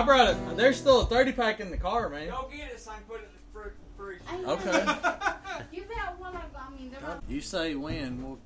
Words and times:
I 0.00 0.02
brought 0.02 0.28
it. 0.30 0.56
There's 0.56 0.78
still 0.78 1.02
a 1.02 1.04
30 1.04 1.32
pack 1.32 1.60
in 1.60 1.70
the 1.70 1.76
car, 1.76 2.08
man. 2.08 2.30
Go 2.30 2.48
get 2.50 2.70
it 2.70 2.80
so 2.80 2.90
I 2.90 2.94
can 2.94 3.02
put 3.04 3.20
it 3.20 3.28
in 3.28 3.62
the 3.62 3.70
fridge. 3.94 4.20
Okay. 4.48 4.72
You've 5.72 5.90
had 5.90 6.18
one 6.18 6.34
of 6.34 6.42
I 6.56 6.70
mean, 6.74 6.90
they're 6.90 7.02
not. 7.02 7.22
You 7.28 7.42
say 7.42 7.74
when? 7.74 8.22
Well, 8.22 8.38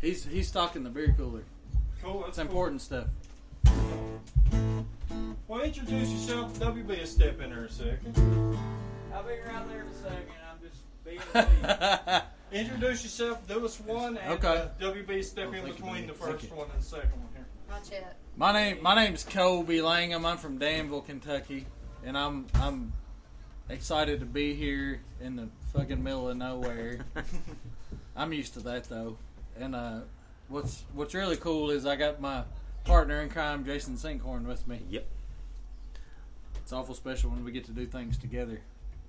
he's 0.00 0.24
he's 0.24 0.48
stocking 0.48 0.82
the 0.82 0.90
beer 0.90 1.14
cooler. 1.16 1.44
Cool. 2.02 2.22
That's 2.22 2.30
It's 2.30 2.38
cool. 2.38 2.46
important 2.46 2.80
stuff. 2.82 3.06
Well, 5.46 5.60
introduce 5.60 6.10
yourself. 6.10 6.58
WB 6.58 6.84
will 6.98 7.06
step 7.06 7.40
in 7.40 7.50
there 7.50 7.66
a 7.66 7.70
second. 7.70 8.58
I'll 9.14 9.22
be 9.22 9.34
around 9.34 9.70
there 9.70 9.82
in 9.82 9.86
a 9.86 9.94
second. 9.94 10.34
I'm 10.50 10.58
just 10.68 10.82
being 11.04 11.20
me. 12.12 12.20
Introduce 12.60 13.04
yourself. 13.04 13.46
Do 13.46 13.64
us 13.64 13.78
one, 13.78 14.16
and 14.16 14.32
Okay. 14.34 14.48
uh, 14.48 14.68
WB 14.80 15.22
step 15.24 15.54
in 15.54 15.64
between 15.64 16.08
the 16.08 16.12
first 16.14 16.50
one 16.52 16.66
and 16.72 16.80
the 16.80 16.84
second 16.84 17.10
one 17.12 17.28
here. 17.33 17.33
Not 17.68 17.88
yet. 17.90 18.16
my 18.36 18.52
name 18.52 18.82
my 18.82 18.94
name's 18.94 19.24
Kobe 19.24 19.80
Langham. 19.80 20.24
I'm 20.24 20.36
from 20.38 20.58
Danville, 20.58 21.02
Kentucky, 21.02 21.66
and 22.04 22.16
I'm 22.16 22.46
I'm 22.54 22.92
excited 23.68 24.20
to 24.20 24.26
be 24.26 24.54
here 24.54 25.00
in 25.20 25.36
the 25.36 25.48
fucking 25.72 26.02
middle 26.02 26.28
of 26.28 26.36
nowhere. 26.36 27.00
I'm 28.16 28.32
used 28.32 28.54
to 28.54 28.60
that 28.60 28.84
though, 28.84 29.16
and 29.58 29.74
uh, 29.74 30.00
what's 30.48 30.84
what's 30.92 31.14
really 31.14 31.36
cool 31.36 31.70
is 31.70 31.86
I 31.86 31.96
got 31.96 32.20
my 32.20 32.44
partner 32.84 33.20
in 33.22 33.28
crime, 33.28 33.64
Jason 33.64 33.96
Sinkhorn, 33.96 34.46
with 34.46 34.66
me. 34.68 34.80
Yep. 34.90 35.06
It's 36.56 36.72
awful 36.72 36.94
special 36.94 37.30
when 37.30 37.44
we 37.44 37.52
get 37.52 37.64
to 37.66 37.72
do 37.72 37.86
things 37.86 38.16
together. 38.16 38.60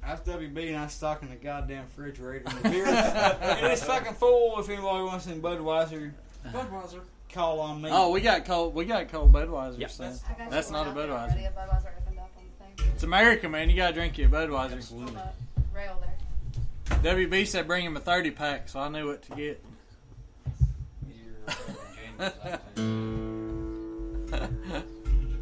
That's 0.02 0.28
WB 0.30 0.68
and 0.68 0.78
I'm 0.78 0.90
stocking 0.90 1.30
the 1.30 1.36
goddamn 1.36 1.86
refrigerator. 1.86 2.46
And 2.50 2.60
the 2.60 2.70
beer 2.70 2.86
and 2.86 3.66
it's 3.68 3.84
fucking 3.84 4.14
full. 4.14 4.60
If 4.60 4.70
anybody 4.70 5.04
wants 5.04 5.26
some 5.26 5.42
Budweiser, 5.42 6.12
Budweiser. 6.48 7.02
Call 7.36 7.60
on 7.60 7.82
me. 7.82 7.90
Oh, 7.92 8.12
we 8.12 8.22
got 8.22 8.46
cold. 8.46 8.74
We 8.74 8.86
got 8.86 9.10
cold 9.10 9.32
Budweiser. 9.34 9.78
Yep. 9.80 9.92
so 9.92 10.06
I 10.06 10.50
That's 10.50 10.72
not 10.72 10.88
a 10.88 10.92
one 10.92 11.10
out 11.12 11.30
there 11.30 11.38
Budweiser. 11.38 11.48
A 11.48 11.52
Budweiser 11.52 11.92
opened 12.02 12.20
up 12.20 12.32
on 12.38 12.44
the 12.76 12.84
thing. 12.84 12.92
It's 12.94 13.04
America, 13.04 13.50
man. 13.50 13.70
You 13.70 13.76
gotta 13.76 13.94
drink 13.94 14.18
your 14.18 14.30
Budweiser. 14.30 14.92
On 14.94 15.06
the 15.06 15.22
rail 15.74 16.02
there. 16.02 17.16
WB 17.16 17.46
said 17.46 17.68
bring 17.68 17.86
him 17.86 17.98
a 17.98 18.00
thirty 18.00 18.32
pack, 18.32 18.70
so 18.70 18.80
I 18.80 18.88
knew 18.90 19.08
what 19.08 19.22
to 19.24 19.36
get. 19.36 19.64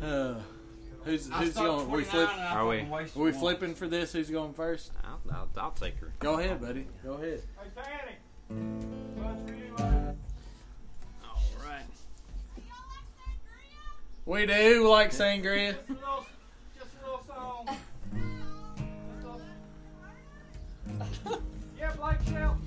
uh, 0.02 0.34
who's 1.04 1.30
who's 1.30 1.52
stocked 1.52 1.56
going? 1.56 1.92
We 1.92 2.04
flip. 2.04 2.30
Are 2.52 2.68
we? 2.68 2.80
Are 2.82 3.08
we 3.16 3.32
flipping 3.32 3.76
for 3.76 3.88
this? 3.88 4.12
Who's 4.14 4.30
going 4.30 4.54
first? 4.54 4.92
I'll, 5.04 5.22
I'll, 5.32 5.50
I'll 5.58 5.72
take 5.72 5.98
her. 6.00 6.12
Go 6.20 6.40
ahead, 6.40 6.60
buddy. 6.60 6.88
Go 7.04 7.14
ahead. 7.14 7.44
Hey, 7.58 7.70
Fanny. 8.50 9.93
We 14.26 14.46
do 14.46 14.88
like 14.90 15.12
sangria. 15.12 15.76
Just 15.76 15.90
a 15.90 15.94
little, 15.94 16.26
just 16.80 16.92
a 16.96 17.06
little 17.06 17.24
song. 17.28 17.78
yeah, 21.78 21.92
Blake 21.98 22.18
Shelton. 22.30 22.62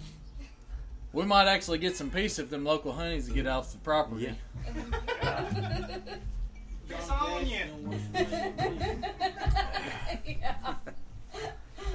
We 1.15 1.25
might 1.25 1.47
actually 1.47 1.79
get 1.79 1.97
some 1.97 2.11
peace 2.11 2.39
if 2.39 2.51
them 2.51 2.65
local 2.65 2.93
honeys 2.93 3.29
get 3.31 3.47
off 3.47 3.73
the 3.73 3.79
property. 3.79 4.35
Yeah. 4.75 5.45
It's 6.89 7.11
on 7.11 7.45
you. 7.47 7.65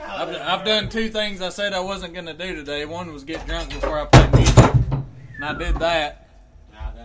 I've, 0.03 0.35
I've 0.35 0.65
done 0.65 0.89
two 0.89 1.07
things 1.09 1.41
I 1.41 1.47
said 1.47 1.71
I 1.71 1.79
wasn't 1.79 2.13
going 2.13 2.25
to 2.25 2.33
do 2.33 2.55
today. 2.55 2.83
One 2.85 3.13
was 3.13 3.23
get 3.23 3.45
drunk 3.47 3.69
before 3.69 3.99
I 3.99 4.05
played 4.05 4.33
music, 4.33 4.75
and 5.35 5.45
I 5.45 5.53
did 5.53 5.75
that. 5.75 6.27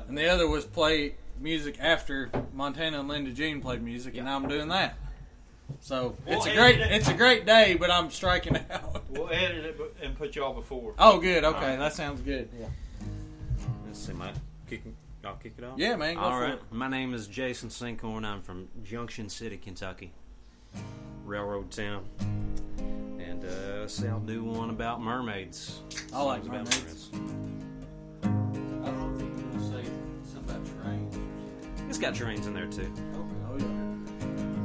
And 0.09 0.19
the 0.19 0.28
other 0.28 0.49
was 0.49 0.65
play 0.65 1.15
music 1.41 1.76
after 1.80 2.30
Montana 2.52 3.00
and 3.00 3.08
Linda 3.08 3.30
Jean 3.32 3.60
played 3.60 3.82
music, 3.82 4.16
and 4.16 4.26
now 4.26 4.36
I'm 4.36 4.48
doing 4.48 4.69
that. 4.69 4.97
So 5.80 6.14
We'll 6.26 6.36
it's 6.38 6.47
a 6.47 6.50
edit 6.50 6.58
great 6.60 6.80
it. 6.80 6.92
it's 6.92 7.08
a 7.08 7.14
great 7.14 7.44
day, 7.47 7.76
but 7.78 7.91
I'm 7.91 8.10
striking 8.10 8.56
out. 8.70 9.02
We'll 9.08 9.28
edit 9.30 9.64
it 9.64 9.76
bu- 9.76 9.91
and 10.02 10.16
put 10.16 10.36
y'all 10.36 10.54
before. 10.54 10.94
Oh, 10.98 11.19
good. 11.19 11.42
Okay, 11.44 11.56
Alright. 11.58 11.78
that 11.78 11.92
sounds 11.92 12.20
good. 12.20 12.48
Yeah. 12.58 12.66
Let's 13.86 13.98
see, 13.98 14.12
my 14.12 14.30
kicking. 14.70 14.94
I'll 15.24 15.34
kick 15.34 15.54
it 15.58 15.64
off. 15.64 15.76
Yeah, 15.76 15.97
man, 15.97 16.14
go 16.14 16.20
All 16.20 16.30
for 16.30 16.41
right. 16.44 16.52
it. 16.54 16.62
My 16.70 16.86
name 16.88 17.12
is 17.14 17.26
Jason 17.26 17.68
Sinkhorn. 17.68 18.24
I'm 18.24 18.42
from 18.42 18.68
Junction 18.84 19.28
City, 19.28 19.56
Kentucky, 19.56 20.12
railroad 21.24 21.72
town. 21.72 22.04
And 23.18 23.44
uh, 23.44 23.80
let's 23.80 23.94
see, 23.94 24.06
I'll 24.06 24.20
do 24.20 24.44
one 24.44 24.70
about 24.70 25.03
mermaids. 25.03 25.80
I 26.14 26.22
like 26.22 26.44
Songs 26.44 26.48
about 26.48 26.64
mermaids. 26.78 27.10
I 27.12 27.18
It's 31.97 32.05
got 32.05 32.15
trains 32.15 32.47
in 32.47 32.53
there 32.53 32.67
too. 32.67 32.93
Oh 33.15 33.57
yeah. 33.57 33.65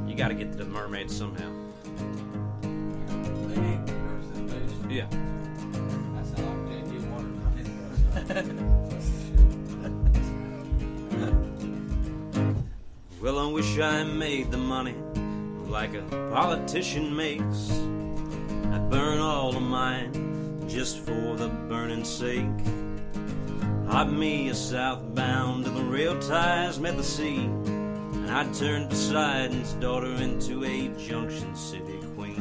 You 0.06 0.14
got 0.14 0.28
to 0.28 0.34
get 0.34 0.52
to 0.52 0.58
the 0.58 0.66
mermaids 0.66 1.16
somehow. 1.16 1.50
They 2.60 2.68
need 3.58 3.80
representation. 3.88 4.90
Yeah. 4.90 5.06
I 5.06 6.22
sound 6.24 6.68
like 6.68 6.84
JD 6.84 6.92
Water. 7.08 7.32
Well, 13.22 13.38
I 13.38 13.46
wish 13.50 13.78
I 13.78 14.04
made 14.04 14.50
the 14.50 14.58
money 14.58 14.96
like 15.68 15.94
a 15.94 16.02
politician 16.34 17.16
makes. 17.16 17.70
I'd 18.74 18.90
burn 18.90 19.20
all 19.20 19.56
of 19.56 19.62
mine 19.62 20.12
just 20.68 20.98
for 20.98 21.34
the 21.36 21.48
burning 21.48 22.04
sake. 22.04 22.44
Hop 23.92 24.08
me 24.08 24.48
a 24.48 24.54
southbound 24.54 25.66
till 25.66 25.74
the 25.74 25.82
rail 25.82 26.18
ties 26.18 26.80
met 26.80 26.96
the 26.96 27.04
sea. 27.04 27.40
And 27.44 28.30
I'd 28.30 28.54
turn 28.54 28.88
Poseidon's 28.88 29.74
daughter 29.74 30.14
into 30.14 30.64
a 30.64 30.88
Junction 30.96 31.54
City 31.54 32.00
queen. 32.16 32.40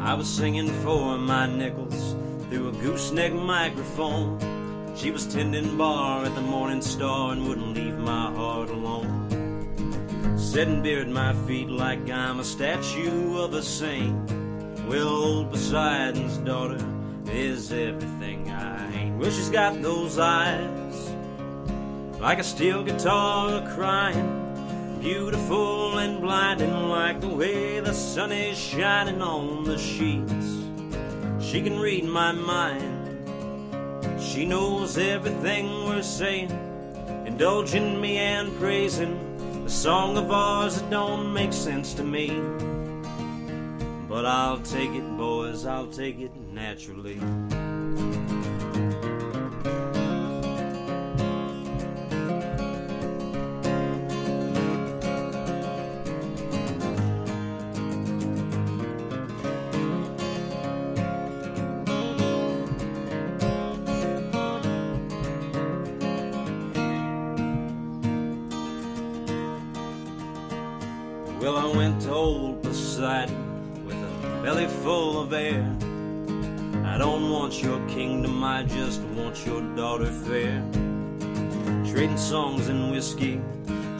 I 0.00 0.14
was 0.14 0.28
singing 0.28 0.66
for 0.82 1.16
my 1.16 1.46
nickels 1.46 2.16
through 2.48 2.70
a 2.70 2.72
gooseneck 2.72 3.34
microphone. 3.34 4.40
She 4.96 5.12
was 5.12 5.32
tending 5.32 5.76
bar 5.76 6.24
at 6.24 6.34
the 6.34 6.40
Morning 6.40 6.82
Star 6.82 7.30
and 7.30 7.46
wouldn't 7.46 7.72
leave 7.72 7.98
my 7.98 8.32
heart 8.32 8.70
alone. 8.70 9.28
Setting 10.36 10.82
beer 10.82 11.02
at 11.02 11.08
my 11.08 11.34
feet 11.46 11.68
like 11.68 12.10
I'm 12.10 12.40
a 12.40 12.44
statue 12.44 13.38
of 13.38 13.54
a 13.54 13.62
saint. 13.62 14.28
Well, 14.88 15.06
old 15.06 15.52
Poseidon's 15.52 16.38
daughter 16.38 16.84
is 17.28 17.70
everything 17.70 18.10
I. 18.12 18.15
Well, 19.18 19.30
she's 19.30 19.48
got 19.48 19.80
those 19.80 20.18
eyes 20.18 21.10
like 22.20 22.38
a 22.38 22.44
steel 22.44 22.84
guitar 22.84 23.66
crying. 23.74 24.98
Beautiful 25.00 25.98
and 25.98 26.20
blinding 26.20 26.88
like 26.88 27.22
the 27.22 27.28
way 27.28 27.80
the 27.80 27.94
sun 27.94 28.30
is 28.30 28.58
shining 28.58 29.22
on 29.22 29.64
the 29.64 29.78
sheets. 29.78 30.60
She 31.40 31.62
can 31.62 31.80
read 31.80 32.04
my 32.04 32.32
mind. 32.32 32.92
She 34.20 34.44
knows 34.44 34.98
everything 34.98 35.86
we're 35.86 36.02
saying, 36.02 36.50
indulging 37.26 37.98
me 37.98 38.18
and 38.18 38.54
praising 38.58 39.16
a 39.64 39.70
song 39.70 40.18
of 40.18 40.30
ours 40.30 40.80
that 40.80 40.90
don't 40.90 41.32
make 41.32 41.54
sense 41.54 41.94
to 41.94 42.04
me. 42.04 42.28
But 44.08 44.26
I'll 44.26 44.60
take 44.60 44.90
it, 44.90 45.16
boys, 45.16 45.64
I'll 45.64 45.86
take 45.86 46.20
it 46.20 46.36
naturally. 46.52 47.18
Your 77.66 77.84
kingdom, 77.88 78.44
I 78.44 78.62
just 78.62 79.00
want 79.16 79.44
your 79.44 79.60
daughter 79.74 80.06
fair. 80.06 80.62
Trading 81.84 82.16
songs 82.16 82.68
and 82.68 82.92
whiskey 82.92 83.40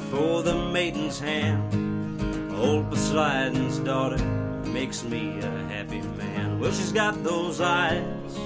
for 0.09 0.45
the 0.45 0.55
maiden's 0.71 1.19
hand. 1.19 2.55
Old 2.55 2.89
Poseidon's 2.89 3.81
daughter 3.81 4.25
makes 4.67 5.03
me 5.03 5.41
a 5.41 5.51
happy 5.65 6.01
man. 6.01 6.61
Well, 6.61 6.71
she's 6.71 6.93
got 6.93 7.25
those 7.25 7.61
eyes 7.61 8.39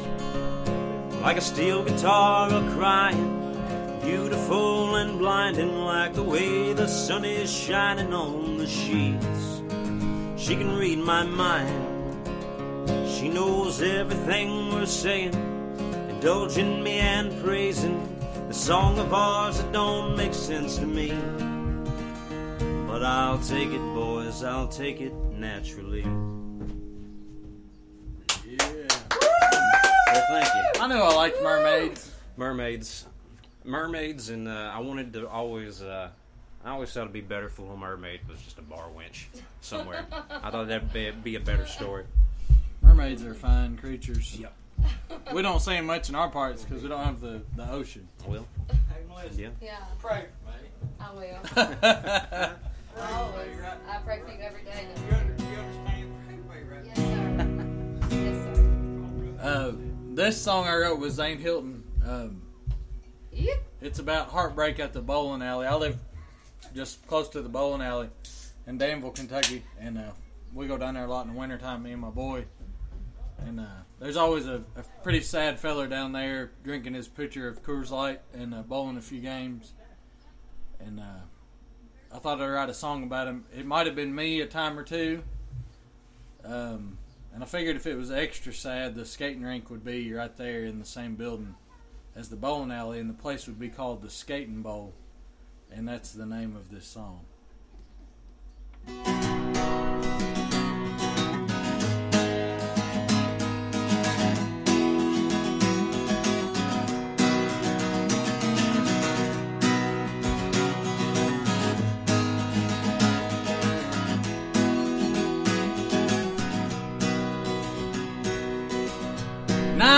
like 1.21 1.37
a 1.37 1.43
steel 1.43 1.85
guitar 1.85 2.49
a 2.49 2.71
crying. 2.71 3.37
Beautiful 4.03 4.95
and 4.95 5.19
blinding 5.19 5.77
like 5.77 6.15
the 6.15 6.23
way 6.23 6.73
the 6.73 6.89
sun 6.89 7.27
is 7.27 7.53
shining 7.53 8.15
on 8.15 8.57
the 8.57 8.67
sheets. 8.67 9.61
She 10.43 10.57
can 10.57 10.75
read 10.79 10.99
my 10.99 11.25
mind. 11.25 11.90
She 13.21 13.29
knows 13.29 13.83
everything 13.83 14.73
we're 14.73 14.87
saying, 14.87 15.35
indulging 16.09 16.83
me 16.83 17.01
and 17.01 17.31
praising 17.45 18.01
the 18.49 18.55
song 18.55 18.99
of 18.99 19.13
ours 19.13 19.59
that 19.59 19.71
don't 19.73 20.17
make 20.17 20.33
sense 20.33 20.79
to 20.79 20.87
me. 20.87 21.11
But 22.87 23.05
I'll 23.05 23.39
take 23.39 23.73
it, 23.73 23.95
boys, 23.95 24.43
I'll 24.43 24.69
take 24.69 25.03
it 25.03 25.13
naturally. 25.13 26.01
Yeah. 28.49 28.89
Well, 29.11 30.25
thank 30.31 30.47
you. 30.55 30.81
I 30.81 30.87
knew 30.89 30.95
I 30.95 31.15
liked 31.15 31.43
mermaids. 31.43 32.11
Mermaids, 32.39 33.05
mermaids, 33.65 34.31
and 34.31 34.49
uh, 34.49 34.73
I 34.75 34.79
wanted 34.79 35.13
to 35.13 35.29
always. 35.29 35.83
Uh, 35.83 36.09
I 36.65 36.71
always 36.71 36.91
thought 36.91 37.03
it'd 37.03 37.13
be 37.13 37.21
better 37.21 37.49
if 37.49 37.59
a 37.59 37.61
little 37.61 37.77
mermaid 37.77 38.21
was 38.27 38.41
just 38.41 38.59
a 38.59 38.63
bar 38.63 38.87
wench 38.97 39.27
somewhere. 39.61 40.07
I 40.31 40.51
thought 40.51 40.69
that'd 40.69 40.91
be, 40.91 41.11
be 41.11 41.37
a 41.37 41.41
better 41.41 41.67
story. 41.67 42.07
Mermaids 42.83 43.25
are 43.25 43.35
fine 43.35 43.77
creatures. 43.77 44.37
Yep. 44.39 44.53
We 45.35 45.43
don't 45.43 45.61
see 45.61 45.73
them 45.73 45.87
much 45.87 46.09
in 46.09 46.15
our 46.17 46.29
parts 46.29 46.65
because 46.65 46.83
we 46.83 46.89
don't 46.89 47.05
have 47.05 47.21
the, 47.21 47.43
the 47.55 47.71
ocean. 47.71 48.09
Well, 48.27 48.47
Hey, 48.69 49.03
Melissa, 49.09 49.41
yeah. 49.41 49.49
Yeah, 49.63 49.77
pray 50.01 50.25
for 50.45 50.51
me. 50.51 50.69
I 50.99 51.13
will. 51.13 51.21
yeah, 51.83 52.53
Always. 52.99 53.57
I 53.89 53.99
pray 54.05 54.21
for 54.25 54.33
you 54.33 54.41
every 54.41 54.63
day. 54.65 54.87
You, 55.09 55.17
under, 55.17 55.45
you 55.45 55.59
understand? 55.59 56.15
Pray 56.27 56.37
for 56.49 56.55
me, 56.55 56.75
right? 56.75 56.85
Yes, 56.87 56.97
sir. 58.11 58.17
yes, 58.17 58.57
sir. 58.57 59.47
uh, 59.47 59.73
this 60.15 60.41
song 60.43 60.67
I 60.67 60.75
wrote 60.77 60.99
with 60.99 61.13
Zane 61.13 61.39
Hilton. 61.39 61.85
Um, 62.05 62.43
Yep. 63.33 63.63
it's 63.81 63.99
about 64.01 64.29
heartbreak 64.31 64.81
at 64.81 64.93
the 64.93 65.01
bowling 65.01 65.43
alley. 65.43 65.67
I 65.67 65.75
live 65.77 65.97
just 66.75 67.07
close 67.07 67.29
to 67.31 67.43
the 67.43 67.49
bowling 67.49 67.83
alley 67.83 68.09
in 68.67 68.79
Danville, 68.79 69.11
Kentucky, 69.13 69.63
and 69.79 69.97
uh, 69.99 70.11
we 70.53 70.67
go 70.67 70.77
down 70.77 70.95
there 70.95 71.05
a 71.05 71.09
lot 71.09 71.27
in 71.27 71.33
the 71.35 71.39
wintertime, 71.39 71.83
me 71.85 71.93
and 71.93 72.01
my 72.01 72.11
boy. 72.11 72.45
And 73.47 73.61
uh, 73.61 73.83
there's 73.99 74.17
always 74.17 74.47
a, 74.47 74.63
a 74.77 74.83
pretty 75.03 75.21
sad 75.21 75.59
feller 75.59 75.87
down 75.87 76.13
there 76.13 76.53
drinking 76.63 76.95
his 76.95 77.09
pitcher 77.09 77.49
of 77.49 77.63
Coors 77.63 77.91
Light 77.91 78.21
and 78.33 78.55
uh, 78.55 78.63
bowling 78.63 78.97
a 78.97 79.03
few 79.03 79.21
games. 79.21 79.73
And 80.79 81.01
uh, 81.01 81.25
I 82.15 82.19
thought 82.19 82.41
I'd 82.41 82.49
write 82.49 82.69
a 82.69 82.75
song 82.75 83.03
about 83.03 83.29
him. 83.29 83.45
It 83.57 83.67
might 83.67 83.87
have 83.87 83.97
been 83.97 84.15
me 84.15 84.41
a 84.41 84.47
time 84.47 84.79
or 84.79 84.83
two. 84.83 85.23
Um, 86.45 86.99
and 87.33 87.43
I 87.43 87.47
figured 87.47 87.77
if 87.77 87.87
it 87.87 87.97
was 87.97 88.11
extra 88.11 88.53
sad, 88.53 88.95
the 88.95 89.05
skating 89.05 89.43
rink 89.43 89.71
would 89.71 89.85
be 89.85 90.13
right 90.13 90.35
there 90.37 90.65
in 90.65 90.79
the 90.79 90.85
same 90.85 91.15
building 91.15 91.55
as 92.17 92.29
the 92.29 92.37
bowling 92.37 92.73
alley, 92.73 92.99
and 92.99 93.09
the 93.09 93.15
place 93.15 93.47
would 93.47 93.59
be 93.59 93.69
called 93.69 94.03
the 94.03 94.11
Skating 94.11 94.63
Bowl, 94.63 94.95
and 95.71 95.87
that's 95.87 96.13
the 96.13 96.27
name 96.27 96.57
of 96.57 96.71
this 96.71 96.87
song. 96.87 97.21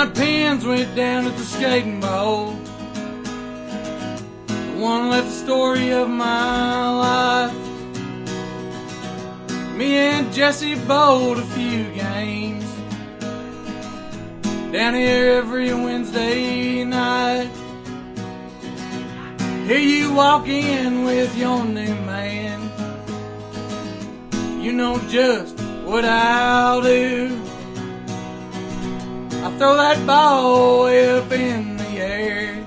Nine 0.02 0.14
pins 0.14 0.64
went 0.66 0.96
down 0.96 1.26
at 1.26 1.36
the 1.36 1.44
skating 1.44 2.00
bowl. 2.00 2.54
The 4.46 4.74
one 4.76 5.10
left 5.10 5.28
the 5.28 5.32
story 5.32 5.92
of 5.92 6.08
my 6.08 6.88
life. 7.06 7.54
Me 9.76 9.94
and 9.94 10.32
Jesse 10.32 10.74
bowled 10.74 11.38
a 11.38 11.46
few 11.54 11.84
games 11.92 12.64
down 14.72 14.94
here 14.94 15.34
every 15.34 15.72
Wednesday 15.72 16.82
night. 16.82 17.52
Here 19.68 19.78
you 19.78 20.12
walk 20.14 20.48
in 20.48 21.04
with 21.04 21.38
your 21.38 21.64
new 21.64 21.94
man. 22.06 22.60
You 24.60 24.72
know 24.72 24.98
just 25.08 25.60
what 25.84 26.04
I'll 26.04 26.82
do. 26.82 27.51
I 29.44 29.50
throw 29.58 29.76
that 29.76 30.06
ball 30.06 30.84
way 30.84 31.18
up 31.18 31.32
in 31.32 31.76
the 31.76 31.88
air. 31.98 32.66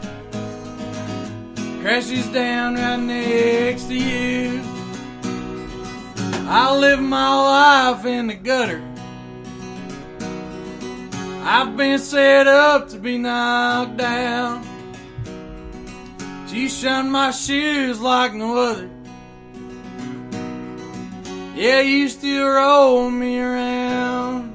Crashes 1.82 2.28
down 2.28 2.76
right 2.76 2.98
next 2.98 3.84
to 3.86 3.96
you. 3.96 4.62
I 6.48 6.76
live 6.78 7.00
my 7.00 7.92
life 7.92 8.06
in 8.06 8.28
the 8.28 8.36
gutter. 8.36 8.84
I've 11.44 11.78
been 11.78 12.00
set 12.00 12.48
up 12.48 12.90
to 12.90 12.98
be 13.00 13.18
knocked 13.18 13.98
down. 13.98 14.66
You 16.56 16.70
shun 16.70 17.12
my 17.12 17.32
shoes 17.32 18.00
like 18.00 18.34
no 18.34 18.58
other. 18.58 18.90
Yeah, 21.54 21.82
you 21.82 22.08
still 22.08 22.48
roll 22.48 23.12
me 23.12 23.40
around. 23.40 24.55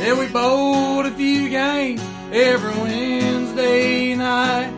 Yeah, 0.00 0.18
we 0.18 0.28
bowled 0.28 1.04
a 1.04 1.10
few 1.10 1.50
games 1.50 2.00
every 2.32 2.74
Wednesday 2.80 4.14
night. 4.14 4.72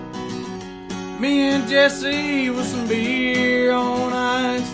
Me 1.20 1.50
and 1.50 1.68
Jesse 1.68 2.50
with 2.50 2.66
some 2.66 2.88
beer 2.88 3.70
on 3.70 4.12
ice. 4.12 4.68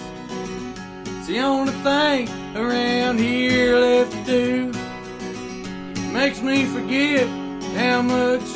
It's 1.04 1.26
the 1.26 1.40
only 1.40 1.74
thing 1.84 2.30
around 2.56 3.18
here 3.18 3.76
left 3.76 4.12
to 4.12 4.24
do. 4.24 4.72
Makes 6.12 6.40
me 6.40 6.64
forget 6.64 7.28
how 7.76 8.00
much 8.00 8.48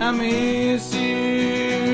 I 0.00 0.10
miss 0.10 0.92
you. 0.92 1.87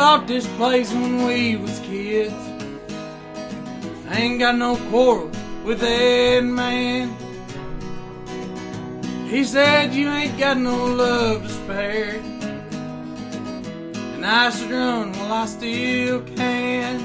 Bought 0.00 0.26
this 0.26 0.46
place 0.56 0.90
when 0.94 1.26
we 1.26 1.56
was 1.56 1.78
kids. 1.80 2.32
I 4.08 4.16
ain't 4.16 4.38
got 4.38 4.56
no 4.56 4.76
quarrel 4.88 5.30
with 5.62 5.80
that 5.80 6.40
man. 6.40 7.14
He 9.28 9.44
said 9.44 9.92
you 9.92 10.08
ain't 10.08 10.38
got 10.38 10.56
no 10.56 10.86
love 10.86 11.42
to 11.42 11.48
spare. 11.50 12.14
And 14.14 14.24
I 14.24 14.48
should 14.48 14.70
run 14.70 15.12
while 15.12 15.32
I 15.34 15.44
still 15.44 16.22
can. 16.22 16.96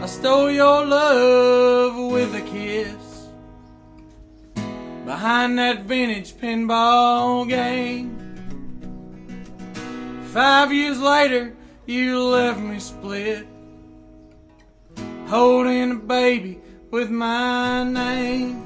I 0.00 0.06
stole 0.06 0.52
your 0.52 0.86
love 0.86 2.12
with 2.12 2.36
a 2.36 2.42
kiss. 2.42 3.26
Behind 5.04 5.58
that 5.58 5.86
vintage 5.86 6.34
pinball 6.34 7.48
game. 7.48 8.19
Five 10.32 10.72
years 10.72 11.00
later, 11.00 11.56
you 11.86 12.22
left 12.22 12.60
me 12.60 12.78
split. 12.78 13.48
Holding 15.26 15.90
a 15.90 15.94
baby 15.96 16.60
with 16.92 17.10
my 17.10 17.82
name. 17.82 18.64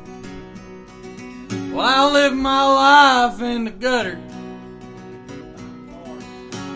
Well, 1.72 1.86
I 1.86 2.12
live 2.12 2.34
my 2.34 2.66
life 2.66 3.40
in 3.40 3.64
the 3.64 3.70
gutter. 3.70 4.20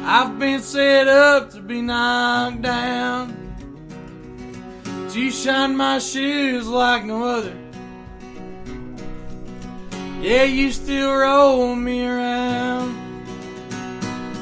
I've 0.05 0.39
been 0.39 0.63
set 0.63 1.07
up 1.07 1.51
to 1.51 1.61
be 1.61 1.83
knocked 1.83 2.63
down. 2.63 3.35
But 4.85 5.15
you 5.15 5.31
shine 5.31 5.77
my 5.77 5.99
shoes 5.99 6.67
like 6.67 7.05
no 7.05 7.25
other. 7.25 7.57
Yeah, 10.23 10.45
you 10.45 10.73
still 10.73 11.15
roll 11.15 11.77
me 11.77 12.07
around. 12.07 12.98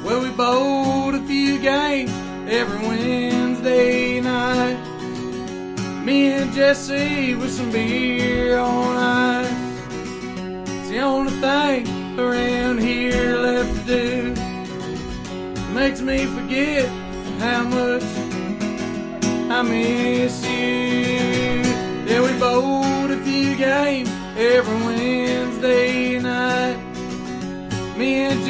Well, 0.06 0.22
we 0.22 0.30
bowled 0.30 1.16
a 1.16 1.22
few 1.22 1.58
games 1.58 2.12
every 2.48 2.78
Wednesday 2.86 4.20
night. 4.20 4.78
Me 6.04 6.28
and 6.28 6.52
Jesse 6.52 7.34
with 7.34 7.50
some 7.50 7.72
beer 7.72 8.56
on 8.56 8.96
ice. 8.96 9.50
It's 10.70 10.90
the 10.90 11.00
only 11.00 11.32
thing 11.40 12.20
around 12.20 12.78
here 12.78 13.36
left 13.36 13.88
to 13.88 14.34
do. 14.34 14.34
Makes 15.74 16.02
me 16.02 16.24
forget 16.26 16.86
how 17.40 17.64
much 17.64 18.04
I 19.50 19.62
miss 19.62 20.46
you. 20.46 21.64
Yeah, 22.06 22.22
we 22.22 22.38
bowled 22.38 23.10
a 23.10 23.20
few 23.24 23.56
games 23.56 24.08
every 24.36 24.72
Wednesday 24.72 24.95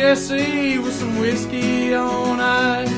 Me 0.07 0.13
and 0.13 0.19
Jesse 0.21 0.79
with 0.79 0.95
some 0.95 1.19
whiskey 1.19 1.93
on 1.93 2.39
ice. 2.39 2.89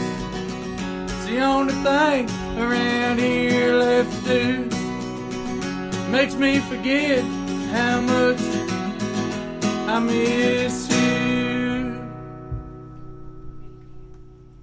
It's 1.11 1.25
the 1.25 1.41
only 1.41 1.73
thing 1.73 2.29
around 2.61 3.19
here 3.19 3.73
left 3.73 4.27
to 4.27 4.69
do. 4.69 6.11
Makes 6.11 6.35
me 6.35 6.59
forget 6.59 7.25
how 7.73 8.03
much 8.03 8.43
I 9.89 9.99
miss 10.01 10.91
you. 10.91 11.99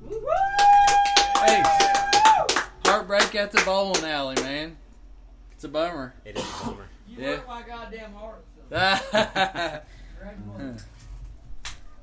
Woo! 0.03 0.21
Hey, 1.45 1.63
heartbreak 2.85 3.33
at 3.33 3.53
the 3.53 3.61
bowling 3.65 4.05
alley, 4.05 4.35
man. 4.43 4.77
It's 5.51 5.63
a 5.63 5.67
bummer. 5.67 6.13
It 6.23 6.37
is 6.37 6.43
a 6.43 6.63
bummer. 6.65 6.85
You 7.07 7.17
Yeah. 7.17 7.35
broke 7.37 7.47
my 7.47 7.63
goddamn 7.63 8.13
heart. 8.13 8.45
son. 8.69 9.81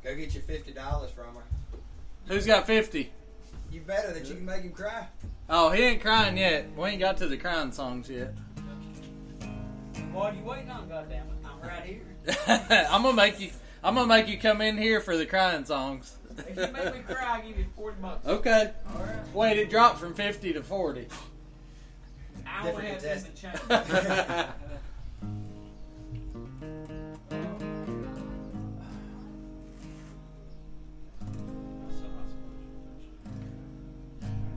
Go 0.04 0.14
get 0.14 0.34
your 0.34 0.42
fifty 0.42 0.72
dollars 0.72 1.10
from 1.10 1.34
her. 1.36 1.42
Who's 2.26 2.46
got 2.46 2.66
50? 2.66 3.10
You 3.70 3.80
better 3.80 4.12
that 4.12 4.26
you 4.26 4.36
can 4.36 4.44
make 4.44 4.62
him 4.62 4.72
cry. 4.72 5.06
Oh, 5.48 5.70
he 5.70 5.82
ain't 5.82 6.00
crying 6.02 6.36
yet. 6.36 6.66
We 6.76 6.90
ain't 6.90 7.00
got 7.00 7.16
to 7.18 7.26
the 7.26 7.36
crying 7.36 7.72
songs 7.72 8.08
yet. 8.08 8.34
What 10.12 10.32
are 10.32 10.36
you 10.36 10.44
waiting 10.44 10.70
on, 10.70 10.88
goddamn 10.88 11.26
it? 11.26 11.46
I'm 11.46 11.68
right 11.68 11.84
here. 11.84 12.86
I'm 12.90 13.02
gonna 13.02 13.14
make 13.16 13.40
you. 13.40 13.50
I'm 13.82 13.94
gonna 13.94 14.06
make 14.06 14.28
you 14.28 14.38
come 14.38 14.60
in 14.60 14.76
here 14.76 15.00
for 15.00 15.16
the 15.16 15.26
crying 15.26 15.64
songs. 15.64 16.16
If 16.38 16.56
you 16.56 16.72
make 16.72 16.94
me 16.94 17.00
cry, 17.06 17.38
I'll 17.38 17.42
give 17.46 17.58
you 17.58 17.66
40 17.76 17.96
bucks. 18.00 18.26
Okay. 18.26 18.72
Alright? 18.94 19.34
Wait, 19.34 19.58
it 19.58 19.70
dropped 19.70 19.98
from 19.98 20.14
50 20.14 20.52
to 20.54 20.62
40. 20.62 21.08
I 22.46 22.60
only 22.60 22.82
Different 22.82 22.88
have 22.88 23.02
this 23.02 23.24
contestant. 23.24 23.88
change. 23.88 24.46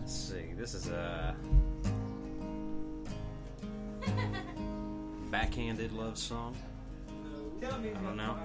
Let's 0.06 0.14
see. 0.14 0.54
This 0.56 0.76
is 0.76 0.88
a 0.90 1.36
backhanded 5.32 5.94
love 5.94 6.16
song. 6.16 6.56
I 7.58 7.66
don't 7.72 8.16
know. 8.16 8.38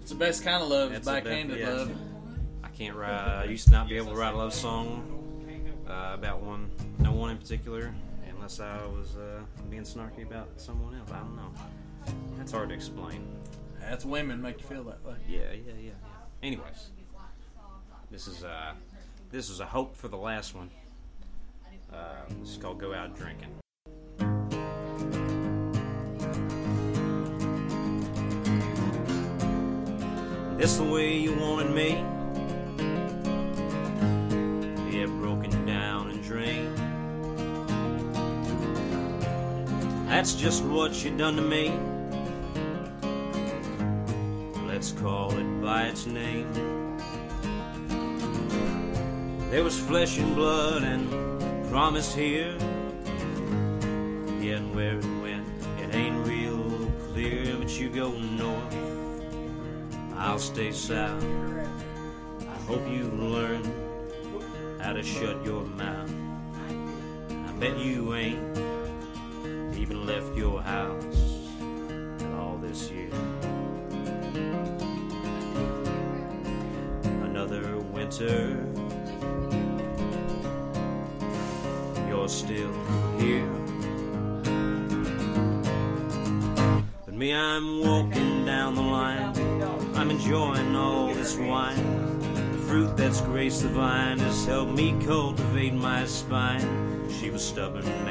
It's 0.00 0.10
the 0.10 0.16
best 0.16 0.42
kind 0.42 0.60
of 0.60 0.68
love. 0.68 0.90
It's 0.90 1.06
a 1.06 1.12
bit- 1.12 1.22
backhanded 1.22 1.60
yeah. 1.60 1.68
love. 1.70 1.92
I 2.64 2.68
can't 2.70 2.96
write. 2.96 3.12
I 3.12 3.44
used 3.44 3.66
to 3.66 3.70
not 3.70 3.88
be 3.88 3.96
able 3.96 4.10
to 4.10 4.18
write 4.18 4.34
a 4.34 4.36
love 4.36 4.52
song 4.52 5.84
uh, 5.88 6.14
about 6.14 6.42
one, 6.42 6.68
no 6.98 7.12
one 7.12 7.30
in 7.30 7.38
particular, 7.38 7.94
unless 8.28 8.58
I 8.58 8.84
was 8.86 9.14
uh, 9.14 9.42
being 9.70 9.84
snarky 9.84 10.24
about 10.26 10.48
someone 10.56 10.96
else. 10.96 11.12
I 11.12 11.20
don't 11.20 11.36
know. 11.36 11.52
That's 12.36 12.50
hard 12.50 12.70
to 12.70 12.74
explain. 12.74 13.24
That's 13.80 14.04
women 14.04 14.42
make 14.42 14.60
you 14.60 14.66
feel 14.66 14.82
that 14.82 15.04
way. 15.04 15.14
Yeah, 15.28 15.42
yeah, 15.52 15.58
yeah. 15.64 15.74
yeah. 15.78 15.90
Anyways, 16.42 16.90
this 18.10 18.26
is 18.26 18.42
uh, 18.42 18.72
this 19.30 19.48
is 19.48 19.60
a 19.60 19.66
hope 19.66 19.96
for 19.96 20.08
the 20.08 20.16
last 20.16 20.56
one. 20.56 20.70
Uh, 21.92 21.96
this 22.40 22.50
is 22.50 22.56
called 22.58 22.78
"Go 22.78 22.94
Out 22.94 23.16
Drinking." 23.16 23.48
This 30.58 30.76
the 30.76 30.84
way 30.84 31.16
you 31.16 31.34
wanted 31.36 31.70
me? 31.70 32.04
Yeah, 34.90 35.06
broken 35.06 35.64
down 35.64 36.10
and 36.10 36.22
drained. 36.22 36.76
That's 40.08 40.34
just 40.34 40.64
what 40.64 41.04
you 41.04 41.16
done 41.16 41.36
to 41.36 41.42
me. 41.42 41.72
Let's 44.66 44.90
call 44.92 45.32
it 45.32 45.62
by 45.62 45.84
its 45.84 46.06
name. 46.06 46.52
There 49.50 49.62
was 49.64 49.78
flesh 49.78 50.18
and 50.18 50.34
blood 50.34 50.82
and 50.82 51.37
promise 51.70 52.14
here. 52.14 52.56
Yet 54.40 54.62
where 54.74 54.98
it 54.98 55.04
went, 55.20 55.46
it 55.78 55.94
ain't 55.94 56.26
real 56.26 56.90
clear. 57.12 57.56
But 57.56 57.78
you 57.78 57.90
go 57.90 58.10
north, 58.12 58.76
I'll 60.16 60.38
stay 60.38 60.72
south. 60.72 61.22
I 62.40 62.58
hope 62.66 62.88
you 62.88 63.04
learn 63.04 63.62
how 64.80 64.94
to 64.94 65.02
shut 65.02 65.44
your 65.44 65.64
mouth. 65.64 66.10
I 67.30 67.52
bet 67.60 67.78
you 67.78 68.14
ain't 68.14 68.58
even 69.76 70.06
left 70.06 70.34
your 70.36 70.62
house 70.62 71.18
in 71.60 72.34
all 72.38 72.56
this 72.56 72.90
year. 72.90 73.10
Another 77.24 77.76
winter, 77.78 78.67
still 82.38 82.72
here. 83.18 83.50
But 87.04 87.14
me, 87.14 87.34
I'm 87.34 87.80
walking 87.80 88.44
down 88.44 88.76
the 88.76 88.80
line. 88.80 89.32
I'm 89.96 90.08
enjoying 90.08 90.76
all 90.76 91.12
this 91.12 91.36
wine. 91.36 92.20
The 92.52 92.58
fruit 92.58 92.96
that's 92.96 93.20
graced 93.22 93.62
the 93.62 93.70
vine 93.70 94.20
has 94.20 94.46
helped 94.46 94.72
me 94.72 94.94
cultivate 95.04 95.74
my 95.74 96.06
spine. 96.06 97.10
She 97.10 97.30
was 97.30 97.44
stubborn 97.44 97.84
and 97.84 98.04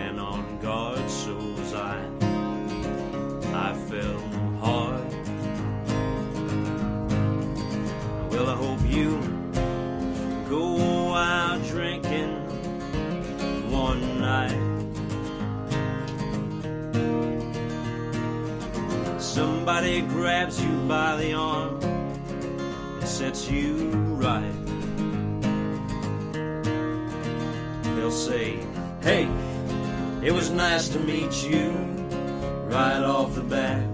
Somebody 19.88 20.14
grabs 20.14 20.62
you 20.62 20.70
by 20.86 21.16
the 21.16 21.32
arm 21.32 21.82
and 21.82 23.08
sets 23.08 23.50
you 23.50 23.90
right. 24.20 24.52
They'll 27.96 28.12
say, 28.12 28.60
Hey, 29.02 29.30
it 30.22 30.34
was 30.34 30.50
nice 30.50 30.90
to 30.90 31.00
meet 31.00 31.42
you 31.42 31.72
right 32.68 33.02
off 33.02 33.34
the 33.34 33.44
bat, 33.44 33.87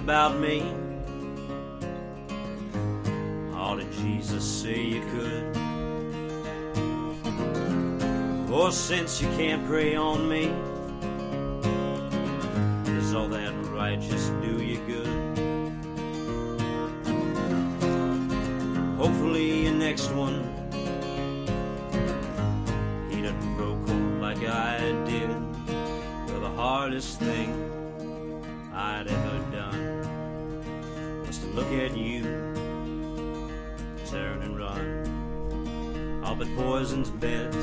about 0.00 0.38
me? 0.40 0.62
Or 3.54 3.76
did 3.76 3.92
Jesus 3.92 4.44
say 4.44 4.82
you 4.82 5.02
could? 5.12 5.56
Or 8.50 8.72
since 8.72 9.20
you 9.20 9.28
can't 9.36 9.66
pray 9.66 9.96
on 9.96 10.26
me, 10.28 10.52
look 31.54 31.72
at 31.72 31.96
you, 31.96 32.22
turn 34.06 34.42
and 34.42 34.58
run. 34.58 36.22
All 36.24 36.34
but 36.34 36.48
poison's 36.56 37.10
best 37.10 37.56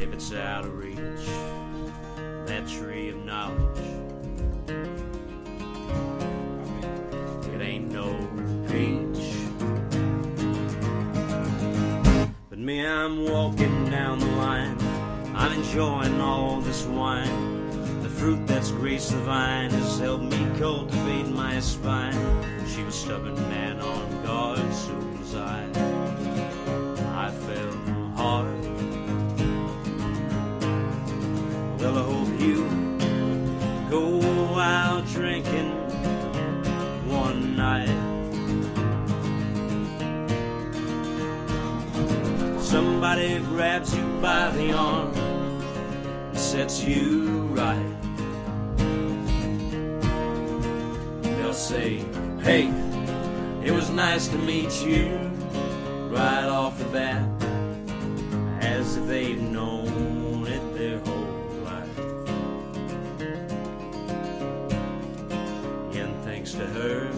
if 0.00 0.12
it's 0.12 0.32
out 0.32 0.64
of 0.64 0.76
reach. 0.76 1.26
That 2.46 2.68
tree 2.68 3.08
of 3.10 3.16
knowledge. 3.24 3.78
It 7.54 7.60
ain't 7.60 7.90
no 7.90 8.12
peach. 8.68 9.32
But 12.50 12.58
me, 12.58 12.86
I'm 12.86 13.24
walking 13.24 13.90
down 13.90 14.18
the 14.18 14.26
line. 14.26 14.76
I'm 15.34 15.52
enjoying 15.52 16.20
all 16.20 16.60
this 16.60 16.84
wine. 16.84 17.45
Fruit 18.16 18.46
that's 18.46 18.70
graced 18.70 19.10
the 19.10 19.18
vine 19.18 19.70
has 19.70 19.98
helped 19.98 20.24
me 20.24 20.58
cultivate 20.58 21.28
my 21.28 21.60
spine. 21.60 22.14
She 22.66 22.82
was 22.82 22.94
stubborn 22.94 23.36
and 23.36 23.78
on 23.82 24.22
guard, 24.24 24.58
so 24.72 24.94
was 25.18 25.34
I. 25.34 25.62
I 27.14 27.30
fell 27.30 27.72
hard. 28.16 28.64
Well, 31.78 31.98
I 31.98 32.02
hope 32.02 32.40
you 32.40 32.64
go 33.90 34.58
out 34.58 35.06
drinking 35.08 35.72
one 37.06 37.54
night. 37.54 37.92
Somebody 42.62 43.40
grabs 43.40 43.94
you 43.94 44.02
by 44.22 44.50
the 44.52 44.72
arm 44.72 45.14
and 45.14 46.38
sets 46.38 46.82
you 46.82 47.45
say, 51.66 51.96
Hey, 52.42 52.68
it 53.64 53.72
was 53.72 53.90
nice 53.90 54.28
to 54.28 54.38
meet 54.38 54.72
you 54.82 55.16
right 56.14 56.44
off 56.44 56.78
the 56.78 56.84
bat, 56.84 57.28
as 58.62 58.96
if 58.96 59.08
they've 59.08 59.40
known 59.40 60.46
it 60.46 60.78
their 60.78 61.00
whole 61.00 61.26
life. 61.64 61.98
And 65.96 66.24
thanks 66.24 66.52
to 66.52 66.66
her, 66.66 67.10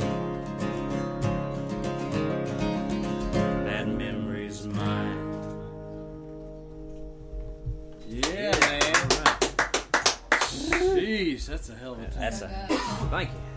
that 3.67 3.87
memory's 3.87 4.67
mine. 4.67 5.45
Yeah, 8.09 8.59
man. 8.61 8.83
Jeez, 10.97 11.45
that's 11.45 11.69
a 11.69 11.75
hell 11.75 11.93
of 11.93 12.01
a 12.01 12.05
time. 12.07 12.21
That's 12.21 12.41
a 12.41 12.49
thank 13.11 13.29
you. 13.29 13.48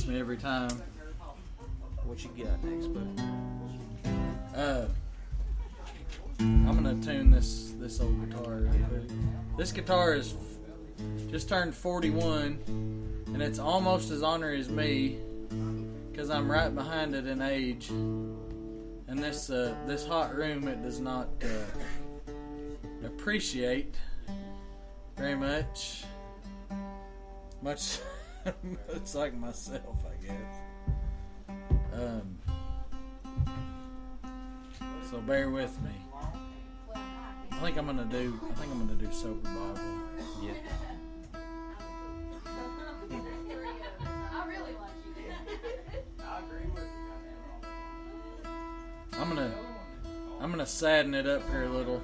Gets 0.00 0.08
me 0.08 0.18
every 0.18 0.36
time. 0.38 0.70
What 2.04 2.24
you 2.24 2.30
got 2.42 2.64
next, 2.64 2.86
buddy? 2.86 3.10
Uh, 4.56 4.86
I'm 6.38 6.82
gonna 6.82 6.94
tune 7.02 7.30
this 7.30 7.74
this 7.78 8.00
old 8.00 8.18
guitar. 8.30 8.62
This 9.58 9.72
guitar 9.72 10.14
is 10.14 10.34
just 11.30 11.50
turned 11.50 11.74
41, 11.74 12.58
and 13.26 13.42
it's 13.42 13.58
almost 13.58 14.10
as 14.10 14.22
honorary 14.22 14.58
as 14.60 14.70
me, 14.70 15.18
because 16.10 16.30
I'm 16.30 16.50
right 16.50 16.74
behind 16.74 17.14
it 17.14 17.26
in 17.26 17.42
age. 17.42 17.90
And 17.90 19.18
this 19.18 19.50
uh, 19.50 19.74
this 19.86 20.06
hot 20.06 20.34
room 20.34 20.66
it 20.66 20.82
does 20.82 20.98
not 20.98 21.28
uh, 21.42 22.34
appreciate 23.04 23.96
very 25.18 25.34
much. 25.34 26.04
Much, 27.62 27.98
it's 28.94 29.14
like 29.14 29.34
myself, 29.34 30.04
I 30.06 30.14
guess. 30.24 30.56
Um, 31.92 32.38
so 35.10 35.20
bear 35.20 35.50
with 35.50 35.78
me. 35.82 35.90
I 36.94 37.60
think 37.60 37.76
I'm 37.76 37.86
gonna 37.86 38.04
do. 38.04 38.40
I 38.42 38.54
think 38.54 38.72
I'm 38.72 38.86
gonna 38.86 38.98
do 38.98 39.12
sober 39.12 39.42
Bible. 39.42 39.78
Yeah. 40.42 40.52
I 44.32 44.46
really 44.46 44.72
like 44.78 44.94
you. 45.16 45.24
I'm 49.20 49.28
gonna. 49.28 49.52
I'm 50.40 50.50
gonna 50.50 50.64
sadden 50.64 51.14
it 51.14 51.26
up 51.26 51.46
here 51.50 51.64
a 51.64 51.68
little. 51.68 52.02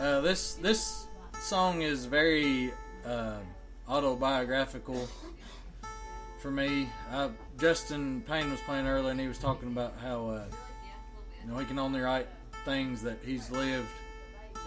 Uh, 0.00 0.20
this 0.20 0.54
this 0.54 1.01
song 1.52 1.82
is 1.82 2.06
very 2.06 2.72
uh, 3.04 3.36
autobiographical 3.86 5.06
for 6.40 6.50
me. 6.50 6.88
Uh, 7.12 7.28
Justin 7.58 8.22
Payne 8.26 8.50
was 8.50 8.58
playing 8.62 8.86
earlier, 8.86 9.10
and 9.10 9.20
he 9.20 9.28
was 9.28 9.36
talking 9.36 9.68
about 9.68 9.92
how 10.00 10.30
uh, 10.30 10.44
you 11.42 11.50
know 11.52 11.58
he 11.58 11.66
can 11.66 11.78
only 11.78 12.00
write 12.00 12.26
things 12.64 13.02
that 13.02 13.18
he's 13.22 13.50
lived, 13.50 13.86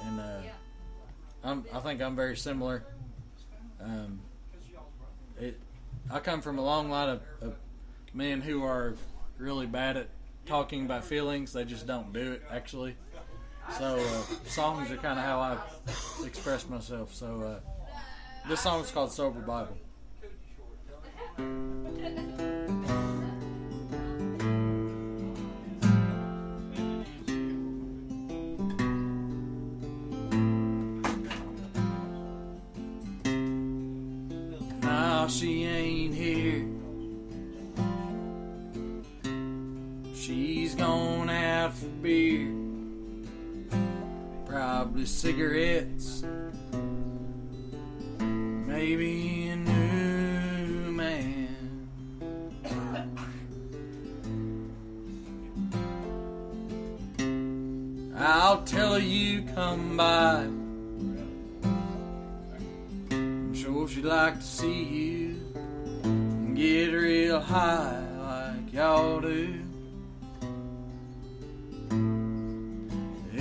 and 0.06 0.20
uh, 0.20 0.42
I'm, 1.44 1.66
I 1.74 1.80
think 1.80 2.04
I'm 2.04 2.16
very 2.16 2.38
similar. 2.38 2.84
Um, 3.82 4.20
it, 5.42 5.60
I 6.12 6.20
come 6.20 6.40
from 6.40 6.60
a 6.60 6.64
long 6.64 6.92
line 6.92 7.10
of, 7.10 7.22
of 7.42 7.56
men 8.14 8.42
who 8.42 8.64
are 8.64 8.94
really 9.40 9.66
bad 9.66 9.98
at 9.98 10.10
talking 10.46 10.86
about 10.86 11.04
feelings. 11.04 11.52
They 11.52 11.66
just 11.66 11.88
don't 11.88 12.14
do 12.14 12.34
it, 12.34 12.44
actually. 12.52 12.96
So 13.72 13.98
uh, 13.98 14.48
songs 14.48 14.90
are 14.90 14.98
kind 14.98 15.20
of 15.20 15.26
how 15.26 15.40
I 15.40 15.58
express 16.26 16.70
myself. 16.70 17.14
So 17.14 17.42
uh, 17.42 17.60
this 18.48 18.62
song 18.62 18.82
is 18.82 18.92
called 18.92 19.12
"Sober 19.12 19.42
Bible." 19.42 19.78
Now 34.82 35.28
she 35.28 35.66
ain't 35.66 36.16
here. 36.16 36.66
She's 40.16 40.76
gone 40.76 41.30
out 41.30 41.74
for 41.74 41.88
beer. 41.88 42.55
Probably 44.56 45.06
cigarettes. 45.06 46.24
Maybe 48.22 49.50
a 49.50 49.56
new 49.58 50.94
man. 50.94 51.90
I'll 58.16 58.64
tell 58.64 58.98
you 58.98 59.42
come 59.54 59.98
by. 59.98 60.48
I'm 63.12 63.54
sure 63.54 63.90
she'd 63.90 64.06
like 64.06 64.40
to 64.40 64.46
see 64.46 64.84
you 64.84 65.36
and 66.06 66.56
get 66.56 66.94
real 66.94 67.42
high 67.42 68.08
like 68.22 68.72
y'all 68.72 69.20
do. 69.20 69.65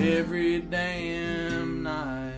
Every 0.04 0.60
damn 0.60 1.82
night. 1.82 2.34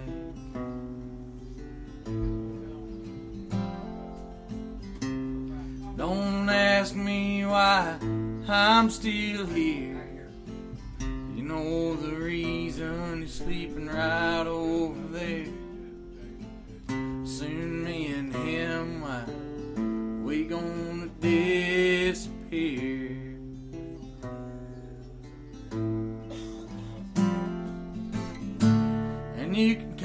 Don't 5.96 6.48
ask 6.48 6.94
me 6.94 7.44
why 7.44 7.98
I'm 8.46 8.88
still 8.88 9.46
here. 9.46 10.31
You 11.35 11.42
know 11.42 11.96
the 11.96 12.14
reason 12.14 13.22
he's 13.22 13.35
sleeping 13.35 13.88
right 13.88 14.46
over 14.46 15.00
there. 15.09 15.46
Soon 17.26 17.83
me 17.83 18.12
and 18.12 18.33
him, 18.33 19.00
why, 19.00 19.24
we 20.24 20.44
gonna 20.44 21.09
disappear. 21.20 22.86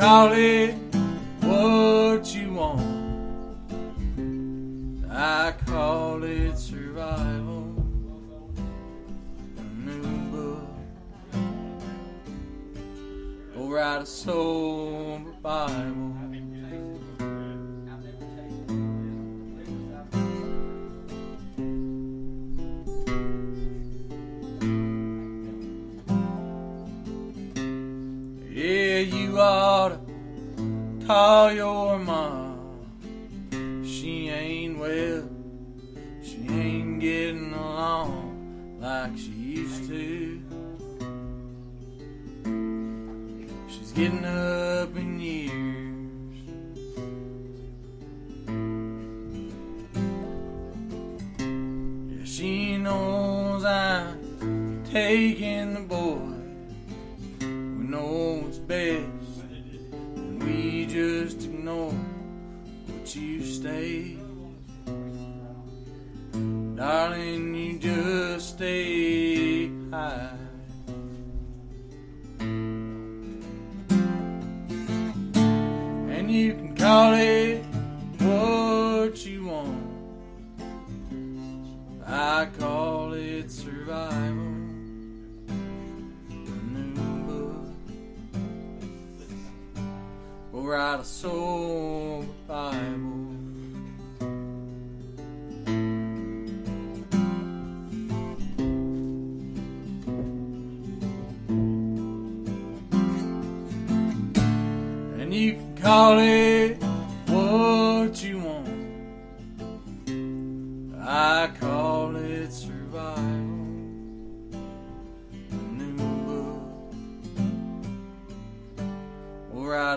Call 0.01 0.31
it 0.31 0.73
what 1.41 2.33
you 2.33 2.53
want. 2.53 2.81
I 5.11 5.53
call 5.67 6.23
it 6.23 6.57
survival. 6.57 7.85
A 9.59 9.63
new 9.85 10.01
book. 10.31 10.65
Go 13.53 13.67
write 13.69 14.01
a 14.01 14.05
sober 14.07 14.60
to 31.55 31.90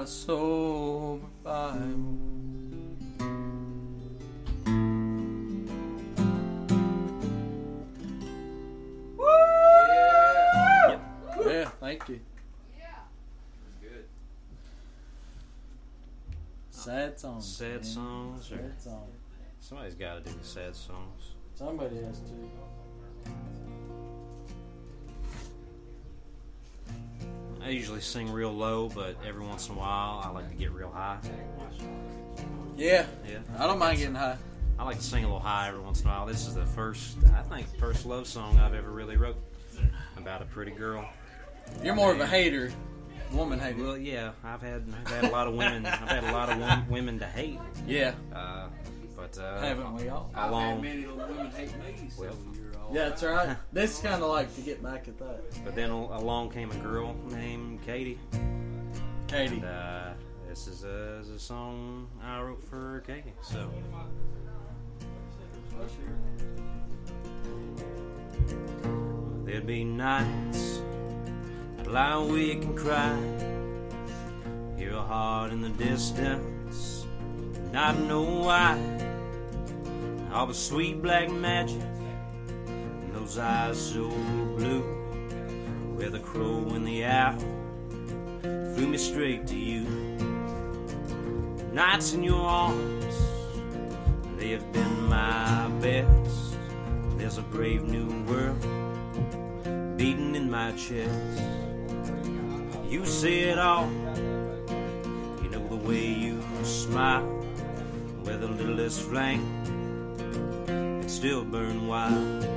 We'll 0.05 0.11
write 0.11 0.11
a 0.11 0.12
sober 0.12 1.27
Bible. 1.43 2.19
Yeah, 11.47 11.69
thank 11.81 12.09
you. 12.09 12.21
Good. 13.81 14.05
Sad 16.71 17.19
songs. 17.19 17.57
Sad 17.57 17.71
man. 17.71 17.83
songs 17.83 18.47
Sad 18.49 18.83
songs. 18.83 19.17
Somebody's 19.61 19.95
got 19.95 20.23
to 20.23 20.31
do 20.31 20.37
the 20.38 20.45
sad 20.45 20.77
songs. 20.77 21.35
Somebody 21.55 21.97
has 22.03 22.21
to. 22.21 22.51
Usually 27.75 28.01
sing 28.01 28.31
real 28.31 28.53
low, 28.53 28.89
but 28.89 29.17
every 29.27 29.45
once 29.45 29.69
in 29.69 29.75
a 29.75 29.79
while 29.79 30.23
I 30.25 30.31
like 30.31 30.49
to 30.51 30.57
get 30.57 30.71
real 30.73 30.91
high. 30.91 31.19
Yeah, 32.77 33.07
Yeah. 33.29 33.39
I 33.59 33.67
don't 33.67 33.79
mind 33.79 33.99
getting 33.99 34.15
high. 34.15 34.37
I 34.79 34.85
like 34.85 34.97
to 34.97 35.03
sing 35.05 35.23
a 35.25 35.27
little 35.29 35.39
high 35.41 35.69
every 35.69 35.81
once 35.81 36.01
in 36.01 36.09
a 36.09 36.11
while. 36.11 36.27
This 36.27 36.47
is 36.49 36.55
the 36.55 36.67
first, 36.67 37.17
I 37.37 37.43
think, 37.43 37.67
first 37.79 38.05
love 38.07 38.27
song 38.27 38.59
I've 38.59 38.75
ever 38.75 38.91
really 38.91 39.17
wrote 39.17 39.37
about 40.17 40.43
a 40.43 40.45
pretty 40.47 40.73
girl. 40.73 41.09
You're 41.83 41.95
more 41.95 42.13
of 42.13 42.21
a 42.21 42.27
hater, 42.27 42.73
woman 43.33 43.61
hater. 43.61 43.83
Well, 43.85 43.97
yeah, 43.97 44.33
I've 44.43 44.61
had 44.63 44.85
I've 45.07 45.13
had 45.13 45.25
a 45.25 45.31
lot 45.31 45.47
of 45.47 45.55
women. 45.55 45.87
I've 45.87 46.09
had 46.09 46.25
a 46.25 46.33
lot 46.33 46.51
of 46.51 46.59
wom- 46.59 46.89
women 46.91 47.19
to 47.21 47.27
hate. 47.27 47.61
Yeah, 47.87 48.15
Uh, 48.35 48.67
but 49.17 49.39
uh, 49.39 49.61
haven't 49.61 49.95
we 49.95 50.09
all? 50.09 50.31
how 50.35 50.51
long? 50.51 50.83
many 50.83 51.07
women 51.07 51.51
hate 51.53 51.73
me, 51.79 52.09
so 52.11 52.23
Well. 52.23 52.37
Yeah, 52.94 53.09
that's 53.09 53.24
right. 53.24 53.57
This 53.72 53.96
is 53.96 54.00
kind 54.00 54.22
of 54.22 54.30
like 54.30 54.54
to 54.54 54.61
get 54.61 54.80
back 54.80 55.09
at 55.09 55.18
that. 55.18 55.42
But 55.64 55.74
then 55.74 55.90
along 55.90 56.50
came 56.50 56.70
a 56.70 56.76
girl 56.76 57.16
named 57.28 57.85
Katie, 57.85 58.20
Katie. 59.26 59.57
and 59.57 59.64
uh, 59.64 60.11
this 60.48 60.68
is 60.68 60.85
a, 60.85 61.18
is 61.18 61.28
a 61.28 61.38
song 61.40 62.07
I 62.22 62.40
wrote 62.40 62.62
for 62.62 63.02
Katie. 63.04 63.33
So 63.42 63.68
there'd 69.44 69.66
be 69.66 69.83
nights 69.83 70.80
I'd 71.80 71.88
lie 71.88 72.12
awake 72.12 72.62
and 72.62 72.78
cry, 72.78 73.18
hear 74.76 74.92
a 74.92 75.02
heart 75.02 75.50
in 75.50 75.62
the 75.62 75.70
distance, 75.70 77.07
not 77.72 77.98
know 77.98 78.22
why. 78.22 78.78
All 80.33 80.46
the 80.46 80.54
sweet 80.54 81.02
black 81.02 81.28
magic 81.28 81.83
those 83.25 83.39
eyes 83.39 83.81
so 83.81 84.11
blue, 84.57 84.83
where 85.97 86.11
the 86.11 86.19
crow 86.19 86.59
and 86.75 86.87
the 86.87 87.07
owl 87.07 87.39
flew 88.43 88.87
me 88.87 88.99
straight 88.99 89.47
to 89.47 89.57
you. 89.57 89.85
Nights 91.73 92.13
in 92.13 92.23
your 92.23 92.43
arms, 92.47 93.17
they 94.37 94.51
have 94.51 94.71
been 94.75 95.09
my 95.09 95.69
best. 95.81 96.57
There's 97.17 97.39
a 97.39 97.43
brave 97.43 97.85
new 97.85 98.09
world 98.25 98.61
beating 99.97 100.35
in 100.35 100.51
my 100.51 100.73
chest. 100.73 101.41
You 102.87 103.07
see 103.07 103.45
it 103.45 103.59
all, 103.59 103.91
you 105.43 105.49
know 105.51 105.67
the 105.69 105.77
way 105.77 106.07
you 106.07 106.43
smile, 106.63 107.25
where 108.23 108.37
the 108.37 108.49
littlest 108.49 109.01
flame 109.01 109.47
can 110.67 111.09
still 111.09 111.43
burn 111.43 111.87
wild. 111.87 112.54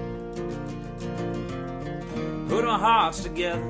Put 2.48 2.66
our 2.66 2.80
hearts 2.80 3.24
together. 3.24 3.64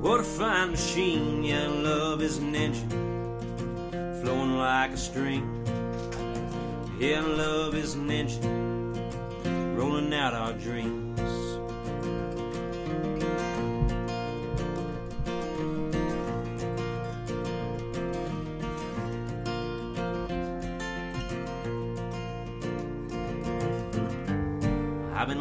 What 0.00 0.20
a 0.20 0.22
fine 0.22 0.70
machine, 0.70 1.42
yeah, 1.42 1.66
love 1.68 2.22
is 2.22 2.38
an 2.38 2.54
engine 2.54 2.90
flowing 4.22 4.56
like 4.56 4.92
a 4.92 4.96
stream. 4.96 5.64
Yeah, 6.98 7.20
love 7.22 7.74
is 7.74 7.94
an 7.94 8.10
engine 8.10 9.76
rolling 9.76 10.12
out 10.14 10.34
our 10.34 10.52
dreams. 10.52 11.05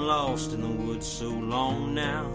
Lost 0.06 0.54
in 0.54 0.62
the 0.62 0.84
woods 0.84 1.08
so 1.08 1.30
long 1.30 1.96
now 1.96 2.30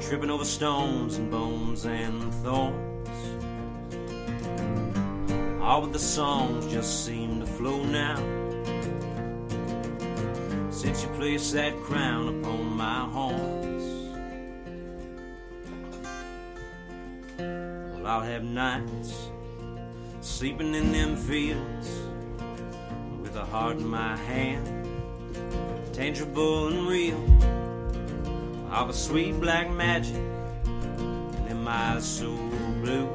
tripping 0.00 0.30
over 0.30 0.44
stones 0.44 1.16
and 1.16 1.30
bones 1.30 1.84
and 1.84 2.32
thorns. 2.34 3.18
All 5.60 5.80
but 5.80 5.92
the 5.92 5.98
songs 5.98 6.66
just 6.72 7.04
seem 7.04 7.40
to 7.40 7.46
flow 7.46 7.82
now. 7.84 8.16
Since 10.70 11.02
you 11.02 11.08
placed 11.10 11.52
that 11.54 11.74
crown 11.78 12.40
upon 12.40 12.76
my 12.76 13.00
horns, 13.00 13.84
well, 17.38 18.06
I'll 18.06 18.22
have 18.22 18.44
nights 18.44 19.30
sleeping 20.20 20.74
in 20.74 20.92
them 20.92 21.16
fields 21.16 21.90
with 23.20 23.34
a 23.34 23.44
heart 23.44 23.78
in 23.78 23.88
my 23.88 24.16
hand, 24.16 24.85
tangible 25.96 26.68
and 26.68 26.86
real. 26.86 27.16
Of 28.70 28.90
a 28.90 28.92
sweet 28.92 29.40
black 29.40 29.70
magic 29.70 30.20
and 30.66 31.48
in 31.48 31.64
my 31.64 31.98
soul 32.00 32.50
blue. 32.82 33.08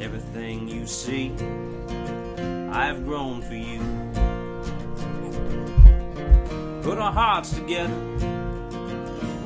Everything 0.00 0.68
you 0.68 0.88
see 0.88 1.32
i've 2.72 3.04
grown 3.04 3.42
for 3.42 3.54
you. 3.54 3.78
Put 6.82 6.98
our 6.98 7.12
hearts 7.12 7.52
together. 7.52 7.94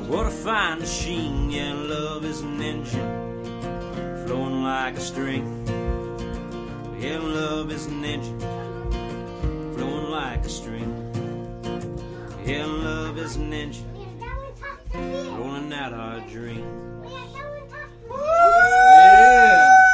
What 0.07 0.25
a 0.25 0.31
fine 0.31 0.79
machine. 0.79 1.51
Yeah 1.51 1.73
love 1.73 2.25
is 2.25 2.41
an 2.41 2.59
engine 2.59 4.25
flowing 4.25 4.63
like 4.63 4.95
a 4.95 5.01
stream 5.01 5.65
yeah 6.97 7.19
love 7.19 7.69
is 7.71 7.85
an 7.87 8.05
engine 8.05 8.39
flowing 9.75 10.09
like 10.09 10.45
a 10.45 10.49
stream 10.49 10.92
yeah 12.45 12.65
love 12.65 13.17
is 13.17 13.35
an 13.37 13.53
engine 13.53 14.19
rolling 14.93 15.73
out 15.73 15.93
our 15.93 16.19
dreams. 16.21 16.59
Yeah, 17.09 18.19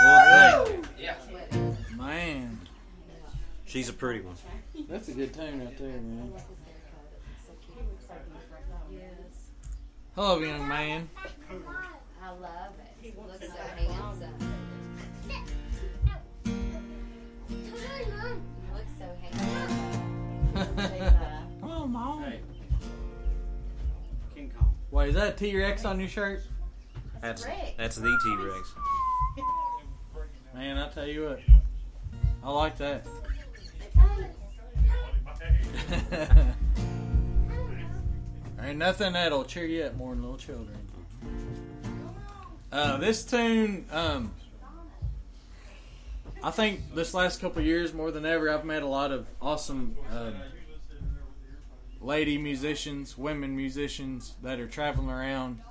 Well, 0.04 0.66
thank 0.66 0.86
you. 1.00 1.98
man. 1.98 2.60
She's 3.66 3.90
a 3.90 3.94
pretty 3.94 4.22
one. 4.22 4.36
That's 4.90 5.08
a 5.10 5.12
good 5.14 5.34
tune 5.34 5.60
right 5.66 5.78
there, 5.78 5.88
man. 5.90 6.34
Hello, 10.16 10.40
young 10.40 10.68
man. 10.68 11.10
I 12.22 12.32
love 12.32 12.74
it. 12.80 12.96
He 13.02 13.14
looks 13.18 13.40
so 13.48 13.54
handsome. 13.78 14.34
He 15.26 16.52
looks 18.74 18.94
so 18.98 19.06
handsome. 20.82 21.29
Oh, 21.90 21.92
mom. 21.92 22.24
Hey, 22.24 22.40
Is 25.10 25.16
that 25.16 25.34
a 25.34 25.36
T 25.36 25.58
Rex 25.58 25.86
on 25.86 26.00
your 26.00 26.10
shirt? 26.10 26.42
That's 27.22 27.46
Rex. 27.46 27.72
that's 27.78 27.96
the 27.98 28.20
T 28.24 28.36
Rex. 28.36 28.74
Man, 30.54 30.78
I 30.78 30.90
tell 30.90 31.08
you 31.08 31.26
what, 31.26 31.40
I 32.44 32.52
like 32.52 32.78
that. 32.78 33.06
there 36.20 36.36
ain't 38.64 38.78
nothing 38.78 39.14
that'll 39.14 39.46
cheer 39.46 39.66
you 39.66 39.84
up 39.84 39.96
more 39.96 40.14
than 40.14 40.24
little 40.24 40.38
children. 40.38 40.78
Uh, 42.72 42.98
this 42.98 43.24
tune, 43.24 43.86
um, 43.92 44.32
I 46.44 46.52
think 46.52 46.96
this 46.96 47.14
last 47.14 47.42
couple 47.42 47.62
years 47.62 47.94
more 47.94 48.12
than 48.12 48.26
ever, 48.26 48.50
I've 48.50 48.66
met 48.66 48.84
a 48.84 48.88
lot 48.88 49.12
of 49.12 49.28
awesome 49.42 49.96
um, 50.12 50.36
lady 52.02 52.38
musicians, 52.38 53.18
women 53.18 53.56
musicians 53.56 54.36
that 54.44 54.60
are 54.60 54.68
traveling 54.68 55.10
around, 55.10 55.62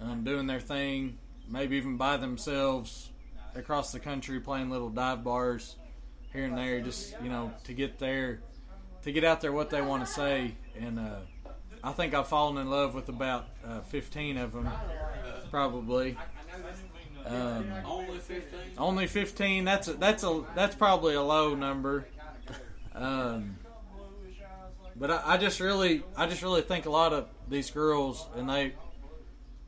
um, 0.00 0.24
doing 0.24 0.46
their 0.46 0.60
thing, 0.60 1.18
maybe 1.48 1.76
even 1.76 1.96
by 1.96 2.16
themselves 2.16 3.10
across 3.54 3.92
the 3.92 4.00
country, 4.00 4.40
playing 4.40 4.70
little 4.70 4.90
dive 4.90 5.22
bars 5.24 5.76
here 6.32 6.44
and 6.44 6.56
there, 6.56 6.80
just 6.80 7.14
you 7.22 7.28
know, 7.28 7.52
to 7.64 7.72
get 7.72 7.98
there, 7.98 8.40
to 9.02 9.12
get 9.12 9.24
out 9.24 9.40
there 9.40 9.52
what 9.52 9.70
they 9.70 9.80
want 9.80 10.04
to 10.06 10.12
say. 10.12 10.54
And 10.78 10.98
uh, 10.98 11.16
I 11.82 11.92
think 11.92 12.14
I've 12.14 12.28
fallen 12.28 12.58
in 12.58 12.68
love 12.70 12.94
with 12.94 13.08
about 13.08 13.46
uh, 13.64 13.80
15 13.80 14.36
of 14.38 14.52
them, 14.52 14.68
probably. 15.50 16.16
Um, 17.26 17.66
Only 17.84 18.18
15. 18.18 18.60
only 18.78 19.06
15. 19.08 19.64
That's 19.64 19.88
a, 19.88 19.94
that's 19.94 20.22
a 20.22 20.44
that's 20.54 20.76
probably 20.76 21.14
a 21.14 21.22
low 21.22 21.54
number. 21.54 22.06
Um, 22.94 23.58
but 24.98 25.10
I, 25.10 25.22
I 25.24 25.36
just 25.36 25.60
really 25.60 26.02
I 26.16 26.26
just 26.26 26.42
really 26.42 26.62
think 26.62 26.86
a 26.86 26.90
lot 26.90 27.12
of 27.12 27.28
these 27.48 27.70
girls 27.70 28.26
and 28.36 28.48
they 28.48 28.74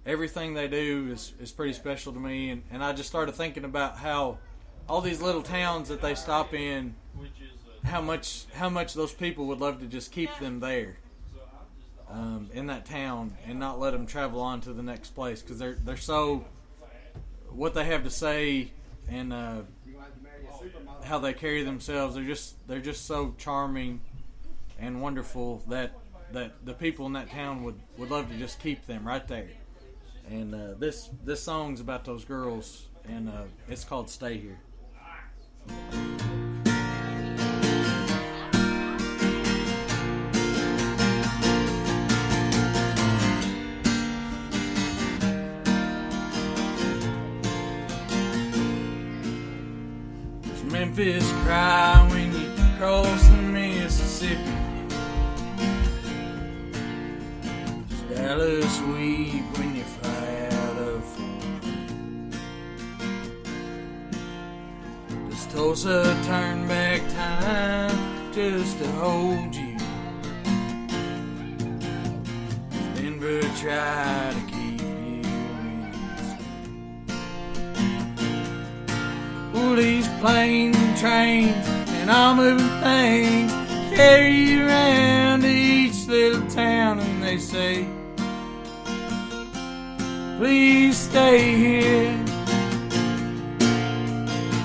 everything 0.09 0.55
they 0.55 0.67
do 0.69 1.11
is, 1.12 1.35
is 1.38 1.53
pretty 1.53 1.75
special 1.75 2.12
to 2.14 2.19
me. 2.19 2.51
And, 2.51 2.62
and 2.71 2.83
I 2.83 2.95
just 2.95 3.09
started 3.09 3.35
thinking 3.35 3.64
about 3.64 3.99
how 3.99 4.38
all 4.88 5.03
these 5.03 5.21
little 5.21 5.43
towns 5.43 5.91
that 5.91 6.01
they 6.01 6.14
stop 6.14 6.55
in 6.55 6.95
how 7.85 8.01
much 8.01 8.47
how 8.55 8.69
much 8.69 8.95
those 8.95 9.12
people 9.12 9.47
would 9.47 9.61
love 9.61 9.81
to 9.81 9.87
just 9.87 10.11
keep 10.11 10.31
them 10.41 10.61
there 10.61 10.99
um, 12.11 12.49
in 12.53 12.67
that 12.67 12.87
town 12.87 13.37
and 13.47 13.59
not 13.61 13.79
let 13.79 13.93
them 13.93 14.07
travel 14.07 14.41
on 14.41 14.61
to 14.62 14.73
the 14.73 14.83
next 14.83 15.11
place. 15.11 15.43
Because 15.43 15.59
they're 15.59 15.77
they're 15.85 15.97
so 15.97 16.45
what 17.51 17.75
they 17.75 17.85
have 17.85 18.03
to 18.05 18.11
say 18.11 18.73
and 19.11 19.33
uh, 19.33 19.61
how 21.05 21.19
they 21.19 21.33
carry 21.33 21.62
themselves 21.62 22.14
they're 22.14 22.25
just 22.25 22.55
they're 22.69 22.81
just 22.81 23.07
so 23.07 23.35
charming 23.38 24.01
and 24.79 25.01
wonderful 25.03 25.62
that 25.69 25.93
that 26.33 26.64
the 26.64 26.75
people 26.75 27.07
in 27.07 27.14
that 27.14 27.31
town 27.31 27.64
would, 27.64 27.81
would 27.97 28.11
love 28.11 28.29
to 28.29 28.37
just 28.37 28.61
keep 28.61 28.87
them 28.87 29.07
right 29.07 29.27
there 29.29 29.49
and 30.31 30.55
uh, 30.55 30.75
this 30.79 31.11
this 31.25 31.43
song's 31.43 31.81
about 31.81 32.05
those 32.05 32.25
girls 32.25 32.87
and 33.09 33.29
uh, 33.29 33.45
it's 33.69 33.85
called 33.85 34.11
stay 34.11 34.37
here 34.37 34.59
Memphis 50.71 51.33
cry 51.45 52.07
when 52.11 52.33
you 52.33 52.77
cross 52.77 53.27
the 53.29 53.37
Mississippi? 53.37 54.68
Does 58.29 58.37
Dallas 58.37 58.81
weep 58.83 59.45
when 59.57 59.75
you 59.75 59.85
fly 59.85 60.49
out 60.53 60.77
of? 60.77 61.03
Does 65.31 65.47
Tulsa 65.47 66.03
turn 66.27 66.69
back 66.69 67.01
time 67.14 67.97
just 68.35 68.79
to 68.81 68.87
hold 68.93 69.55
you? 69.55 69.79
Denver 72.97 73.41
try 73.57 74.35
to 74.35 74.41
keep 74.53 74.81
you 74.83 75.23
in 75.64 75.83
Well, 79.55 79.75
these 79.77 80.09
planes 80.21 80.77
and 80.77 80.99
trains 80.99 81.67
and 81.67 82.11
all 82.11 82.35
moving 82.35 82.69
things 82.83 83.53
carry 83.97 84.35
you 84.35 84.67
around 84.67 85.47
each 85.47 86.07
little 86.07 86.47
town, 86.49 87.01
and 87.01 87.23
they 87.23 87.38
say, 87.38 87.87
Please 90.38 90.96
stay 90.96 91.57
here. 91.57 92.24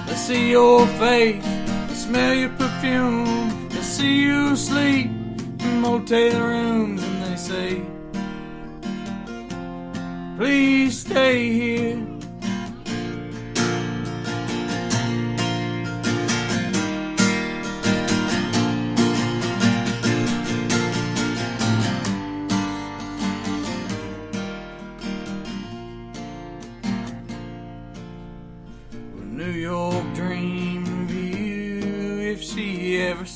I 0.07 0.13
see 0.15 0.51
your 0.51 0.85
face, 1.01 1.43
I 1.43 1.93
smell 1.95 2.35
your 2.35 2.49
perfume, 2.49 3.25
I 3.71 3.81
see 3.81 4.21
you 4.21 4.55
sleep 4.55 5.07
in 5.07 5.81
motel 5.81 6.39
rooms, 6.39 7.01
and 7.01 7.23
they 7.23 7.35
say, 7.35 7.81
Please 10.37 10.99
stay 10.99 11.51
here. 11.51 12.12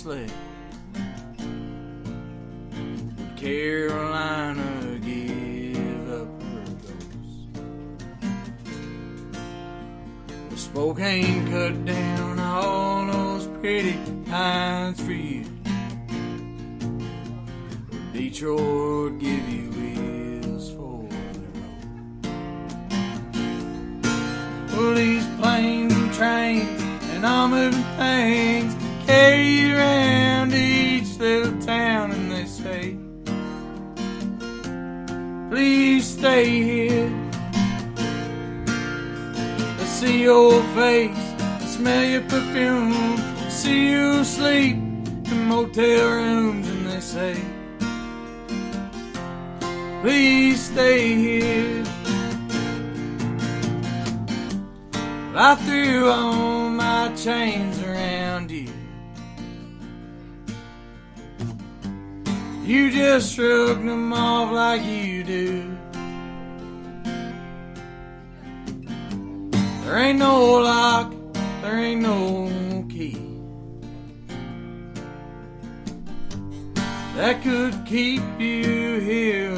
She 0.08 0.47
your 42.18 42.30
perfume, 42.30 43.18
see 43.50 43.92
you 43.92 44.24
sleep 44.24 44.76
in 44.76 45.46
motel 45.48 46.10
rooms, 46.10 46.68
and 46.68 46.88
they 46.88 47.00
say, 47.00 47.36
Please 50.02 50.60
stay 50.72 51.14
here. 51.16 51.84
I 55.36 55.54
threw 55.56 56.10
all 56.10 56.70
my 56.70 57.14
chains 57.16 57.80
around 57.84 58.50
you. 58.50 58.72
You 62.64 62.90
just 62.90 63.36
shrugged 63.36 63.88
them 63.88 64.12
off 64.12 64.52
like 64.52 64.84
you 64.84 65.24
do. 65.24 65.78
There 69.84 69.98
ain't 69.98 70.20
no 70.20 70.62
lock, 70.62 71.17
there 71.68 71.80
ain't 71.80 72.02
no 72.02 72.86
key. 72.88 73.18
That 77.18 77.44
could 77.44 77.86
keep 77.86 78.22
you 78.40 79.00
here 79.02 79.52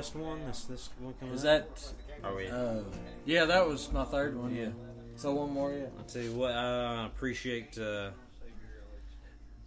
last 0.00 0.16
one. 0.16 0.46
This 0.46 0.64
this 0.64 0.88
one 0.98 1.12
coming. 1.20 1.34
Is 1.34 1.44
up? 1.44 1.76
that? 1.76 1.92
Are 2.24 2.34
we? 2.34 2.48
Uh, 2.48 2.80
yeah, 3.26 3.44
that 3.44 3.66
was 3.68 3.92
my 3.92 4.04
third 4.04 4.34
one. 4.34 4.54
Yeah. 4.54 4.70
So 5.16 5.34
one 5.34 5.52
more. 5.52 5.74
Yeah. 5.74 5.86
I'll 5.98 6.04
tell 6.04 6.22
you 6.22 6.32
what. 6.32 6.52
I 6.52 7.04
appreciate 7.04 7.78
uh, 7.78 8.10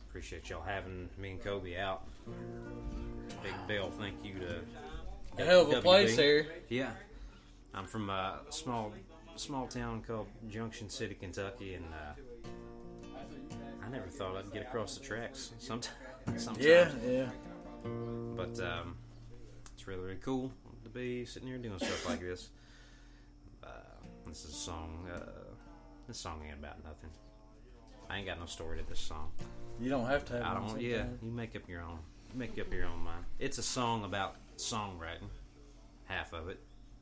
appreciate 0.10 0.50
y'all 0.50 0.64
having 0.64 1.08
me 1.20 1.32
and 1.32 1.44
Colby 1.44 1.78
out. 1.78 2.08
Big 3.44 3.54
Bill, 3.68 3.92
thank 4.00 4.16
you 4.24 4.34
to 4.40 4.62
A 5.38 5.46
hell 5.46 5.62
of 5.62 5.70
a 5.70 5.76
WB. 5.76 5.82
place 5.84 6.18
here. 6.18 6.48
Yeah, 6.68 6.92
I'm 7.76 7.86
from 7.86 8.10
a 8.10 8.40
small 8.50 8.92
small 9.36 9.68
town 9.68 10.02
called 10.02 10.28
Junction 10.50 10.90
City, 10.90 11.14
Kentucky, 11.14 11.76
and 11.76 11.86
uh, 11.94 13.20
I 13.86 13.90
never 13.90 14.08
thought 14.08 14.36
I'd 14.36 14.52
get 14.52 14.64
across 14.64 14.98
the 14.98 15.04
tracks. 15.04 15.52
Sometimes, 15.60 15.94
sometimes. 16.38 16.66
Yeah, 16.66 16.90
yeah. 17.08 17.30
But 18.36 18.60
um, 18.60 18.96
it's 19.84 19.88
really, 19.90 20.02
really 20.02 20.20
cool 20.24 20.50
to 20.86 20.90
be 20.90 21.26
sitting 21.26 21.50
here 21.50 21.58
doing 21.58 21.78
stuff 21.78 22.08
like 22.08 22.22
this. 22.22 22.48
Uh, 23.62 23.68
this 24.26 24.46
is 24.46 24.52
a 24.52 24.54
song. 24.54 25.06
Uh, 25.14 25.20
this 26.08 26.18
song 26.18 26.42
ain't 26.46 26.58
about 26.58 26.82
nothing. 26.86 27.10
I 28.10 28.20
ain't 28.20 28.26
got 28.26 28.40
no 28.40 28.46
story 28.46 28.78
to 28.78 28.88
this 28.88 29.02
song. 29.02 29.32
You 29.82 29.90
don't 29.90 30.06
have 30.06 30.24
to 30.26 30.34
have 30.36 30.44
I 30.44 30.54
don't. 30.54 30.80
Yeah, 30.80 31.04
you 31.22 31.32
make 31.32 31.54
up 31.58 31.68
your 31.68 31.82
own. 31.82 32.00
You 32.32 32.40
make 32.40 32.58
up 32.58 32.74
your 32.74 32.86
own 32.86 33.00
mind. 33.04 33.26
It's 33.40 33.58
a 33.58 33.64
song 33.64 34.06
about 34.06 34.38
songwriting, 34.56 35.28
half 36.06 36.32
of 36.32 36.48
it, 36.48 36.62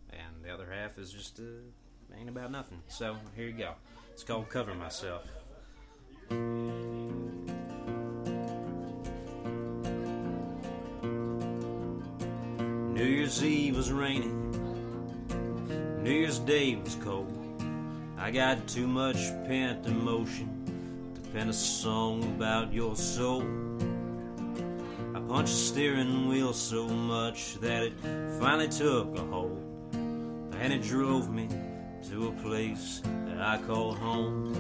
and 0.10 0.44
the 0.44 0.52
other 0.52 0.68
half 0.72 0.98
is 0.98 1.12
just 1.12 1.40
uh, 1.40 2.18
ain't 2.18 2.30
about 2.30 2.52
nothing. 2.52 2.82
So 2.88 3.16
here 3.36 3.46
you 3.46 3.54
go. 3.54 3.74
It's 4.12 4.24
called 4.24 4.50
"Cover 4.50 4.74
Myself." 4.74 5.28
New 13.02 13.08
Year's 13.08 13.44
Eve 13.44 13.78
was 13.78 13.92
raining. 13.92 14.52
New 16.04 16.12
Year's 16.12 16.38
Day 16.38 16.76
was 16.76 16.94
cold. 17.04 17.36
I 18.16 18.30
got 18.30 18.68
too 18.68 18.86
much 18.86 19.16
pent 19.48 19.88
emotion 19.88 21.10
to 21.16 21.22
pen 21.32 21.50
a 21.50 21.54
song 21.54 22.22
about 22.36 22.72
your 22.72 22.96
soul. 22.96 23.42
I 25.16 25.20
punched 25.20 25.52
the 25.52 25.58
steering 25.58 26.28
wheel 26.30 26.54
so 26.54 26.88
much 26.88 27.56
that 27.56 27.82
it 27.82 27.94
finally 28.40 28.68
took 28.68 29.18
a 29.18 29.22
hold. 29.22 29.64
And 30.60 30.72
it 30.72 30.84
drove 30.84 31.34
me 31.34 31.50
to 32.12 32.28
a 32.28 32.32
place 32.44 33.02
that 33.26 33.42
I 33.42 33.58
call 33.66 33.96
home. 33.96 34.54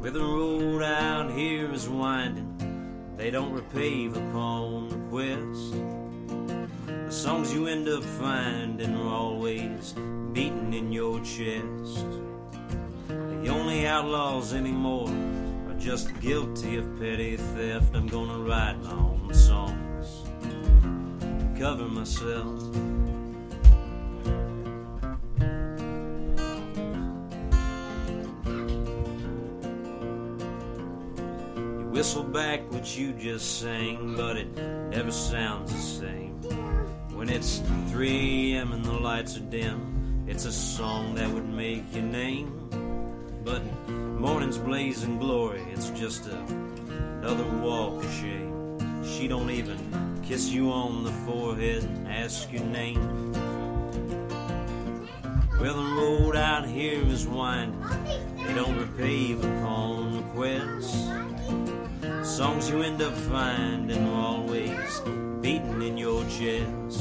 Where 0.00 0.10
the 0.10 0.18
road 0.18 0.82
out 0.82 1.30
here 1.30 1.72
is 1.72 1.88
winding, 1.88 3.14
they 3.16 3.30
don't 3.30 3.54
repave 3.54 4.16
upon 4.16 4.88
request. 4.88 5.93
Songs 7.14 7.54
you 7.54 7.68
end 7.68 7.88
up 7.88 8.02
finding 8.02 8.94
are 8.96 9.08
always 9.08 9.94
beating 10.32 10.74
in 10.74 10.92
your 10.92 11.20
chest. 11.20 12.04
The 13.08 13.48
only 13.48 13.86
outlaws 13.86 14.52
anymore 14.52 15.08
are 15.68 15.78
just 15.78 16.20
guilty 16.20 16.76
of 16.76 16.98
petty 16.98 17.36
theft. 17.36 17.94
I'm 17.94 18.08
gonna 18.08 18.40
write 18.40 18.82
my 18.82 18.92
own 18.92 19.32
songs, 19.32 20.24
cover 21.56 21.88
myself. 21.88 22.60
You 31.78 31.88
whistle 31.90 32.24
back 32.24 32.70
what 32.70 32.98
you 32.98 33.12
just 33.12 33.60
sang, 33.60 34.14
but 34.16 34.36
it 34.36 34.54
never 34.90 35.12
sounds 35.12 35.72
the 35.72 35.78
same. 35.78 36.63
When 37.24 37.32
it's 37.32 37.62
3 37.88 38.52
a.m. 38.52 38.72
and 38.72 38.84
the 38.84 38.92
lights 38.92 39.38
are 39.38 39.48
dim, 39.48 40.26
it's 40.28 40.44
a 40.44 40.52
song 40.52 41.14
that 41.14 41.30
would 41.30 41.48
make 41.48 41.82
your 41.94 42.02
name. 42.02 42.68
But 43.42 43.64
morning's 43.88 44.58
blazing 44.58 45.18
glory, 45.18 45.62
it's 45.72 45.88
just 45.88 46.26
a, 46.26 46.38
another 46.38 47.44
walk 47.62 48.04
of 48.04 48.12
shame. 48.12 49.02
She 49.06 49.26
don't 49.26 49.48
even 49.48 50.20
kiss 50.22 50.50
you 50.50 50.70
on 50.70 51.02
the 51.02 51.12
forehead 51.24 51.84
and 51.84 52.08
ask 52.08 52.52
your 52.52 52.64
name. 52.64 53.32
Well, 55.58 55.82
the 55.82 55.94
road 55.96 56.36
out 56.36 56.68
here 56.68 57.00
is 57.06 57.26
winding, 57.26 57.80
they 58.36 58.52
don't 58.52 58.76
repave 58.76 59.38
upon 59.38 60.18
requests. 60.18 61.33
Songs 62.24 62.70
you 62.70 62.82
end 62.82 63.02
up 63.02 63.12
finding 63.12 64.08
are 64.08 64.26
always 64.28 65.00
beating 65.42 65.82
in 65.82 65.98
your 65.98 66.22
chest. 66.24 66.98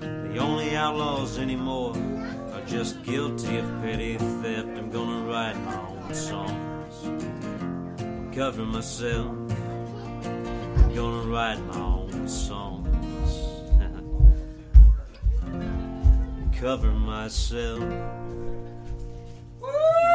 The 0.00 0.38
only 0.38 0.74
outlaws 0.74 1.38
anymore 1.38 1.92
are 2.54 2.62
just 2.66 3.02
guilty 3.02 3.58
of 3.58 3.66
petty 3.82 4.16
theft. 4.16 4.68
I'm 4.68 4.90
gonna 4.90 5.26
write 5.30 5.56
my 5.66 5.76
own 5.76 6.14
songs, 6.14 6.94
cover 8.34 8.64
myself. 8.64 9.26
I'm 9.26 10.94
gonna 10.94 11.30
write 11.30 11.60
my 11.66 11.78
own 11.78 12.26
songs, 12.26 12.88
cover 16.58 16.90
myself. 16.90 17.82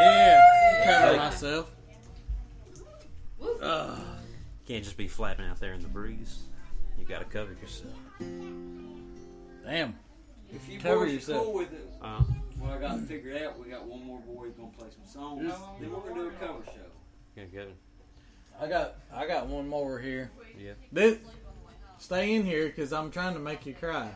Yeah. 0.01 0.41
Cover 0.85 1.17
myself. 1.17 1.80
Ugh. 3.61 3.99
Can't 4.67 4.83
just 4.83 4.97
be 4.97 5.07
flapping 5.07 5.45
out 5.45 5.59
there 5.59 5.73
in 5.73 5.81
the 5.81 5.87
breeze. 5.87 6.43
You 6.97 7.05
gotta 7.05 7.25
cover 7.25 7.53
yourself. 7.61 7.93
Damn. 9.65 9.95
If 10.53 10.67
you 10.69 10.79
Cover 10.79 11.05
boys 11.05 11.09
are 11.09 11.13
yourself. 11.13 11.43
cool 11.45 11.53
with 11.53 11.73
it, 11.73 11.87
Uh, 12.01 12.23
what 12.59 12.71
I 12.73 12.77
got 12.79 12.99
figured 13.01 13.41
out, 13.41 13.59
we 13.59 13.69
got 13.69 13.85
one 13.85 14.03
more 14.05 14.19
boy 14.19 14.49
gonna 14.49 14.69
play 14.77 14.87
some 14.89 15.05
songs. 15.05 15.51
Then 15.79 15.91
we're 15.91 15.99
gonna 15.99 16.15
do 16.15 16.27
a 16.27 16.31
cover 16.31 16.63
show. 16.65 16.71
good, 17.35 17.51
good. 17.51 17.73
I 18.59 18.67
got 18.67 18.95
I 19.13 19.27
got 19.27 19.47
one 19.47 19.67
more 19.67 19.97
here. 19.99 20.29
Yeah. 20.59 20.73
This, 20.91 21.17
stay 21.97 22.35
in 22.35 22.43
here 22.45 22.67
because 22.67 22.91
I'm 22.93 23.09
trying 23.11 23.33
to 23.33 23.39
make 23.39 23.65
you 23.65 23.73
cry. 23.73 24.11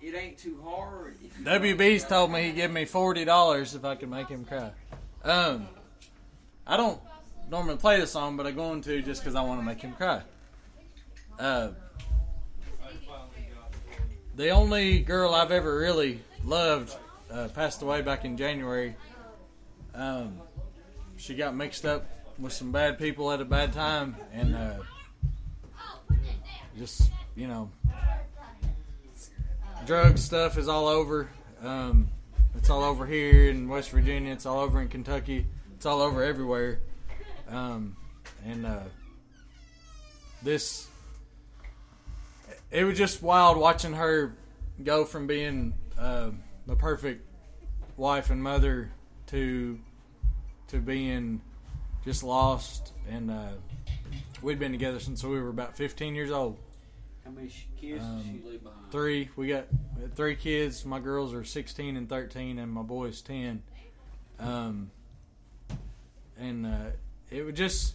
It 0.00 0.14
ain't 0.14 0.38
too 0.38 0.60
hard. 0.64 1.16
If 1.22 1.38
you 1.38 1.44
WB's 1.44 2.04
told 2.04 2.30
me 2.30 2.44
he'd 2.44 2.54
give 2.54 2.70
me 2.70 2.84
forty 2.84 3.24
dollars 3.24 3.74
if 3.74 3.84
I 3.84 3.96
could 3.96 4.10
make 4.10 4.28
him 4.28 4.44
cry. 4.44 4.70
Um, 5.24 5.68
I 6.66 6.76
don't 6.76 7.00
normally 7.50 7.76
play 7.76 8.00
the 8.00 8.06
song, 8.06 8.36
but 8.36 8.46
I'm 8.46 8.54
going 8.54 8.80
to 8.82 9.02
just 9.02 9.22
because 9.22 9.34
I 9.34 9.42
want 9.42 9.60
to 9.60 9.64
make 9.64 9.80
him 9.80 9.92
cry. 9.92 10.22
Uh, 11.38 11.70
the 14.34 14.50
only 14.50 15.00
girl 15.00 15.34
I've 15.34 15.50
ever 15.50 15.78
really 15.78 16.20
loved 16.44 16.94
uh, 17.30 17.48
passed 17.54 17.82
away 17.82 18.02
back 18.02 18.24
in 18.24 18.36
January. 18.36 18.94
Um, 19.94 20.40
she 21.16 21.34
got 21.34 21.54
mixed 21.54 21.84
up 21.84 22.06
with 22.38 22.52
some 22.52 22.70
bad 22.70 22.98
people 22.98 23.32
at 23.32 23.40
a 23.40 23.44
bad 23.44 23.72
time, 23.72 24.16
and 24.32 24.54
uh, 24.54 24.74
just 26.78 27.10
you 27.34 27.46
know, 27.46 27.70
drug 29.86 30.18
stuff 30.18 30.58
is 30.58 30.68
all 30.68 30.88
over. 30.88 31.28
Um, 31.62 32.08
it's 32.56 32.70
all 32.70 32.82
over 32.82 33.06
here 33.06 33.48
in 33.50 33.68
West 33.68 33.90
Virginia. 33.90 34.32
It's 34.32 34.46
all 34.46 34.60
over 34.60 34.80
in 34.80 34.88
Kentucky. 34.88 35.46
It's 35.74 35.86
all 35.86 36.00
over 36.00 36.22
everywhere. 36.22 36.80
Um, 37.48 37.96
and 38.44 38.66
uh, 38.66 38.80
this, 40.42 40.88
it 42.70 42.84
was 42.84 42.98
just 42.98 43.22
wild 43.22 43.56
watching 43.56 43.92
her 43.94 44.36
go 44.82 45.04
from 45.04 45.26
being 45.26 45.74
uh, 45.98 46.30
the 46.66 46.76
perfect 46.76 47.24
wife 47.96 48.30
and 48.30 48.42
mother 48.42 48.90
to 49.28 49.78
to 50.68 50.78
being 50.80 51.40
just 52.04 52.22
lost. 52.22 52.92
And 53.08 53.30
uh, 53.30 53.52
we'd 54.42 54.58
been 54.58 54.72
together 54.72 54.98
since 54.98 55.22
we 55.22 55.40
were 55.40 55.48
about 55.48 55.76
15 55.76 56.14
years 56.14 56.30
old. 56.30 56.58
How 57.24 57.30
many 57.30 57.50
kids 57.80 58.04
Um, 58.04 58.16
does 58.18 58.26
she 58.26 58.48
leave 58.48 58.62
behind? 58.62 58.90
Three. 58.90 59.30
We 59.36 59.48
got 59.48 59.66
had 60.00 60.14
three 60.14 60.36
kids. 60.36 60.84
My 60.84 60.98
girls 61.00 61.32
are 61.34 61.44
16 61.44 61.96
and 61.96 62.08
13, 62.08 62.58
and 62.58 62.70
my 62.70 62.82
boy 62.82 63.06
is 63.06 63.22
10. 63.22 63.62
Um, 64.38 64.90
and 66.38 66.66
uh, 66.66 66.78
it 67.30 67.44
was 67.44 67.54
just 67.54 67.94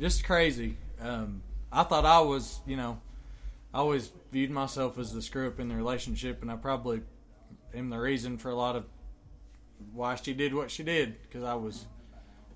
just 0.00 0.24
crazy. 0.24 0.76
Um, 1.00 1.42
I 1.70 1.84
thought 1.84 2.04
I 2.04 2.20
was, 2.20 2.60
you 2.66 2.76
know, 2.76 2.98
I 3.72 3.78
always 3.78 4.10
viewed 4.30 4.50
myself 4.50 4.98
as 4.98 5.12
the 5.12 5.22
screw 5.22 5.48
up 5.48 5.58
in 5.60 5.68
the 5.68 5.74
relationship, 5.74 6.42
and 6.42 6.50
I 6.50 6.56
probably 6.56 7.02
am 7.74 7.88
the 7.88 7.98
reason 7.98 8.36
for 8.38 8.50
a 8.50 8.54
lot 8.54 8.76
of 8.76 8.84
why 9.92 10.14
she 10.16 10.34
did 10.34 10.54
what 10.54 10.70
she 10.70 10.82
did 10.82 11.20
because 11.22 11.42
I 11.42 11.54
was 11.54 11.86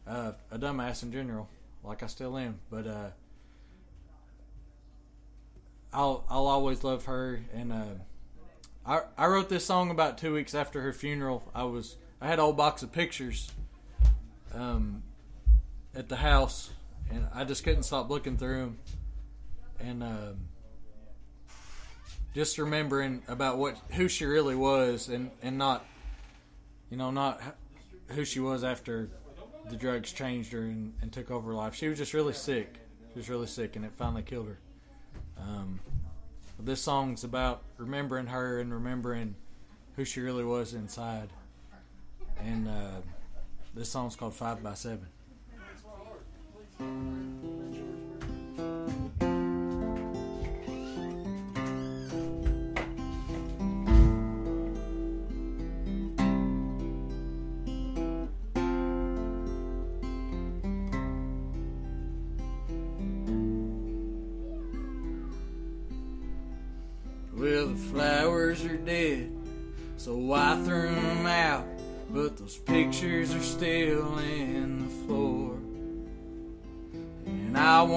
uh, 0.06 0.32
a 0.50 0.58
dumbass 0.58 1.02
in 1.02 1.12
general, 1.12 1.48
like 1.82 2.02
I 2.02 2.06
still 2.06 2.36
am. 2.36 2.60
But 2.70 2.86
uh, 2.86 3.08
I'll 5.92 6.24
I'll 6.28 6.46
always 6.46 6.84
love 6.84 7.06
her, 7.06 7.40
and 7.54 7.72
uh, 7.72 7.84
I 8.84 9.00
I 9.16 9.26
wrote 9.26 9.48
this 9.48 9.64
song 9.64 9.90
about 9.90 10.18
two 10.18 10.34
weeks 10.34 10.54
after 10.54 10.82
her 10.82 10.92
funeral. 10.92 11.50
I 11.54 11.64
was 11.64 11.96
I 12.20 12.28
had 12.28 12.38
a 12.38 12.42
whole 12.42 12.52
box 12.52 12.82
of 12.82 12.92
pictures 12.92 13.50
um, 14.56 15.02
at 15.96 16.08
the 16.08 16.16
house, 16.16 16.70
and 17.10 17.26
I 17.34 17.44
just 17.44 17.64
couldn't 17.64 17.84
stop 17.84 18.10
looking 18.10 18.36
through 18.36 18.60
them, 18.60 18.78
and 19.80 20.02
um, 20.02 20.36
just 22.34 22.58
remembering 22.58 23.22
about 23.28 23.58
what 23.58 23.76
who 23.92 24.08
she 24.08 24.24
really 24.26 24.54
was, 24.54 25.08
and 25.08 25.30
and 25.42 25.56
not, 25.58 25.84
you 26.90 26.96
know, 26.96 27.10
not 27.10 27.40
who 28.08 28.24
she 28.24 28.40
was 28.40 28.62
after 28.62 29.08
the 29.68 29.76
drugs 29.76 30.12
changed 30.12 30.52
her 30.52 30.62
and, 30.62 30.94
and 31.00 31.12
took 31.12 31.30
over 31.30 31.50
her 31.50 31.56
life. 31.56 31.74
She 31.74 31.88
was 31.88 31.98
just 31.98 32.14
really 32.14 32.34
sick. 32.34 32.76
She 33.12 33.18
was 33.18 33.28
really 33.28 33.46
sick, 33.46 33.76
and 33.76 33.84
it 33.84 33.92
finally 33.92 34.22
killed 34.22 34.48
her. 34.48 34.58
Um, 35.38 35.80
this 36.58 36.80
song's 36.80 37.24
about 37.24 37.62
remembering 37.76 38.26
her 38.26 38.60
and 38.60 38.72
remembering 38.72 39.34
who 39.96 40.04
she 40.04 40.20
really 40.20 40.44
was 40.44 40.74
inside. 40.74 41.30
And 42.38 42.68
uh, 42.68 43.00
this 43.74 43.90
song's 43.90 44.14
called 44.14 44.34
Five 44.34 44.62
by 44.62 44.74
Seven. 44.74 45.06
Well, 46.78 47.35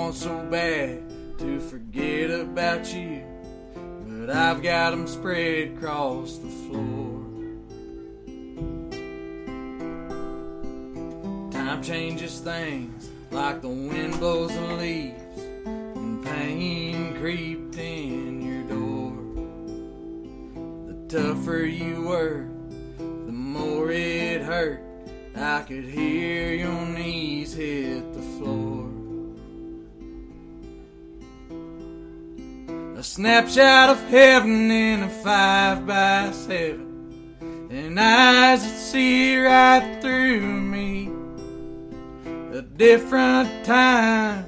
want 0.10 0.18
so 0.18 0.44
bad 0.50 1.08
to 1.38 1.60
forget 1.60 2.32
about 2.32 2.92
you. 2.92 3.24
But 4.08 4.32
I've 4.32 4.64
got 4.64 4.90
them 4.90 5.06
spread 5.06 5.78
across 5.78 6.38
the 6.38 6.50
floor. 6.50 7.26
Time 11.52 11.84
changes 11.84 12.40
things 12.40 13.12
like 13.30 13.62
the 13.62 13.68
wind 13.68 14.20
blows 14.20 14.52
the 14.52 14.62
leaves. 14.78 15.44
And 15.68 16.26
pain 16.26 17.16
creeped 17.20 17.78
in 17.78 18.42
your 18.42 18.64
door. 18.64 19.14
The 20.88 21.20
tougher 21.20 21.66
you 21.66 22.02
were, 22.02 22.48
the 22.98 23.32
more 23.32 23.92
it 23.92 24.42
hurt. 24.42 24.82
I 25.36 25.62
could 25.68 25.86
hear 25.86 26.56
your 26.56 26.86
knees 26.88 27.54
hit 27.54 28.09
A 33.00 33.02
snapshot 33.02 33.92
of 33.92 34.10
heaven 34.10 34.70
in 34.70 35.04
a 35.04 35.08
five 35.08 35.88
by 35.88 36.32
seven, 36.34 37.38
and 37.72 37.98
eyes 37.98 38.62
that 38.62 38.78
see 38.78 39.40
right 39.40 40.00
through 40.02 40.42
me. 40.42 41.10
A 42.52 42.62
different 42.62 43.64
time 43.64 44.46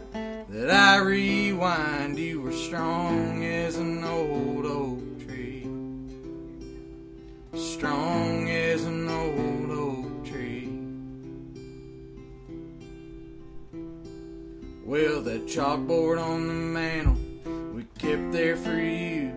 that 0.50 0.70
I 0.70 0.98
rewind, 0.98 2.20
you 2.20 2.42
were 2.42 2.52
strong 2.52 3.46
as 3.46 3.78
an 3.78 4.04
old 4.04 4.66
oak 4.66 5.26
tree 5.26 5.66
strong 7.54 8.50
as 8.50 8.84
an 8.84 9.08
old 9.08 9.72
oak 9.72 10.26
tree. 10.26 10.68
Well, 14.84 15.22
that 15.22 15.48
chalkboard 15.48 16.22
on 16.22 16.50
the 16.50 16.54
mantle 16.54 17.21
kept 18.02 18.32
there 18.32 18.56
for 18.56 18.80
you 18.80 19.32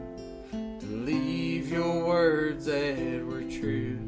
to 0.80 0.86
leave 0.86 1.70
your 1.70 2.06
words 2.06 2.64
that 2.64 3.22
were 3.26 3.42
true. 3.42 3.98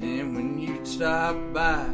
And 0.00 0.34
when 0.34 0.58
you'd 0.58 0.86
stop 0.86 1.36
by, 1.52 1.86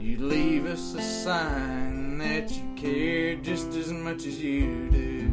you'd 0.00 0.18
leave 0.18 0.66
us 0.66 0.94
a 0.94 1.02
sign 1.02 2.18
that 2.18 2.50
you 2.50 2.62
cared 2.74 3.44
just 3.44 3.68
as 3.74 3.92
much 3.92 4.26
as 4.26 4.42
you 4.42 4.90
do. 4.90 5.28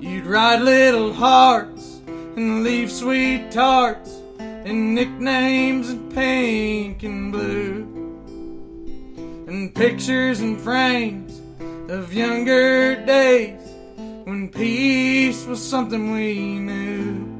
You'd 0.00 0.26
write 0.26 0.62
little 0.62 1.12
hearts 1.12 2.00
and 2.08 2.64
leave 2.64 2.90
sweet 2.90 3.52
tarts 3.52 4.20
and 4.40 4.92
nicknames 4.92 5.88
in 5.90 6.10
pink 6.10 7.04
and 7.04 7.30
blue 7.30 7.84
and 9.46 9.72
pictures 9.72 10.40
and 10.40 10.60
frames 10.60 11.43
of 11.88 12.14
younger 12.14 12.96
days 13.04 13.60
when 14.24 14.48
peace 14.48 15.44
was 15.44 15.62
something 15.62 16.12
we 16.12 16.58
knew. 16.58 17.30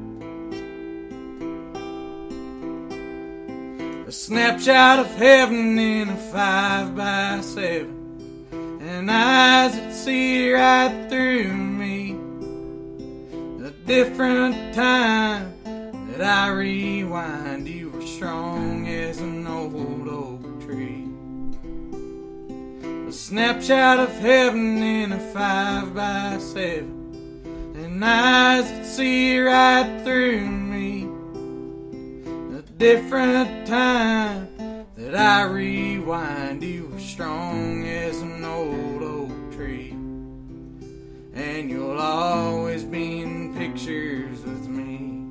A 4.07 4.11
snapshot 4.11 4.99
of 4.99 5.07
heaven 5.15 5.79
in 5.79 6.09
a 6.09 6.17
five 6.31 6.95
by 6.95 7.41
seven 7.41 8.77
and 8.81 9.09
eyes 9.09 9.75
that 9.75 9.93
see 9.93 10.51
right 10.51 11.07
through 11.09 11.51
me 11.51 12.11
a 13.65 13.71
different 13.87 14.75
time 14.75 15.51
that 15.63 16.21
I 16.21 16.49
rewind. 16.49 17.67
You 17.67 17.89
were 17.89 18.05
strong 18.05 18.74
snapshot 23.15 23.99
of 23.99 24.11
heaven 24.19 24.77
in 24.83 25.13
a 25.13 25.19
five 25.33 25.95
by 25.95 26.37
seven, 26.37 27.73
and 27.75 28.03
eyes 28.03 28.69
that 28.69 28.85
see 28.85 29.39
right 29.39 30.01
through 30.03 30.45
me. 30.45 31.07
A 32.57 32.61
different 32.77 33.65
time 33.65 34.47
that 34.97 35.15
I 35.15 35.43
rewind. 35.43 36.61
You 36.61 36.87
were 36.87 36.99
strong 36.99 37.87
as 37.87 38.21
an 38.21 38.43
old 38.43 39.01
oak 39.01 39.51
tree 39.53 39.91
and 41.35 41.69
you'll 41.69 41.99
always 41.99 42.83
be 42.83 43.21
in 43.21 43.53
pictures 43.55 44.41
with 44.43 44.67
me. 44.67 45.21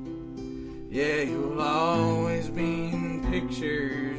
Yeah, 0.89 1.21
you'll 1.21 1.61
always 1.61 2.47
be 2.47 2.89
in 2.89 3.25
pictures 3.31 4.14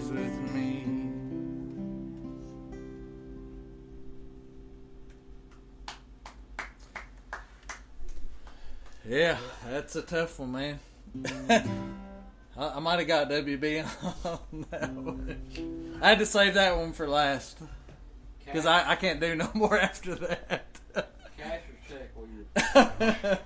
Yeah, 9.08 9.38
that's 9.68 9.94
a 9.94 10.02
tough 10.02 10.40
one, 10.40 10.52
man. 10.52 10.80
I, 12.56 12.68
I 12.68 12.80
might 12.80 12.98
have 12.98 13.06
got 13.06 13.30
WB 13.30 13.84
on 14.24 14.66
that 14.70 14.92
one. 14.92 15.98
I 16.02 16.08
had 16.08 16.18
to 16.18 16.26
save 16.26 16.54
that 16.54 16.76
one 16.76 16.92
for 16.92 17.06
last 17.08 17.58
because 18.44 18.66
I, 18.66 18.90
I 18.90 18.96
can't 18.96 19.20
do 19.20 19.36
no 19.36 19.48
more 19.54 19.78
after 19.78 20.14
that. 20.16 20.66
Cash 21.38 21.60
or 21.68 21.88
check 21.88 22.10
while 22.14 22.26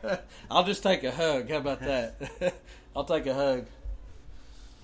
you're. 0.08 0.18
I'll 0.50 0.64
just 0.64 0.82
take 0.82 1.04
a 1.04 1.10
hug. 1.10 1.50
How 1.50 1.58
about 1.58 1.80
that? 1.80 2.54
I'll 2.96 3.04
take 3.04 3.26
a 3.26 3.34
hug. 3.34 3.66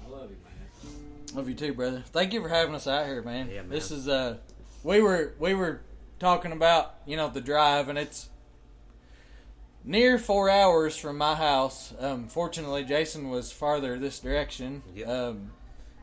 I 0.05 0.11
love 0.11 0.31
you, 0.31 0.37
man. 0.45 1.35
Love 1.35 1.49
you 1.49 1.55
too, 1.55 1.73
brother. 1.73 2.05
Thank 2.07 2.35
you 2.35 2.43
for 2.43 2.49
having 2.49 2.75
us 2.75 2.87
out 2.87 3.07
here, 3.07 3.23
man. 3.23 3.49
Yeah, 3.49 3.63
man. 3.63 3.71
This 3.71 3.91
is 3.91 4.09
uh, 4.09 4.37
we 4.83 5.01
were 5.01 5.33
we 5.39 5.55
were 5.55 5.81
talking 6.19 6.53
about 6.53 6.97
you 7.07 7.17
know 7.17 7.29
the 7.29 7.41
drive, 7.41 7.89
and 7.89 7.99
it's 7.99 8.29
near 9.87 10.19
four 10.19 10.51
hours 10.51 10.97
from 10.97 11.17
my 11.17 11.35
house. 11.35 11.95
Um, 11.99 12.29
fortunately, 12.29 12.85
Jason 12.85 13.31
was 13.31 13.53
farther 13.53 13.99
this 13.99 14.19
direction. 14.19 14.83
Yep. 14.95 15.09
Um, 15.09 15.53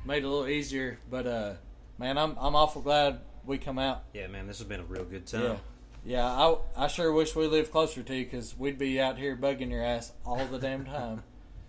made 0.06 0.24
it 0.24 0.26
a 0.26 0.30
little 0.30 0.48
easier, 0.48 0.98
but 1.10 1.28
uh, 1.28 1.54
man, 2.00 2.18
I'm 2.18 2.36
I'm 2.40 2.56
awful 2.56 2.82
glad 2.82 3.20
we 3.46 3.58
come 3.58 3.78
out. 3.78 4.04
Yeah, 4.14 4.28
man, 4.28 4.48
this 4.48 4.58
has 4.60 4.68
been 4.68 4.80
a 4.80 4.86
real 4.86 5.06
good 5.06 5.28
time. 5.28 5.58
Yeah, 6.06 6.26
I, 6.26 6.58
I 6.76 6.88
sure 6.88 7.14
wish 7.14 7.34
we 7.34 7.48
lived 7.48 7.72
closer 7.72 8.04
to 8.04 8.16
you 8.16 8.26
because 8.26 8.58
we'd 8.58 8.78
be 8.78 9.00
out 9.00 9.18
here 9.18 9.38
bugging 9.38 9.72
your 9.72 9.84
ass 9.84 10.12
all 10.26 10.46
the 10.46 10.60
damn 10.60 10.84
time. 10.84 11.24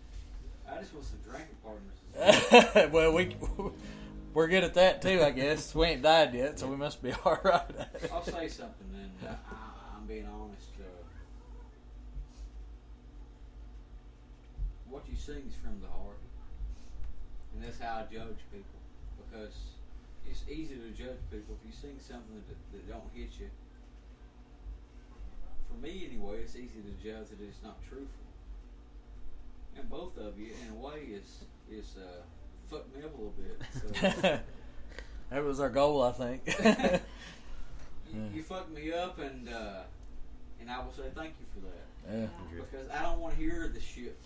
I 0.69 0.79
just 0.79 0.93
want 0.93 1.07
some 1.07 1.19
drinking 1.25 1.57
partners. 1.63 2.91
well, 2.93 3.13
we 3.13 3.37
we're 4.33 4.49
good 4.49 4.65
at 4.65 4.75
that 4.75 5.03
too, 5.03 5.23
I 5.23 5.31
guess. 5.31 5.75
We 5.75 5.87
ain't 5.87 6.03
died 6.03 6.35
yet, 6.35 6.59
so 6.59 6.67
we 6.67 6.77
must 6.77 7.01
be 7.03 7.13
all 7.25 7.39
right. 7.45 7.63
I'll 8.13 8.25
say 8.25 8.49
something 8.49 8.89
then. 8.93 9.11
I, 9.23 9.33
I, 9.33 9.37
I'm 9.97 10.07
being 10.07 10.27
honest. 10.27 10.44
What 15.25 15.37
you 15.37 15.41
sing 15.41 15.49
is 15.49 15.57
from 15.57 15.81
the 15.81 15.89
heart, 15.89 16.19
and 17.55 17.65
that's 17.65 17.81
how 17.81 18.01
I 18.01 18.13
judge 18.13 18.45
people. 18.53 18.81
Because 19.17 19.55
it's 20.29 20.43
easy 20.51 20.75
to 20.75 20.91
judge 20.91 21.17
people 21.31 21.57
if 21.57 21.65
you 21.65 21.73
sing 21.73 21.97
something 21.99 22.43
that, 22.49 22.57
that 22.73 22.89
don't 22.89 23.09
hit 23.15 23.31
you. 23.41 23.49
For 25.69 25.81
me, 25.81 26.07
anyway, 26.11 26.41
it's 26.43 26.57
easy 26.57 26.83
to 26.83 26.93
judge 27.03 27.31
that 27.31 27.41
it's 27.41 27.63
not 27.63 27.81
truthful. 27.89 28.09
And 29.77 29.89
both 29.89 30.19
of 30.19 30.39
you, 30.39 30.51
in 30.63 30.77
a 30.77 30.79
way, 30.79 31.09
is 31.11 31.45
is 31.71 31.97
uh, 31.97 32.21
fucked 32.69 32.95
me 32.95 33.03
up 33.03 33.15
a 33.15 33.17
little 33.17 33.35
bit. 33.39 33.63
So. 33.73 34.41
that 35.31 35.45
was 35.45 35.59
our 35.59 35.71
goal, 35.71 36.03
I 36.03 36.13
think. 36.13 36.43
you, 38.13 38.21
you 38.35 38.43
fucked 38.49 38.75
me 38.75 38.93
up, 38.93 39.19
and 39.19 39.49
uh, 39.49 39.85
and 40.61 40.71
I 40.71 40.79
will 40.85 40.93
say 40.93 41.05
thank 41.15 41.35
you 41.41 41.47
for 41.55 41.61
that 41.67 42.19
yeah. 42.19 42.27
because 42.57 42.91
I 42.91 43.03
don't 43.03 43.21
want 43.21 43.37
to 43.37 43.41
hear 43.41 43.71
the 43.73 43.81
shit. 43.81 44.19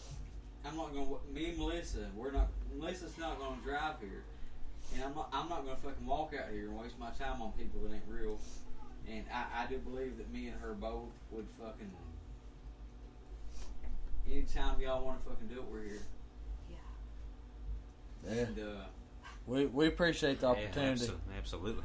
I'm 0.66 0.76
not 0.76 0.92
gonna. 0.94 1.06
Me 1.32 1.46
and 1.50 1.58
Melissa, 1.58 2.06
we're 2.16 2.32
not. 2.32 2.48
Melissa's 2.78 3.16
not 3.18 3.38
gonna 3.38 3.56
drive 3.64 3.94
here, 4.00 4.22
and 4.94 5.04
I'm 5.04 5.14
not. 5.14 5.28
I'm 5.32 5.48
not 5.48 5.64
gonna 5.64 5.76
fucking 5.76 6.06
walk 6.06 6.34
out 6.38 6.50
here 6.52 6.68
and 6.68 6.78
waste 6.78 6.98
my 6.98 7.10
time 7.10 7.40
on 7.42 7.52
people 7.52 7.80
that 7.82 7.94
ain't 7.94 8.02
real. 8.08 8.38
And 9.10 9.24
I, 9.32 9.62
I 9.62 9.66
do 9.66 9.78
believe 9.78 10.18
that 10.18 10.30
me 10.32 10.48
and 10.48 10.60
her 10.60 10.74
both 10.74 11.08
would 11.30 11.46
fucking. 11.58 11.90
Anytime 14.30 14.78
y'all 14.80 15.04
want 15.04 15.24
to 15.24 15.30
fucking 15.30 15.48
do 15.48 15.54
it, 15.60 15.64
we're 15.72 15.82
here. 15.82 16.02
Yeah. 18.28 18.32
And 18.42 18.58
uh, 18.58 18.84
We 19.46 19.64
we 19.66 19.86
appreciate 19.86 20.40
the 20.40 20.48
Yeah, 20.48 20.52
opportunity. 20.64 21.06
abso- 21.06 21.14
absolutely. 21.38 21.84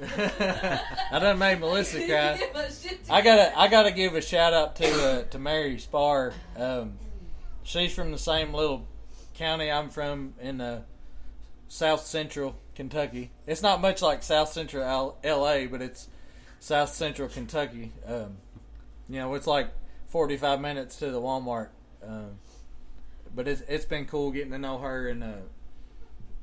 I 0.00 1.18
done 1.18 1.38
made 1.38 1.58
Melissa 1.60 1.98
cry. 2.06 2.40
I 3.10 3.20
gotta 3.22 3.58
I 3.58 3.68
gotta 3.68 3.90
give 3.90 4.14
a 4.14 4.20
shout 4.22 4.52
out 4.54 4.76
to 4.76 4.86
uh, 4.86 5.22
to 5.24 5.38
Mary 5.40 5.78
Spar. 5.78 6.32
Um, 6.56 6.94
she's 7.62 7.94
from 7.94 8.12
the 8.12 8.18
same 8.18 8.52
little 8.52 8.86
county 9.34 9.70
I'm 9.70 9.90
from 9.90 10.34
in 10.40 10.60
uh, 10.60 10.82
South 11.68 12.04
Central 12.04 12.56
Kentucky. 12.74 13.30
It's 13.46 13.62
not 13.62 13.80
much 13.80 14.02
like 14.02 14.22
South 14.22 14.52
Central 14.52 15.16
L.A., 15.22 15.66
but 15.66 15.82
it's 15.82 16.08
South 16.60 16.90
Central 16.90 17.28
Kentucky. 17.28 17.92
Um, 18.06 18.36
you 19.08 19.18
know, 19.18 19.34
it's 19.34 19.46
like 19.46 19.68
45 20.08 20.60
minutes 20.60 20.96
to 20.96 21.10
the 21.10 21.20
Walmart. 21.20 21.68
Um, 22.06 22.38
but 23.34 23.48
it's 23.48 23.62
it's 23.68 23.84
been 23.84 24.06
cool 24.06 24.30
getting 24.30 24.50
to 24.50 24.58
know 24.58 24.78
her 24.78 25.08
and 25.08 25.24
uh, 25.24 25.32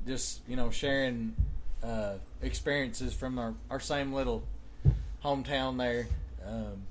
just 0.06 0.40
you 0.48 0.56
know 0.56 0.70
sharing 0.70 1.36
uh, 1.82 2.14
experiences 2.42 3.14
from 3.14 3.38
our, 3.38 3.54
our 3.70 3.80
same 3.80 4.12
little 4.12 4.42
hometown 5.24 5.78
there. 5.78 6.08
Um, 6.44 6.82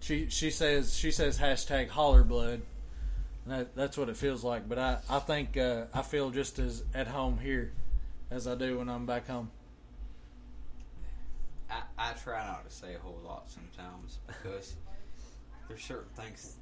she 0.00 0.28
she 0.28 0.50
says 0.50 0.96
she 0.96 1.10
says 1.10 1.38
hashtag 1.38 1.88
holler 1.88 2.22
blood. 2.22 2.62
That, 3.46 3.74
that's 3.74 3.98
what 3.98 4.08
it 4.08 4.16
feels 4.16 4.44
like. 4.44 4.68
But 4.68 4.78
I 4.78 4.98
I 5.08 5.18
think 5.18 5.56
uh, 5.56 5.84
I 5.92 6.02
feel 6.02 6.30
just 6.30 6.58
as 6.58 6.84
at 6.94 7.08
home 7.08 7.38
here 7.38 7.72
as 8.30 8.46
I 8.46 8.54
do 8.54 8.78
when 8.78 8.88
I'm 8.88 9.06
back 9.06 9.26
home. 9.26 9.50
I, 11.70 11.82
I 11.98 12.12
try 12.12 12.46
not 12.46 12.68
to 12.68 12.74
say 12.74 12.94
a 12.94 12.98
whole 12.98 13.20
lot 13.24 13.50
sometimes 13.50 14.18
because 14.26 14.76
there's 15.68 15.82
certain 15.82 16.10
things 16.14 16.56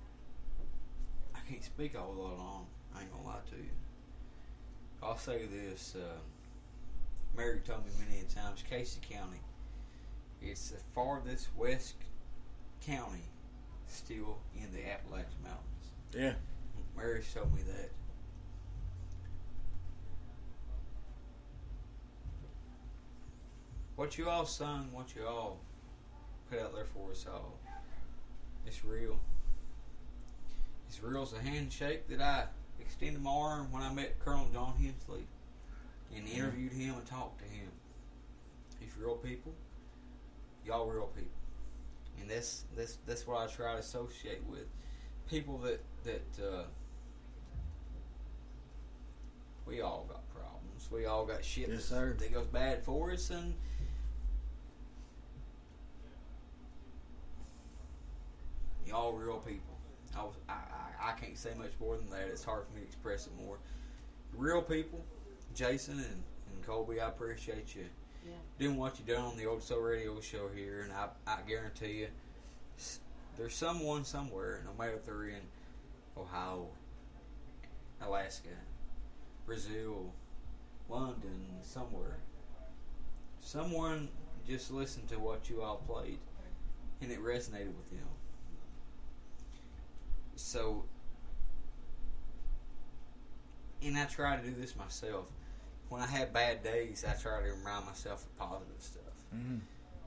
I 1.34 1.38
can't 1.50 1.64
speak 1.64 1.94
a 1.94 1.98
whole 1.98 2.14
lot 2.14 2.38
on. 2.38 2.64
I 2.96 3.02
ain't 3.02 3.12
gonna 3.12 3.26
lie 3.26 3.40
to 3.50 3.56
you. 3.56 3.70
I'll 5.02 5.18
say 5.18 5.46
this. 5.46 5.96
Uh, 5.96 6.18
Mary 7.36 7.60
told 7.64 7.84
me 7.84 7.92
many 8.08 8.22
times, 8.34 8.64
Casey 8.68 9.00
County, 9.08 9.40
it's 10.42 10.70
the 10.70 10.78
farthest 10.94 11.48
west 11.56 11.94
county 12.84 13.22
still 13.86 14.38
in 14.56 14.72
the 14.72 14.90
Appalachian 14.90 15.42
Mountains. 15.42 15.92
Yeah. 16.12 16.34
Mary 16.96 17.22
showed 17.22 17.52
me 17.54 17.62
that. 17.62 17.90
What 23.96 24.16
you 24.16 24.28
all 24.28 24.46
sung, 24.46 24.88
what 24.92 25.14
you 25.14 25.26
all 25.26 25.58
put 26.50 26.58
out 26.58 26.74
there 26.74 26.86
for 26.86 27.10
us 27.10 27.26
all, 27.30 27.58
it's 28.66 28.84
real. 28.84 29.18
It's 30.88 31.02
real 31.02 31.22
as 31.22 31.32
a 31.32 31.38
handshake 31.38 32.08
that 32.08 32.20
I 32.20 32.44
extended 32.80 33.22
my 33.22 33.30
arm 33.30 33.70
when 33.70 33.82
I 33.82 33.92
met 33.92 34.18
Colonel 34.18 34.48
John 34.52 34.74
Hensley 34.80 35.26
and 36.16 36.26
interviewed 36.26 36.72
him 36.72 36.94
and 36.94 37.06
talked 37.06 37.38
to 37.40 37.44
him. 37.44 37.68
He's 38.80 38.96
real 38.96 39.16
people. 39.16 39.52
Y'all 40.66 40.86
real 40.86 41.06
people. 41.08 41.30
And 42.20 42.30
that's 42.30 42.64
that's 42.76 42.98
that's 43.06 43.26
what 43.26 43.38
I 43.38 43.46
try 43.46 43.74
to 43.74 43.78
associate 43.78 44.42
with. 44.48 44.66
People 45.28 45.58
that 45.58 45.80
that 46.04 46.44
uh, 46.44 46.62
we 49.66 49.80
all 49.80 50.06
got 50.08 50.28
problems. 50.34 50.88
We 50.90 51.06
all 51.06 51.24
got 51.26 51.44
shit 51.44 51.68
Yes, 51.68 51.78
that- 51.88 51.94
sir. 51.94 52.16
that 52.18 52.32
goes 52.32 52.46
bad 52.46 52.82
for 52.84 53.10
us 53.12 53.30
and 53.30 53.54
y'all 58.86 59.12
real 59.12 59.38
people. 59.38 59.76
I, 60.16 60.22
was, 60.22 60.34
I, 60.48 60.52
I 60.52 61.10
I 61.10 61.12
can't 61.12 61.38
say 61.38 61.50
much 61.56 61.72
more 61.80 61.96
than 61.96 62.10
that. 62.10 62.28
It's 62.30 62.44
hard 62.44 62.66
for 62.66 62.74
me 62.74 62.80
to 62.82 62.86
express 62.86 63.26
it 63.26 63.32
more. 63.42 63.58
Real 64.36 64.60
people, 64.62 65.02
Jason 65.54 65.94
and, 65.94 66.04
and 66.52 66.66
Colby, 66.66 67.00
I 67.00 67.08
appreciate 67.08 67.74
you 67.74 67.84
Yeah. 68.26 68.32
doing 68.58 68.76
what 68.76 68.98
you 68.98 69.04
done 69.14 69.24
on 69.24 69.36
the 69.36 69.46
Old 69.46 69.62
Soul 69.62 69.80
Radio 69.80 70.20
show 70.20 70.48
here, 70.54 70.82
and 70.82 70.92
I, 70.92 71.08
I 71.26 71.38
guarantee 71.48 72.00
you, 72.00 72.08
there's 73.38 73.54
someone 73.54 74.04
somewhere, 74.04 74.62
no 74.66 74.72
matter 74.82 74.96
if 74.96 75.06
they're 75.06 75.28
in 75.28 75.40
Ohio, 76.18 76.66
Alaska, 78.02 78.48
Brazil, 79.50 80.12
London, 80.88 81.44
somewhere. 81.60 82.18
Someone 83.40 84.08
just 84.46 84.70
listened 84.70 85.08
to 85.08 85.18
what 85.18 85.50
you 85.50 85.60
all 85.60 85.78
played, 85.88 86.20
and 87.02 87.10
it 87.10 87.20
resonated 87.20 87.74
with 87.76 87.90
them. 87.90 88.06
So, 90.36 90.84
and 93.82 93.98
I 93.98 94.04
try 94.04 94.36
to 94.36 94.42
do 94.46 94.54
this 94.56 94.76
myself. 94.76 95.26
When 95.88 96.00
I 96.00 96.06
have 96.06 96.32
bad 96.32 96.62
days, 96.62 97.04
I 97.04 97.20
try 97.20 97.40
to 97.40 97.48
remind 97.48 97.86
myself 97.86 98.22
of 98.22 98.38
positive 98.38 98.76
stuff. 98.78 99.02
Mm-hmm. 99.34 99.56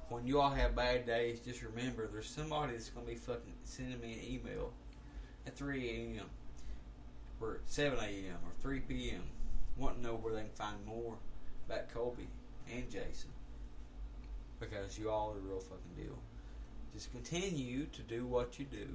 When 0.08 0.26
you 0.26 0.40
all 0.40 0.52
have 0.52 0.74
bad 0.74 1.06
days, 1.06 1.42
just 1.42 1.64
remember 1.64 2.08
there's 2.08 2.30
somebody 2.30 2.72
that's 2.72 2.92
going 2.92 3.06
to 3.06 3.12
be 3.12 3.18
fucking 3.18 3.56
sending 3.66 4.00
me 4.00 4.14
an 4.14 4.36
email 4.36 4.72
at 5.46 5.58
3 5.58 5.90
a.m. 5.90 6.28
or 7.44 7.60
7 7.66 8.00
a.m. 8.00 8.38
or 8.46 8.52
3 8.62 8.80
p.m. 8.82 9.24
wanting 9.78 10.02
to 10.02 10.08
know 10.08 10.16
where 10.16 10.34
they 10.34 10.42
can 10.42 10.50
find 10.56 10.86
more 10.86 11.16
about 11.68 11.94
Colby 11.94 12.28
and 12.74 12.90
Jason. 12.90 13.30
Because 14.60 14.98
you 14.98 15.10
all 15.10 15.32
are 15.32 15.36
the 15.36 15.42
real 15.42 15.60
fucking 15.60 15.96
deal. 15.98 16.18
Just 16.94 17.12
continue 17.12 17.86
to 17.88 18.02
do 18.04 18.26
what 18.26 18.60
you 18.60 18.66
do, 18.66 18.88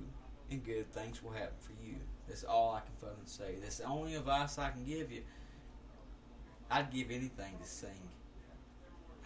and 0.50 0.64
good 0.64 0.90
things 0.92 1.22
will 1.22 1.32
happen 1.32 1.56
for 1.60 1.72
you. 1.84 1.96
That's 2.26 2.44
all 2.44 2.74
I 2.74 2.80
can 2.80 2.94
fucking 3.00 3.26
say. 3.26 3.56
That's 3.60 3.78
the 3.78 3.84
only 3.84 4.14
advice 4.14 4.58
I 4.58 4.70
can 4.70 4.84
give 4.84 5.12
you. 5.12 5.22
I'd 6.70 6.90
give 6.90 7.10
anything 7.10 7.54
to 7.60 7.68
sing. 7.68 8.08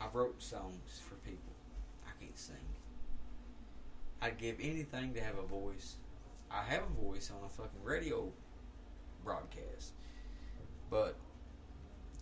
I 0.00 0.06
wrote 0.12 0.42
songs 0.42 1.00
for 1.08 1.14
people. 1.16 1.52
I 2.06 2.10
can't 2.20 2.38
sing. 2.38 2.56
I'd 4.20 4.38
give 4.38 4.56
anything 4.60 5.14
to 5.14 5.20
have 5.20 5.38
a 5.38 5.46
voice. 5.46 5.96
I 6.50 6.62
have 6.64 6.82
a 6.82 7.04
voice 7.04 7.30
on 7.30 7.44
a 7.44 7.48
fucking 7.48 7.82
radio 7.84 8.32
broadcast. 9.24 9.92
But 10.90 11.16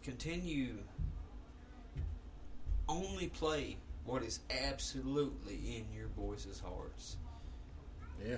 continue 0.03 0.78
only 2.88 3.28
play 3.28 3.76
what 4.05 4.22
is 4.22 4.40
absolutely 4.66 5.55
in 5.76 5.86
your 5.96 6.09
boys' 6.09 6.61
hearts. 6.64 7.16
Yeah. 8.26 8.36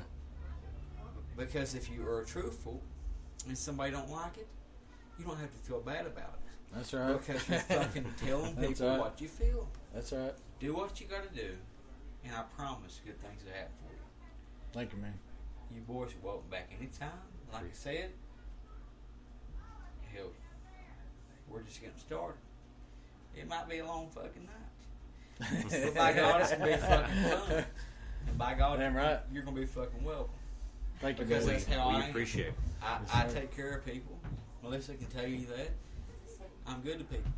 Because 1.36 1.74
if 1.74 1.90
you 1.90 2.06
are 2.06 2.24
truthful 2.24 2.82
and 3.48 3.56
somebody 3.56 3.92
don't 3.92 4.10
like 4.10 4.36
it, 4.36 4.48
you 5.18 5.24
don't 5.24 5.38
have 5.38 5.50
to 5.50 5.58
feel 5.58 5.80
bad 5.80 6.06
about 6.06 6.38
it. 6.44 6.74
That's 6.74 6.92
right. 6.94 7.18
Because 7.18 7.48
you're 7.48 7.58
fucking 7.58 8.06
telling 8.24 8.56
people 8.56 8.88
right. 8.88 9.00
what 9.00 9.20
you 9.20 9.28
feel. 9.28 9.68
That's 9.94 10.12
right. 10.12 10.32
Do 10.60 10.74
what 10.74 11.00
you 11.00 11.06
gotta 11.06 11.28
do, 11.34 11.50
and 12.24 12.34
I 12.34 12.42
promise 12.56 13.00
good 13.04 13.20
things 13.20 13.42
will 13.44 13.52
happen 13.52 13.72
for 13.86 13.92
you. 13.92 14.00
Thank 14.72 14.92
you, 14.92 14.98
man. 14.98 15.14
You 15.74 15.80
boys 15.82 16.10
are 16.12 16.26
welcome 16.26 16.50
back 16.50 16.70
anytime. 16.78 17.10
Like 17.52 17.64
I 17.64 17.72
said, 17.72 18.10
hell, 20.14 20.26
we're 21.48 21.62
just 21.62 21.80
getting 21.80 21.96
started. 21.98 22.36
It 23.36 23.48
might 23.48 23.68
be 23.68 23.78
a 23.78 23.86
long 23.86 24.08
fucking 24.14 24.46
night. 24.46 25.68
But 25.70 25.94
by 25.94 26.12
God, 26.12 26.40
it's 26.42 26.52
gonna 26.52 26.66
be 26.66 26.76
fucking 26.76 27.22
fun. 27.24 27.64
And 28.28 28.38
by 28.38 28.54
God, 28.54 28.78
Damn 28.78 28.94
right. 28.94 29.18
you're 29.32 29.42
gonna 29.42 29.58
be 29.58 29.66
fucking 29.66 30.04
welcome. 30.04 30.30
Thank 31.00 31.18
you, 31.18 31.24
Because 31.24 31.46
that's 31.46 31.66
how 31.66 31.88
we 31.90 31.96
I 31.96 32.06
appreciate 32.06 32.48
it. 32.48 32.54
I, 32.82 32.98
Yes, 33.00 33.10
I 33.14 33.40
take 33.40 33.56
care 33.56 33.76
of 33.76 33.84
people. 33.84 34.16
Melissa 34.62 34.94
can 34.94 35.06
tell 35.06 35.26
you 35.26 35.46
that. 35.46 35.70
I'm 36.66 36.80
good 36.82 36.98
to 36.98 37.04
people. 37.04 37.32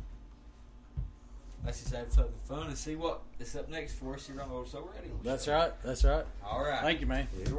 Let's 1.65 1.81
just 1.81 1.95
have 1.95 2.13
fucking 2.13 2.31
fun 2.47 2.67
and 2.67 2.77
see 2.77 2.95
what 2.95 3.21
is 3.39 3.55
up 3.55 3.69
next 3.69 3.93
for 3.93 4.13
us 4.13 4.27
here 4.27 4.39
on 4.39 4.51
Old 4.51 4.67
Soul 4.67 4.87
Radio. 4.95 5.17
That's 5.23 5.47
right. 5.47 5.71
That's 5.83 6.03
right. 6.03 6.25
All 6.45 6.63
right. 6.63 6.81
Thank 6.81 7.01
you, 7.01 7.07
man. 7.07 7.27
You're 7.47 7.57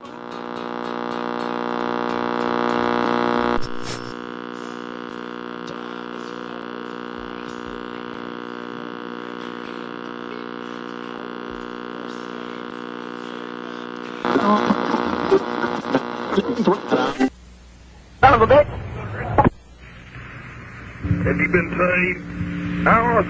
welcome. 0.00 0.70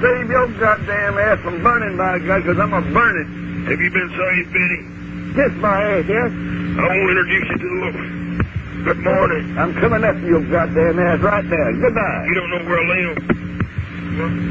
Save 0.05 0.29
your 0.29 0.49
goddamn 0.61 1.17
ass 1.17 1.41
from 1.41 1.65
burning, 1.65 1.97
by 1.97 2.21
God, 2.21 2.45
because 2.45 2.61
I'm 2.61 2.69
going 2.69 2.85
to 2.85 2.93
burn 2.93 3.15
it. 3.25 3.29
Have 3.73 3.81
you 3.81 3.89
been 3.89 4.11
saved, 4.13 4.49
Benny? 4.53 4.81
Kiss 5.33 5.53
my 5.65 5.73
ass, 5.73 6.05
yes? 6.05 6.29
I 6.77 6.81
want 6.85 6.93
to 6.93 7.09
introduce 7.09 7.47
you 7.49 7.59
to 7.65 7.69
the 7.73 7.79
Lord. 7.81 7.97
Good 8.85 9.01
morning. 9.01 9.45
I'm 9.57 9.73
coming 9.81 10.05
after 10.05 10.27
your 10.29 10.45
goddamn 10.45 11.01
ass 11.01 11.25
right 11.25 11.47
now. 11.49 11.69
Goodbye. 11.81 12.21
You 12.29 12.35
don't 12.37 12.51
know 12.53 12.63
where 12.69 12.77
I 12.77 12.87
live? 12.93 13.17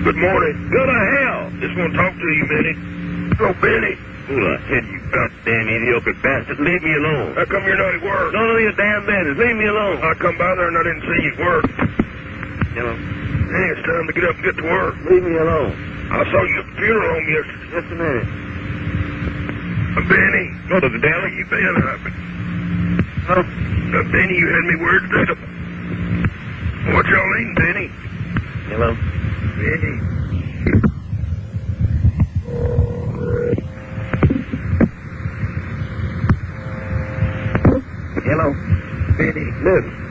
Good 0.09 0.17
morning. 0.17 0.55
Go 0.73 0.81
to 0.89 0.97
hell. 1.21 1.41
Just 1.61 1.77
want 1.77 1.93
to 1.93 1.97
talk 2.01 2.13
to 2.17 2.29
you, 2.33 2.45
Benny. 2.49 2.73
Oh, 3.37 3.53
Benny. 3.61 3.93
Who 4.25 4.35
the 4.39 4.57
hell 4.57 4.85
you 4.89 4.99
goddamn 5.13 5.65
idiot 5.69 6.17
bastard? 6.23 6.59
Leave 6.65 6.81
me 6.81 6.93
alone. 6.97 7.35
How 7.37 7.45
come 7.45 7.61
you're 7.61 7.77
not 7.77 7.93
at 7.93 8.01
work? 8.01 8.33
None 8.33 8.49
of 8.49 8.59
your 8.59 8.73
damn 8.73 9.05
business. 9.05 9.37
Leave 9.37 9.57
me 9.61 9.67
alone. 9.69 10.01
I 10.01 10.17
come 10.17 10.33
by 10.33 10.55
there 10.57 10.67
and 10.71 10.77
I 10.79 10.83
didn't 10.83 11.05
see 11.05 11.19
you 11.21 11.33
at 11.37 11.39
work. 11.45 11.92
Hey, 13.53 13.69
it's 13.69 13.85
time 13.85 14.07
to 14.09 14.13
get 14.17 14.25
up 14.25 14.33
and 14.33 14.45
get 14.49 14.57
to 14.57 14.63
work. 14.65 14.95
Leave 15.13 15.21
me 15.21 15.37
alone. 15.37 15.77
I 16.09 16.25
saw 16.25 16.41
you 16.41 16.57
at 16.57 16.65
the 16.65 16.73
funeral 16.73 17.05
home 17.05 17.27
yesterday. 17.29 17.69
Just 17.69 17.85
a 17.93 17.97
minute. 18.01 18.27
Uh, 19.93 20.01
Benny, 20.09 20.45
go 20.73 20.79
to 20.81 20.89
the 20.89 20.97
have 20.97 21.29
you 21.37 21.45
been 21.53 21.75
up? 21.85 22.01
Huh? 23.29 23.45
Uh, 23.45 24.03
Benny, 24.09 24.33
you 24.41 24.47
had 24.49 24.65
me 24.65 24.75
worried 24.81 25.05
today. 25.05 25.37
What 26.97 27.05
y'all 27.05 27.29
eating, 27.37 27.53
Benny? 27.61 27.87
Hello? 28.73 28.89
Benny. 29.61 29.93
Hello? 38.17 38.49
Benny, 39.13 39.45
listen. 39.61 40.02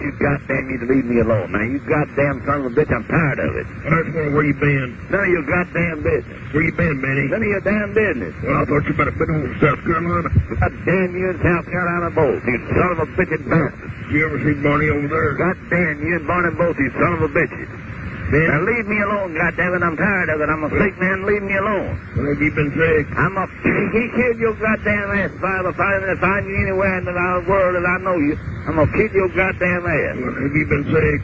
You 0.00 0.12
goddamn 0.16 0.64
you 0.72 0.78
to 0.80 0.86
leave 0.88 1.04
me 1.04 1.20
alone. 1.20 1.52
Now, 1.52 1.60
you 1.60 1.78
goddamn 1.84 2.40
son 2.48 2.64
of 2.64 2.72
a 2.72 2.74
bitch, 2.74 2.88
I'm 2.88 3.04
tired 3.04 3.38
of 3.38 3.52
it. 3.52 3.66
I 3.68 4.00
just 4.00 4.16
wonder 4.16 4.32
where 4.32 4.46
you 4.48 4.56
been. 4.56 4.96
None 5.12 5.20
of 5.20 5.28
your 5.28 5.44
goddamn 5.44 6.00
business. 6.00 6.40
Where 6.56 6.64
you 6.64 6.72
been, 6.72 6.96
Benny? 7.04 7.24
None 7.28 7.42
of 7.44 7.50
your 7.52 7.60
damn 7.60 7.90
business. 7.92 8.32
Well, 8.40 8.56
I 8.56 8.64
thought 8.64 8.84
you 8.88 8.94
better 8.96 9.12
been 9.12 9.28
over 9.28 9.52
in 9.52 9.60
South 9.60 9.80
Carolina. 9.84 10.28
Goddamn 10.56 11.10
you 11.12 11.26
in 11.30 11.38
South 11.44 11.66
Carolina 11.68 12.08
both, 12.16 12.40
you 12.48 12.56
son 12.72 12.90
of 12.96 12.98
a 13.04 13.08
bitchin' 13.12 13.44
bastard. 13.44 13.90
You 14.08 14.26
ever 14.26 14.38
seen 14.40 14.58
Barney 14.64 14.88
over 14.88 15.08
there? 15.08 15.32
Goddamn 15.36 16.00
you 16.00 16.16
and 16.16 16.26
Barney 16.26 16.56
both, 16.56 16.76
you 16.80 16.90
son 16.96 17.12
of 17.20 17.22
a 17.22 17.28
bitches. 17.28 17.89
Now 18.30 18.62
leave 18.62 18.86
me 18.86 18.94
alone, 19.02 19.34
goddammit. 19.34 19.82
I'm 19.82 19.98
tired 19.98 20.30
of 20.30 20.38
it. 20.38 20.46
I'm 20.46 20.62
a 20.62 20.70
sick 20.70 20.94
man. 21.02 21.26
Leave 21.26 21.42
me 21.42 21.56
alone. 21.58 21.98
Well, 22.14 22.30
have 22.30 22.38
you 22.38 22.52
been 22.54 22.70
sick? 22.70 23.10
I'm 23.18 23.34
a... 23.34 23.44
He 23.90 24.06
killed 24.14 24.38
your 24.38 24.54
goddamn 24.54 25.10
ass, 25.18 25.34
father. 25.42 25.74
If 25.74 25.80
I 25.82 26.14
find 26.22 26.46
you 26.46 26.54
anywhere 26.62 26.94
in 27.02 27.10
the 27.10 27.16
world 27.50 27.74
that 27.74 27.82
I 27.82 27.98
know 28.06 28.14
you, 28.22 28.38
I'm 28.70 28.78
gonna 28.78 28.86
kill 28.94 29.10
your 29.10 29.34
goddamn 29.34 29.82
ass. 29.82 30.14
Well, 30.14 30.46
have 30.46 30.54
you 30.54 30.66
been 30.70 30.86
sick? 30.94 31.20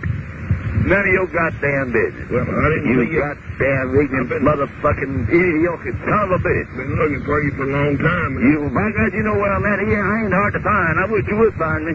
None 0.82 0.98
of 0.98 1.14
your 1.14 1.30
goddamn 1.30 1.94
business. 1.94 2.26
Well, 2.26 2.42
I 2.42 2.66
didn't 2.74 2.90
you 2.90 2.98
see 3.06 3.14
you. 3.14 3.22
goddamn 3.22 3.86
ignorant 4.02 4.42
motherfucking 4.42 5.30
idiot 5.30 5.78
son 6.02 6.20
of 6.26 6.30
a 6.34 6.40
bitch. 6.42 6.68
Been 6.74 6.90
looking 6.98 7.22
for 7.22 7.38
you 7.38 7.50
for 7.54 7.70
a 7.70 7.70
long 7.70 7.94
time. 8.02 8.34
You, 8.42 8.66
by 8.74 8.90
God, 8.90 9.14
you 9.14 9.22
know 9.22 9.38
where 9.38 9.54
I'm 9.54 9.62
at 9.62 9.78
here. 9.86 10.02
I 10.02 10.26
ain't 10.26 10.34
hard 10.34 10.52
to 10.58 10.62
find. 10.62 10.94
I 10.98 11.06
wish 11.06 11.22
you 11.30 11.38
would 11.38 11.54
find 11.54 11.86
me. 11.86 11.94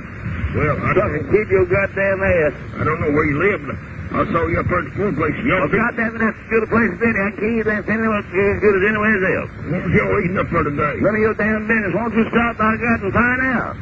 Well, 0.56 0.76
I 0.88 0.94
don't... 0.96 1.20
Fucking 1.20 1.28
kill 1.36 1.48
your 1.52 1.68
goddamn 1.68 2.24
ass. 2.24 2.56
I 2.80 2.84
don't 2.88 3.00
know 3.04 3.12
where 3.12 3.28
you 3.28 3.36
live. 3.44 3.92
But 4.12 4.28
I 4.28 4.32
saw 4.32 4.44
you 4.44 4.60
at 4.60 4.68
the 4.68 4.92
food 5.00 5.16
place. 5.16 5.36
You 5.40 5.56
well, 5.56 5.72
goddamn 5.72 6.16
it, 6.16 6.20
that's 6.20 6.36
as 6.36 6.48
good 6.52 6.64
a 6.64 6.70
place 6.70 6.92
as 6.92 7.00
any. 7.00 7.20
I 7.24 7.30
can 7.32 7.52
you 7.56 7.64
that's 7.64 7.88
anywhere 7.88 8.20
as 8.20 8.60
good 8.60 8.76
as 8.76 8.84
anywhere 8.84 9.16
else. 9.40 9.52
What 9.72 9.82
was 9.88 9.94
y'all 9.96 10.20
eating 10.20 10.40
up 10.40 10.50
there 10.52 10.66
today? 10.68 10.96
None 11.00 11.16
of 11.16 11.24
your 11.24 11.36
damn 11.40 11.64
business. 11.64 11.92
Why 11.96 12.02
don't 12.12 12.18
you 12.20 12.26
stop 12.28 12.54
by 12.60 12.74
God 12.76 13.00
and 13.08 13.14
find 13.16 13.42
out? 13.56 13.74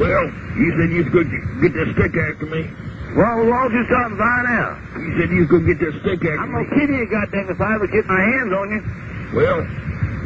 Well, 0.00 0.24
you 0.56 0.68
said 0.80 0.88
you 0.96 1.02
to 1.04 1.20
get 1.60 1.72
that 1.76 1.88
stick 1.92 2.12
after 2.16 2.48
me. 2.48 2.62
Well, 3.12 3.36
why 3.52 3.68
don't 3.68 3.76
you 3.76 3.84
stop 3.84 4.06
and 4.08 4.16
find 4.16 4.46
out? 4.48 4.74
You 4.96 5.12
said 5.20 5.28
you 5.28 5.44
to 5.44 5.58
get 5.68 5.78
that 5.84 5.94
stick 6.08 6.20
after 6.24 6.40
I'm 6.40 6.56
me. 6.56 6.56
I'm 6.56 6.64
to 6.64 6.72
kill 6.80 6.90
you, 6.96 7.04
goddamn, 7.04 7.46
if 7.52 7.60
I 7.60 7.70
ever 7.76 7.88
get 7.92 8.04
my 8.08 8.22
hands 8.22 8.52
on 8.56 8.66
you. 8.72 8.80
Well, 9.36 9.60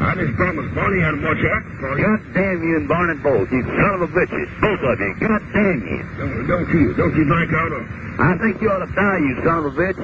I 0.01 0.15
just 0.19 0.35
promised 0.35 0.75
Barney 0.75 1.03
I'd 1.05 1.23
watch 1.23 1.43
out 1.47 1.63
for 1.79 1.99
you. 1.99 2.05
God 2.05 2.21
damn 2.35 2.59
you 2.63 2.77
and 2.83 2.89
Barney 2.89 3.15
both, 3.23 3.51
you 3.53 3.63
son 3.63 3.95
of 3.95 4.03
a 4.03 4.11
bitches. 4.11 4.49
Both 4.61 4.83
of 4.83 4.99
you. 4.99 5.13
God 5.23 5.43
damn 5.55 5.81
you. 5.87 6.01
Don't, 6.19 6.47
don't 6.47 6.69
you, 6.75 6.95
don't 6.95 7.15
you 7.15 7.25
think 7.25 7.49
I 7.55 7.63
ought 7.63 7.75
to... 7.75 7.83
I 8.15 8.33
think 8.39 8.63
you 8.63 8.71
ought 8.71 8.85
to 8.85 8.93
die, 8.95 9.19
you 9.19 9.35
son 9.45 9.59
of 9.59 9.67
a 9.67 9.75
bitch. 9.75 10.01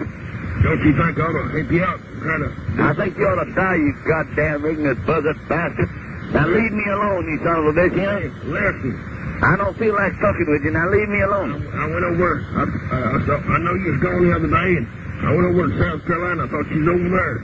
Don't 0.63 0.83
you 0.87 0.93
think 0.95 1.19
I 1.19 1.23
ought 1.27 1.35
to 1.35 1.45
help 1.51 1.71
you 1.71 1.83
out? 1.83 2.01
Kind 2.23 2.43
of... 2.45 2.51
I 2.81 2.95
think 2.95 3.19
you 3.19 3.27
ought 3.27 3.43
to 3.45 3.51
die, 3.55 3.77
you 3.77 3.93
goddamn 4.07 4.65
ignorant 4.67 5.07
buzzard 5.07 5.39
bastard. 5.49 5.91
Now 6.31 6.47
leave 6.47 6.73
me 6.73 6.87
alone, 6.87 7.27
you 7.27 7.39
son 7.43 7.59
of 7.59 7.67
a 7.67 7.73
bitch? 7.75 7.95
Hey, 7.99 8.31
listen. 8.47 8.95
I 9.43 9.57
don't 9.57 9.77
feel 9.79 9.95
like 9.95 10.13
talking 10.21 10.47
with 10.53 10.63
you. 10.63 10.71
Now 10.71 10.87
leave 10.93 11.09
me 11.09 11.21
alone. 11.23 11.67
I, 11.73 11.83
I 11.83 11.87
went 11.89 12.05
over. 12.05 12.45
I, 12.45 12.63
I, 12.63 12.97
I, 13.17 13.27
saw, 13.27 13.41
I 13.41 13.59
know 13.59 13.75
you 13.75 13.97
was 13.97 14.01
gone 14.05 14.21
the 14.23 14.37
other 14.37 14.53
day, 14.53 14.71
and 14.77 14.87
I 15.25 15.33
went 15.33 15.49
over 15.49 15.67
to 15.67 15.75
South 15.81 16.05
Carolina. 16.07 16.45
I 16.45 16.49
thought 16.53 16.69
you 16.69 16.85
was 16.85 16.89
over 16.93 17.09
there. 17.09 17.37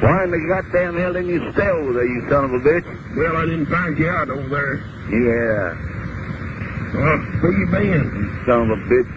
Why 0.00 0.24
in 0.24 0.30
the 0.30 0.38
goddamn 0.46 0.96
hell 0.96 1.12
didn't 1.12 1.28
you 1.28 1.52
stay 1.52 1.66
over 1.66 1.92
there, 1.92 2.06
you 2.06 2.22
son 2.30 2.44
of 2.44 2.52
a 2.54 2.60
bitch? 2.62 2.86
Well, 3.16 3.36
I 3.36 3.44
didn't 3.46 3.66
find 3.66 3.98
you 3.98 4.08
out 4.08 4.30
over 4.30 4.46
there. 4.46 4.78
Yeah. 5.10 5.74
Well, 6.94 7.18
where 7.42 7.52
you 7.52 7.66
been? 7.66 8.06
You 8.06 8.30
son 8.46 8.70
of 8.70 8.78
a 8.78 8.80
bitch. 8.86 9.10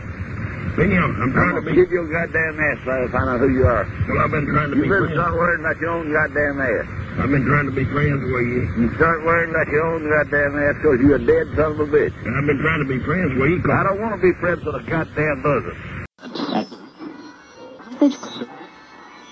Benny, 0.76 0.98
I'm, 0.98 1.12
I'm 1.22 1.34
trying 1.34 1.56
to 1.56 1.62
be... 1.62 1.76
Give 1.76 1.92
your 1.92 2.08
goddamn 2.08 2.58
ass 2.58 2.80
so 2.86 2.92
I 2.92 3.06
find 3.12 3.30
out 3.30 3.40
who 3.42 3.50
you 3.52 3.68
are. 3.68 3.84
Well, 4.08 4.24
I've 4.24 4.32
been 4.32 4.48
trying 4.48 4.72
to 4.72 4.78
you 4.78 4.84
be 4.84 4.88
friends. 4.88 5.12
You 5.12 5.20
better 5.20 5.22
start 5.22 5.34
worrying 5.36 5.62
about 5.62 5.78
your 5.84 5.92
own 5.92 6.14
goddamn 6.14 6.62
ass. 6.62 6.88
I've 7.20 7.30
been 7.30 7.46
trying 7.46 7.66
to 7.68 7.76
be 7.76 7.86
friends 7.86 8.24
with 8.24 8.48
you. 8.48 8.72
You 8.80 8.88
start 8.96 9.22
worrying 9.28 9.52
about 9.52 9.68
your 9.68 9.86
own 9.86 10.08
goddamn 10.08 10.56
ass 10.64 10.76
because 10.82 10.98
you're 11.04 11.20
a 11.20 11.26
dead 11.28 11.46
son 11.60 11.76
of 11.76 11.80
a 11.84 11.86
bitch. 11.92 12.16
And 12.26 12.34
I've 12.40 12.48
been 12.48 12.58
trying 12.64 12.80
to 12.82 12.90
be 12.90 13.04
friends 13.04 13.38
with 13.38 13.52
you. 13.52 13.62
I 13.68 13.84
don't 13.84 14.00
want 14.00 14.16
to 14.16 14.22
be 14.24 14.32
friends 14.40 14.64
with 14.64 14.76
a 14.80 14.84
goddamn 14.88 15.44
buzzard. 15.46 15.78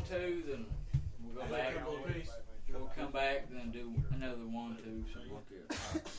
two, 0.07 0.43
then 0.47 0.65
we'll 1.23 1.35
go 1.43 1.51
back. 1.53 1.73
We'll 2.69 2.91
come 2.97 3.11
back, 3.11 3.49
then 3.51 3.71
do 3.71 3.91
another 4.13 4.35
one, 4.47 4.77
two, 4.83 5.03
something 5.13 5.33
like 5.33 5.49
that. 5.69 6.01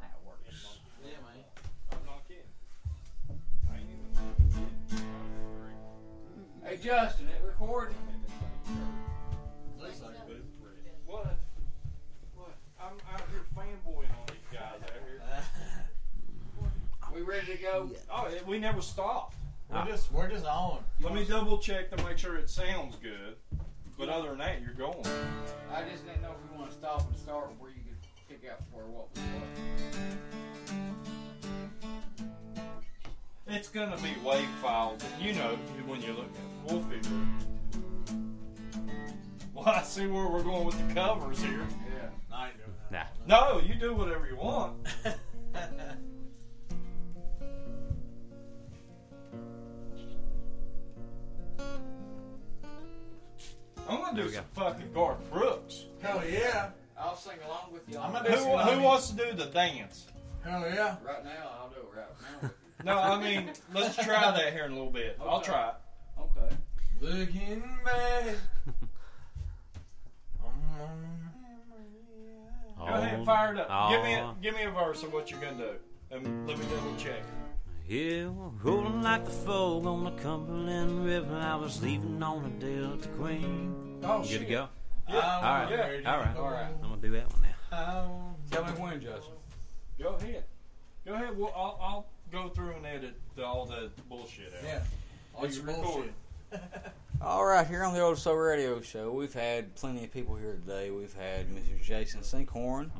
That 0.00 0.18
works. 0.26 0.78
Yeah, 1.04 1.10
man. 1.22 1.44
I'm 1.92 2.06
not 2.06 2.26
kidding. 2.26 2.50
I 3.70 3.76
ain't 3.76 3.88
even 3.90 5.06
Hey, 6.64 6.76
Justin, 6.82 7.28
it 7.28 7.42
recording? 7.46 7.96
What? 11.06 11.36
What? 12.34 12.54
I'm 12.80 12.96
out 13.12 13.20
here 13.30 13.44
fanboying 13.56 14.10
on 14.10 14.26
these 14.28 14.48
guys 14.52 14.80
out 14.82 14.90
here. 15.06 15.20
We 17.14 17.20
ready 17.20 17.46
to 17.56 17.58
go? 17.62 17.90
Oh, 18.10 18.24
it- 18.24 18.46
we 18.46 18.58
never 18.58 18.80
stopped. 18.80 19.36
We're 19.70 19.84
just 19.84 20.10
we're 20.12 20.30
just 20.30 20.46
on. 20.46 20.71
Let 21.12 21.20
me 21.20 21.28
double 21.28 21.58
check 21.58 21.90
to 21.94 22.02
make 22.04 22.16
sure 22.16 22.36
it 22.36 22.48
sounds 22.48 22.96
good. 22.96 23.36
But 23.98 24.08
other 24.08 24.30
than 24.30 24.38
that, 24.38 24.62
you're 24.62 24.72
going. 24.72 25.04
I 25.70 25.82
just 25.86 26.06
didn't 26.06 26.22
know 26.22 26.30
if 26.30 26.50
we 26.50 26.56
want 26.58 26.70
to 26.70 26.76
stop 26.78 27.06
and 27.06 27.18
start 27.18 27.50
where 27.58 27.70
you 27.70 27.82
could 27.84 27.98
pick 28.30 28.50
out 28.50 28.62
where 28.72 28.86
what 28.86 29.10
was 29.12 29.20
what. 29.20 29.46
It's 33.46 33.68
gonna 33.68 33.98
be 33.98 34.14
wave 34.24 34.48
files. 34.62 35.02
and 35.04 35.22
You 35.22 35.34
know 35.34 35.56
when 35.86 36.00
you 36.00 36.14
look 36.14 36.30
at 36.30 36.30
it. 36.30 36.72
We'll 36.72 36.82
figure 36.84 36.98
it. 36.98 38.14
Well, 39.52 39.68
I 39.68 39.82
see 39.82 40.06
where 40.06 40.28
we're 40.28 40.42
going 40.42 40.64
with 40.64 40.88
the 40.88 40.94
covers 40.94 41.42
here. 41.42 41.66
Yeah. 41.94 42.08
I 42.32 42.46
ain't 42.46 42.56
doing 42.56 42.72
that. 42.90 43.14
No, 43.26 43.60
you 43.60 43.74
do 43.74 43.94
whatever 43.94 44.26
you 44.26 44.36
want. 44.36 44.81
I'll 54.12 54.16
There 54.16 54.24
do 54.26 54.30
we 54.30 54.36
some 54.36 54.44
fucking 54.52 54.92
Garth 54.92 55.30
Brooks. 55.32 55.86
Hell 56.02 56.22
yeah. 56.30 56.68
I'll 56.98 57.16
sing 57.16 57.38
along 57.46 57.72
with 57.72 57.88
you. 57.88 57.98
I'm 57.98 58.12
gonna 58.12 58.28
Who, 58.30 58.36
do 58.36 58.42
some 58.42 58.68
who 58.68 58.82
wants 58.82 59.08
to 59.08 59.16
do 59.16 59.32
the 59.32 59.46
dance? 59.46 60.06
Hell 60.44 60.60
yeah. 60.68 60.96
Right 61.02 61.24
now, 61.24 61.50
I'll 61.58 61.70
do 61.70 61.76
it 61.76 61.96
right 61.96 62.42
now. 62.42 62.50
No, 62.84 62.98
I 62.98 63.22
mean, 63.22 63.52
let's 63.72 63.94
try 63.94 64.32
that 64.32 64.52
here 64.52 64.64
in 64.64 64.72
a 64.72 64.74
little 64.74 64.90
bit. 64.90 65.16
I'll 65.24 65.40
try 65.40 65.68
it. 65.68 65.74
Okay. 66.20 66.56
Looking 67.00 67.62
back. 67.84 68.34
Go 72.76 72.84
ahead, 72.86 73.20
Oh, 73.20 73.24
fire 73.24 73.54
it 73.54 73.60
up. 73.60 73.90
Give 73.92 74.02
me 74.02 74.14
a, 74.14 74.18
oh. 74.24 74.34
give 74.42 74.54
me 74.56 74.64
a 74.64 74.70
verse 74.70 75.04
of 75.04 75.12
what 75.12 75.30
you're 75.30 75.40
gonna 75.40 75.56
do, 75.58 75.70
and 76.10 76.48
let 76.48 76.58
me 76.58 76.64
double 76.74 76.96
check. 76.96 77.22
Yeah, 77.86 78.30
rolling 78.64 79.02
like 79.02 79.24
the 79.26 79.30
fog 79.30 79.86
on 79.86 80.02
the 80.02 80.10
Cumberland 80.20 81.04
River. 81.06 81.36
I 81.36 81.54
was 81.54 81.80
leaving 81.84 82.20
on 82.20 82.44
a 82.46 82.48
Delta 82.48 83.08
Queen. 83.10 83.91
Oh, 84.02 84.22
You 84.24 84.38
good 84.38 84.44
to 84.46 84.50
go? 84.50 84.68
Yeah. 85.08 85.14
All 85.16 85.42
right, 85.42 85.70
Yeah. 85.70 86.12
all 86.12 86.18
right, 86.20 86.36
All 86.36 86.50
right. 86.50 86.66
I'm 86.82 86.88
gonna 86.90 87.00
do 87.02 87.10
that 87.12 87.30
one 87.32 87.42
now. 87.42 88.34
Tell 88.50 88.64
me 88.64 88.70
when, 88.72 89.00
Justin. 89.00 89.34
Go 90.00 90.10
ahead. 90.14 90.44
Go 91.06 91.14
ahead. 91.14 91.36
Well, 91.36 91.52
I'll, 91.56 91.78
I'll 91.82 92.06
go 92.30 92.48
through 92.48 92.72
and 92.76 92.86
edit 92.86 93.14
the, 93.36 93.44
all 93.44 93.66
the 93.66 93.90
bullshit 94.08 94.52
out. 94.58 94.64
Yeah. 94.64 94.80
All 95.34 95.44
It's 95.44 95.56
your 95.56 95.66
recorded. 95.66 96.12
bullshit. 96.50 96.62
All 97.22 97.44
right, 97.46 97.66
here 97.66 97.82
on 97.84 97.94
the 97.94 98.00
Old 98.00 98.18
Soul 98.18 98.34
Radio 98.34 98.80
Show, 98.82 99.10
we've 99.12 99.32
had 99.32 99.74
plenty 99.76 100.04
of 100.04 100.12
people 100.12 100.34
here 100.34 100.52
today. 100.54 100.90
We've 100.90 101.14
had 101.14 101.46
Mr. 101.48 101.80
Jason 101.80 102.20
Sinkhorn, 102.20 102.90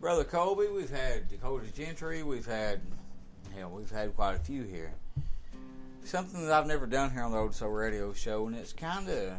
Brother 0.00 0.22
Colby, 0.24 0.68
we've 0.68 0.88
had 0.88 1.28
Dakota 1.28 1.66
Gentry, 1.74 2.22
we've 2.22 2.46
had, 2.46 2.80
hell, 3.54 3.68
we've 3.70 3.90
had 3.90 4.14
quite 4.14 4.36
a 4.36 4.38
few 4.38 4.62
here. 4.62 4.92
Something 6.04 6.46
that 6.46 6.52
I've 6.52 6.66
never 6.68 6.86
done 6.86 7.10
here 7.10 7.22
on 7.22 7.32
the 7.32 7.36
Old 7.38 7.54
Soul 7.54 7.70
Radio 7.70 8.12
Show, 8.14 8.46
and 8.46 8.56
it's 8.56 8.72
kind 8.72 9.08
of, 9.08 9.32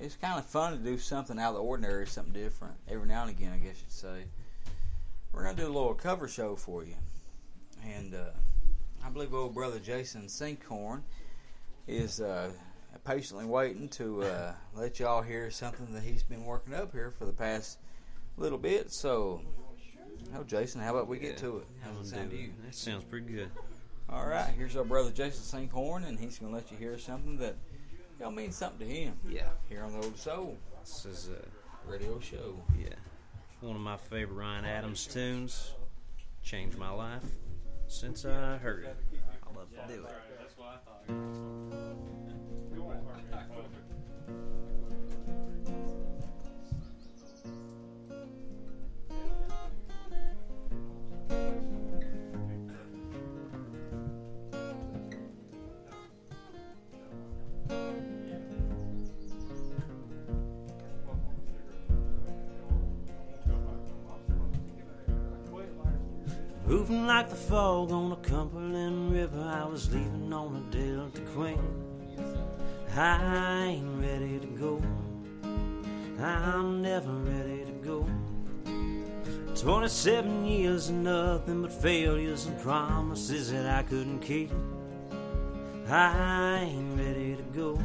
it's 0.00 0.16
kind 0.16 0.38
of 0.38 0.46
fun 0.46 0.72
to 0.72 0.78
do 0.78 0.98
something 0.98 1.38
out 1.38 1.50
of 1.50 1.54
the 1.56 1.62
ordinary, 1.62 2.06
something 2.06 2.32
different 2.32 2.74
every 2.88 3.06
now 3.06 3.22
and 3.22 3.30
again, 3.30 3.52
I 3.52 3.58
guess 3.58 3.76
you'd 3.80 3.92
say. 3.92 4.24
We're 5.32 5.44
gonna 5.44 5.56
do 5.56 5.66
a 5.66 5.68
little 5.68 5.94
cover 5.94 6.28
show 6.28 6.56
for 6.56 6.84
you, 6.84 6.94
and 7.84 8.14
uh, 8.14 8.30
I 9.04 9.10
believe 9.10 9.34
old 9.34 9.54
brother 9.54 9.78
Jason 9.78 10.26
Sinkhorn 10.26 11.02
is. 11.86 12.20
Uh, 12.20 12.50
patiently 13.04 13.44
waiting 13.44 13.88
to 13.88 14.22
uh, 14.22 14.52
let 14.74 14.98
y'all 14.98 15.22
hear 15.22 15.50
something 15.50 15.92
that 15.92 16.02
he's 16.02 16.22
been 16.22 16.44
working 16.44 16.74
up 16.74 16.92
here 16.92 17.10
for 17.10 17.24
the 17.24 17.32
past 17.32 17.78
little 18.36 18.58
bit. 18.58 18.92
So, 18.92 19.40
oh, 20.36 20.44
Jason, 20.44 20.80
how 20.80 20.90
about 20.90 21.08
we 21.08 21.18
get 21.18 21.38
to 21.38 21.58
it? 21.58 21.66
How's 21.82 22.06
it 22.06 22.14
sound 22.14 22.30
to 22.30 22.36
you? 22.36 22.50
That 22.64 22.74
sounds 22.74 23.04
pretty 23.04 23.32
good. 23.32 23.50
All 24.10 24.26
right, 24.26 24.50
here's 24.56 24.76
our 24.76 24.84
brother 24.84 25.10
Jason 25.10 25.68
Sinkhorn, 25.68 26.06
and 26.06 26.18
he's 26.18 26.38
going 26.38 26.52
to 26.52 26.56
let 26.56 26.70
you 26.70 26.76
hear 26.76 26.98
something 26.98 27.36
that 27.38 27.56
y'all 28.20 28.30
mean 28.30 28.52
something 28.52 28.86
to 28.88 28.94
him 28.94 29.14
Yeah, 29.28 29.48
here 29.68 29.82
on 29.82 29.92
the 29.92 29.98
Old 29.98 30.16
Soul 30.16 30.56
this 30.80 31.04
is 31.04 31.28
a 31.30 31.88
Radio 31.90 32.18
Show. 32.20 32.54
yeah, 32.78 32.88
one 33.60 33.76
of 33.76 33.82
my 33.82 33.96
favorite 33.96 34.34
Ryan 34.36 34.64
Adams 34.64 35.06
tunes. 35.06 35.72
Changed 36.42 36.78
my 36.78 36.90
life 36.90 37.24
since 37.88 38.24
I 38.24 38.56
heard 38.56 38.84
it. 38.84 38.96
I 39.42 39.58
love 39.58 39.68
to 39.70 39.94
do 39.94 40.06
it. 41.08 41.14
Moving 66.68 67.06
like 67.06 67.30
the 67.30 67.34
fog 67.34 67.92
on 67.92 68.12
a 68.12 68.16
Cumberland 68.16 69.10
River, 69.10 69.40
I 69.40 69.64
was 69.64 69.90
leaving 69.90 70.30
on 70.34 70.54
a 70.54 70.76
Delta 70.76 71.22
Queen. 71.32 71.58
I 72.94 73.68
ain't 73.68 74.02
ready 74.02 74.38
to 74.38 74.46
go. 74.48 74.82
I'm 76.22 76.82
never 76.82 77.10
ready 77.10 77.64
to 77.64 77.72
go. 77.82 78.06
27 79.54 80.44
years 80.44 80.90
of 80.90 80.96
nothing 80.96 81.62
but 81.62 81.72
failures 81.72 82.44
and 82.44 82.60
promises 82.60 83.50
that 83.50 83.64
I 83.64 83.82
couldn't 83.84 84.20
keep. 84.20 84.50
I 85.88 86.68
ain't 86.70 86.98
ready 86.98 87.36
to 87.36 87.42
go. 87.44 87.80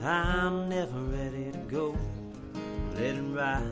I'm 0.00 0.68
never 0.68 1.00
ready 1.00 1.50
to 1.50 1.58
go. 1.66 1.96
Let 2.94 3.16
it 3.16 3.22
ride, 3.22 3.66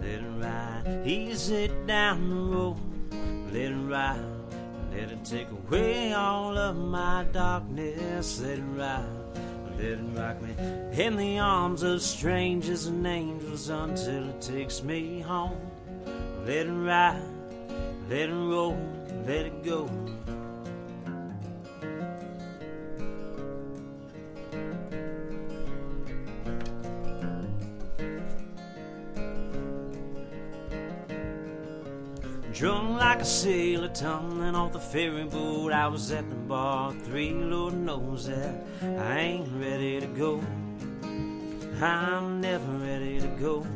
let 0.00 0.10
it 0.10 0.32
ride, 0.38 1.02
easy 1.06 1.70
down 1.86 2.28
the 2.28 2.56
road. 2.56 2.91
Let 3.52 3.70
it 3.70 3.74
ride, 3.74 4.24
let 4.92 5.10
it 5.10 5.24
take 5.26 5.48
away 5.50 6.14
all 6.14 6.56
of 6.56 6.74
my 6.74 7.26
darkness. 7.32 8.40
Let 8.40 8.58
it 8.58 8.62
ride, 8.62 9.04
let 9.76 9.84
it 9.84 10.00
rock 10.14 10.40
me 10.40 10.54
in 10.92 11.18
the 11.18 11.38
arms 11.38 11.82
of 11.82 12.00
strangers 12.00 12.86
and 12.86 13.06
angels 13.06 13.68
until 13.68 14.30
it 14.30 14.40
takes 14.40 14.82
me 14.82 15.20
home. 15.20 15.60
Let 16.46 16.66
it 16.66 16.72
ride, 16.72 17.20
let 18.08 18.30
it 18.30 18.32
roll, 18.32 18.78
let 19.26 19.44
it 19.44 19.62
go. 19.62 19.86
Drunk 32.52 32.98
like 32.98 33.20
a 33.22 33.24
sailor 33.24 33.88
tumbling 33.88 34.54
off 34.54 34.72
the 34.72 34.78
ferry 34.78 35.24
boat. 35.24 35.72
I 35.72 35.86
was 35.88 36.12
at 36.12 36.28
the 36.28 36.36
bar 36.36 36.92
three, 36.92 37.32
Lord 37.32 37.72
knows 37.72 38.26
that 38.26 38.54
I 38.82 39.18
ain't 39.20 39.48
ready 39.58 40.00
to 40.00 40.06
go. 40.06 40.42
I'm 41.80 42.42
never 42.42 42.72
ready 42.72 43.20
to 43.20 43.26
go. 43.40 43.66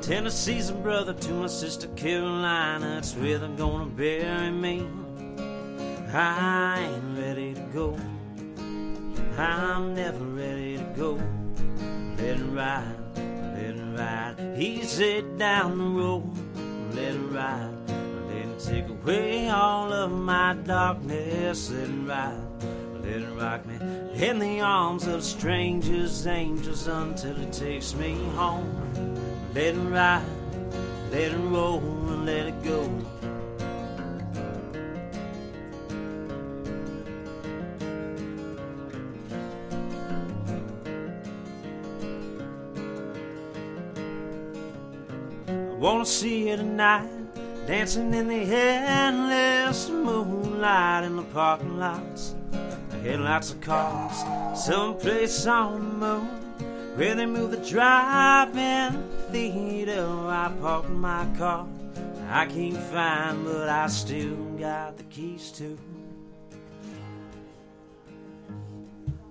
Tennessee's 0.00 0.70
a 0.70 0.74
brother 0.74 1.14
to 1.14 1.32
my 1.32 1.48
sister 1.48 1.88
Carolina. 1.88 2.98
It's 2.98 3.14
where 3.16 3.38
they're 3.38 3.48
gonna 3.48 3.86
bury 3.86 4.50
me. 4.50 4.86
I 6.14 6.78
ain't 6.80 7.18
ready 7.18 7.54
to 7.54 7.60
go. 7.74 7.98
I'm 9.36 9.94
never 9.94 10.24
ready 10.24 10.76
to 10.76 10.84
go. 10.96 11.20
Let 12.18 12.38
it 12.38 12.44
ride, 12.44 12.94
let 13.16 13.76
it 13.76 13.98
ride, 13.98 14.58
easy 14.58 15.24
down 15.36 15.78
the 15.78 15.84
road. 15.84 16.41
Let 16.94 17.14
it 17.14 17.18
ride, 17.30 17.70
let 18.28 18.36
it 18.36 18.58
take 18.58 18.88
away 18.88 19.48
all 19.48 19.92
of 19.92 20.10
my 20.12 20.54
darkness. 20.54 21.70
It 21.70 21.88
ride, 22.06 22.36
let 23.02 23.22
it 23.22 23.28
rock 23.38 23.64
me 23.66 23.76
in 24.14 24.38
the 24.38 24.60
arms 24.60 25.06
of 25.06 25.24
strangers, 25.24 26.26
angels 26.26 26.86
until 26.86 27.40
it 27.40 27.52
takes 27.52 27.94
me 27.94 28.14
home. 28.36 28.70
Let 29.54 29.74
it 29.74 29.78
ride, 29.78 30.22
let 31.10 31.32
it 31.32 31.38
roll, 31.38 31.78
and 31.78 32.26
let 32.26 32.46
it 32.46 32.62
go. 32.62 32.86
Wanna 45.82 46.06
see 46.06 46.48
you 46.48 46.56
tonight, 46.56 47.10
dancing 47.66 48.14
in 48.14 48.28
the 48.28 48.36
endless 48.36 49.88
moonlight 49.90 51.02
in 51.02 51.16
the 51.16 51.24
parking 51.24 51.76
lots. 51.76 52.36
The 52.90 52.98
headlights 52.98 53.50
of 53.50 53.60
cars, 53.60 54.16
someplace 54.54 55.44
on 55.44 55.72
the 55.74 56.06
moon, 56.06 56.26
where 56.94 57.16
they 57.16 57.26
move 57.26 57.50
the 57.50 57.56
drive-in 57.56 58.92
the 59.32 59.50
theater. 59.50 60.06
I 60.28 60.52
parked 60.60 60.88
my 60.88 61.26
car, 61.36 61.66
I 62.30 62.46
can't 62.46 62.76
find, 62.76 63.44
but 63.44 63.68
I 63.68 63.88
still 63.88 64.36
got 64.60 64.96
the 64.96 65.04
keys 65.04 65.50
to. 65.56 65.76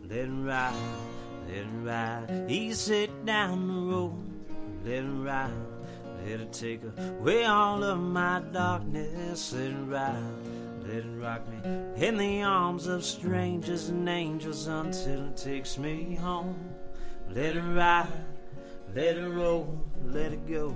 Let 0.10 0.20
it 0.20 0.30
ride, 0.30 0.74
let 1.47 1.66
ride, 1.82 2.52
easy 2.52 3.10
down 3.24 3.70
the 3.70 3.95
road. 3.95 4.18
Let 4.84 5.06
it 5.06 5.08
ride, 5.08 5.70
let 6.26 6.39
it 6.39 6.53
take 6.53 6.82
away 6.97 7.45
all 7.45 7.84
of 7.84 7.99
my 7.99 8.41
darkness. 8.51 9.53
It 9.53 9.74
ride, 9.88 10.22
let 10.84 10.97
it 10.97 11.19
rock 11.19 11.47
me 11.47 12.05
in 12.05 12.17
the 12.17 12.43
arms 12.43 12.88
of 12.88 13.03
strangers 13.03 13.89
and 13.89 14.07
angels 14.07 14.67
until 14.67 15.28
it 15.28 15.38
takes 15.38 15.78
me 15.78 16.15
home. 16.15 16.74
Let 17.30 17.55
it 17.55 17.61
ride, 17.61 18.07
let 18.93 19.17
it 19.17 19.30
roll, 19.30 19.84
let 20.05 20.34
it 20.34 20.47
go. 20.47 20.76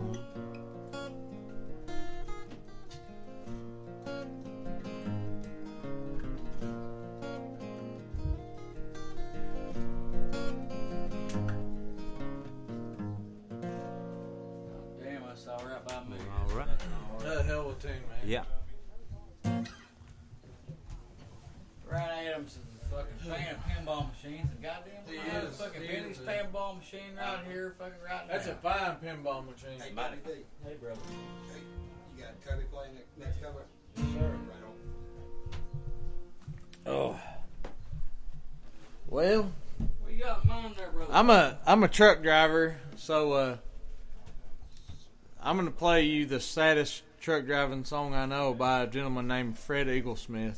Tune, 17.80 17.92
man. 17.92 18.26
Yeah. 18.26 18.44
Ryan 21.90 22.28
Adams 22.28 22.52
is 22.52 22.58
a 22.82 22.96
fucking 22.96 23.18
fan 23.32 23.56
of 23.56 23.62
pinball 23.66 24.10
machines. 24.12 24.48
And 24.52 24.62
goddamn, 24.64 24.92
He 25.08 25.18
I 25.18 25.22
have 25.34 25.44
is. 25.46 25.58
fucking 25.58 25.82
He 25.82 25.88
Billy's 25.88 26.20
is. 26.20 26.26
pinball 26.26 26.78
machine 26.78 27.16
right 27.18 27.40
here, 27.50 27.76
fucking 27.78 27.94
right 28.04 28.28
That's 28.30 28.48
now. 28.48 28.54
a 28.54 28.56
fine 28.56 28.96
pinball 29.04 29.46
machine. 29.46 29.80
Hey, 29.80 29.92
Buddy. 29.94 30.18
Buddy 30.18 30.46
Hey, 30.64 30.74
brother. 30.82 31.00
hey, 31.54 31.60
you 32.18 32.24
got 32.24 32.46
Colby 32.46 32.66
playing 32.72 32.92
the 33.18 33.26
next 33.26 33.42
cover? 33.42 33.66
Sure. 33.98 34.30
Right 34.30 34.64
on. 36.86 36.88
Oh. 36.88 37.20
Well, 39.08 39.52
What 40.02 40.14
you 40.14 40.20
got 40.24 40.44
in 40.44 40.50
mind 40.50 40.76
there, 40.78 40.90
brother? 40.92 41.14
I'm 41.14 41.30
a 41.30 41.58
I'm 41.66 41.84
a 41.84 41.88
truck 41.88 42.24
driver, 42.24 42.78
so 42.96 43.34
uh, 43.34 43.58
I'm 45.46 45.58
gonna 45.58 45.70
play 45.70 46.06
you 46.06 46.26
the 46.26 46.40
saddest 46.40 47.04
truck 47.22 47.46
driving 47.46 47.86
song 47.86 48.16
I 48.16 48.26
know 48.26 48.56
by 48.56 48.82
a 48.82 48.88
gentleman 48.88 49.28
named 49.28 49.60
Fred 49.60 49.86
Eaglesmith. 49.86 50.58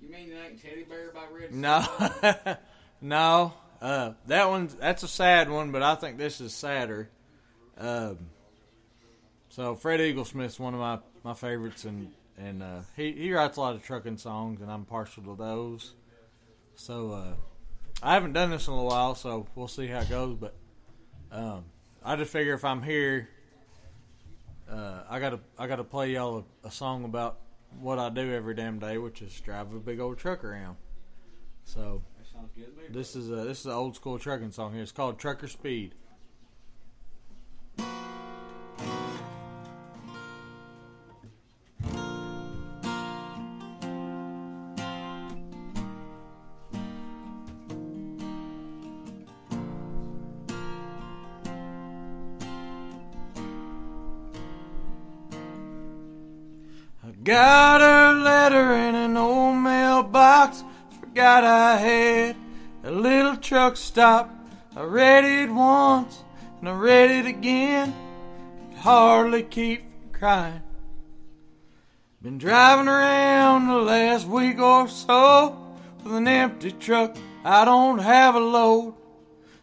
You 0.00 0.08
mean 0.08 0.32
ain't 0.32 0.62
Teddy 0.62 0.84
Bear 0.84 1.10
by 1.12 1.24
Red? 1.36 1.52
No, 1.52 1.84
no, 3.00 3.52
uh, 3.82 4.12
that 4.28 4.48
one's 4.48 4.76
that's 4.76 5.02
a 5.02 5.08
sad 5.08 5.50
one, 5.50 5.72
but 5.72 5.82
I 5.82 5.96
think 5.96 6.16
this 6.16 6.40
is 6.40 6.54
sadder. 6.54 7.10
Um, 7.76 8.18
so 9.48 9.74
Fred 9.74 9.98
Eaglesmith's 9.98 10.60
one 10.60 10.74
of 10.74 10.80
my, 10.80 11.00
my 11.24 11.34
favorites, 11.34 11.84
and 11.84 12.12
and 12.38 12.62
uh, 12.62 12.80
he 12.96 13.10
he 13.10 13.32
writes 13.32 13.56
a 13.56 13.60
lot 13.60 13.74
of 13.74 13.82
trucking 13.82 14.18
songs, 14.18 14.60
and 14.60 14.70
I'm 14.70 14.84
partial 14.84 15.24
to 15.24 15.34
those. 15.34 15.94
So 16.76 17.10
uh, 17.10 17.34
I 18.00 18.14
haven't 18.14 18.34
done 18.34 18.50
this 18.50 18.68
in 18.68 18.74
a 18.74 18.84
while, 18.84 19.16
so 19.16 19.48
we'll 19.56 19.66
see 19.66 19.88
how 19.88 20.02
it 20.02 20.08
goes. 20.08 20.36
But 20.36 20.54
um, 21.32 21.64
I 22.04 22.14
just 22.14 22.30
figure 22.30 22.54
if 22.54 22.64
I'm 22.64 22.80
here, 22.80 23.28
uh, 24.70 25.02
I 25.08 25.20
gotta 25.20 25.40
I 25.58 25.66
gotta 25.66 25.84
play 25.84 26.12
y'all 26.12 26.44
a, 26.64 26.68
a 26.68 26.70
song 26.70 27.04
about 27.04 27.38
what 27.80 27.98
I 27.98 28.08
do 28.10 28.32
every 28.32 28.54
damn 28.54 28.78
day, 28.78 28.98
which 28.98 29.22
is 29.22 29.38
drive 29.40 29.72
a 29.74 29.78
big 29.78 30.00
old 30.00 30.18
truck 30.18 30.44
around. 30.44 30.76
So 31.64 32.02
That 32.18 32.26
sounds 32.26 32.50
good 32.54 32.92
this 32.92 33.14
is 33.14 33.30
a 33.30 33.36
this 33.44 33.60
is 33.60 33.66
an 33.66 33.72
old 33.72 33.96
school 33.96 34.18
trucking 34.18 34.52
song 34.52 34.72
here. 34.72 34.82
It's 34.82 34.92
called 34.92 35.18
Trucker 35.18 35.48
Speed. 35.48 35.94
Got 57.30 57.80
a 57.80 58.18
letter 58.18 58.72
in 58.72 58.96
an 58.96 59.16
old 59.16 59.56
mailbox. 59.56 60.64
Forgot 60.98 61.44
I 61.44 61.76
had 61.76 62.36
a 62.82 62.90
little 62.90 63.36
truck 63.36 63.76
stop. 63.76 64.34
I 64.74 64.82
read 64.82 65.24
it 65.24 65.48
once 65.48 66.24
and 66.58 66.68
I 66.68 66.72
read 66.72 67.12
it 67.12 67.26
again. 67.26 67.94
Could 68.70 68.78
hardly 68.78 69.42
keep 69.44 69.82
from 69.82 70.10
crying. 70.10 70.62
Been 72.20 72.36
driving 72.36 72.88
around 72.88 73.68
the 73.68 73.78
last 73.78 74.26
week 74.26 74.58
or 74.58 74.88
so 74.88 75.56
with 76.02 76.12
an 76.12 76.26
empty 76.26 76.72
truck. 76.72 77.16
I 77.44 77.64
don't 77.64 78.00
have 78.00 78.34
a 78.34 78.40
load. 78.40 78.94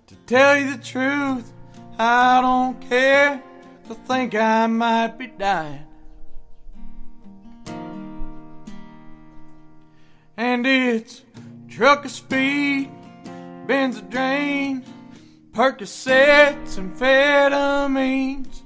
To 0.07 0.15
tell 0.25 0.57
you 0.57 0.71
the 0.71 0.81
truth, 0.81 1.51
I 1.99 2.39
don't 2.39 2.79
care. 2.89 3.43
I 3.89 3.93
think 3.93 4.35
I 4.35 4.67
might 4.67 5.17
be 5.17 5.27
dying. 5.27 5.86
And 10.37 10.67
it's 10.67 11.23
trucker 11.67 12.09
speed, 12.09 12.91
Benzedrine, 13.65 14.85
Percocets 15.51 16.77
and 16.77 16.95
amphetamines, 16.95 18.61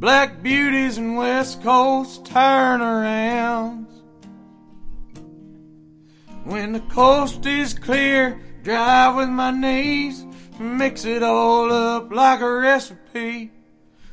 black 0.00 0.42
beauties 0.42 0.98
and 0.98 1.16
West 1.16 1.62
Coast 1.62 2.24
turnarounds. 2.24 3.86
When 6.42 6.72
the 6.72 6.80
coast 6.80 7.46
is 7.46 7.72
clear, 7.72 8.40
drive 8.64 9.14
with 9.14 9.28
my 9.28 9.52
knees, 9.52 10.26
mix 10.58 11.04
it 11.04 11.22
all 11.22 11.70
up 11.72 12.10
like 12.10 12.40
a 12.40 12.50
recipe. 12.50 13.52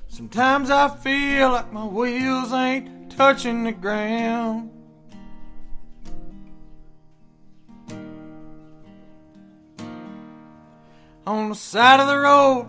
Sometimes 0.09 0.69
I 0.69 0.89
feel 0.89 1.49
like 1.49 1.73
my 1.73 1.85
wheels 1.85 2.53
ain't 2.53 3.11
touching 3.11 3.63
the 3.63 3.71
ground. 3.71 4.69
On 11.25 11.49
the 11.49 11.55
side 11.55 11.99
of 11.99 12.07
the 12.07 12.17
road. 12.17 12.67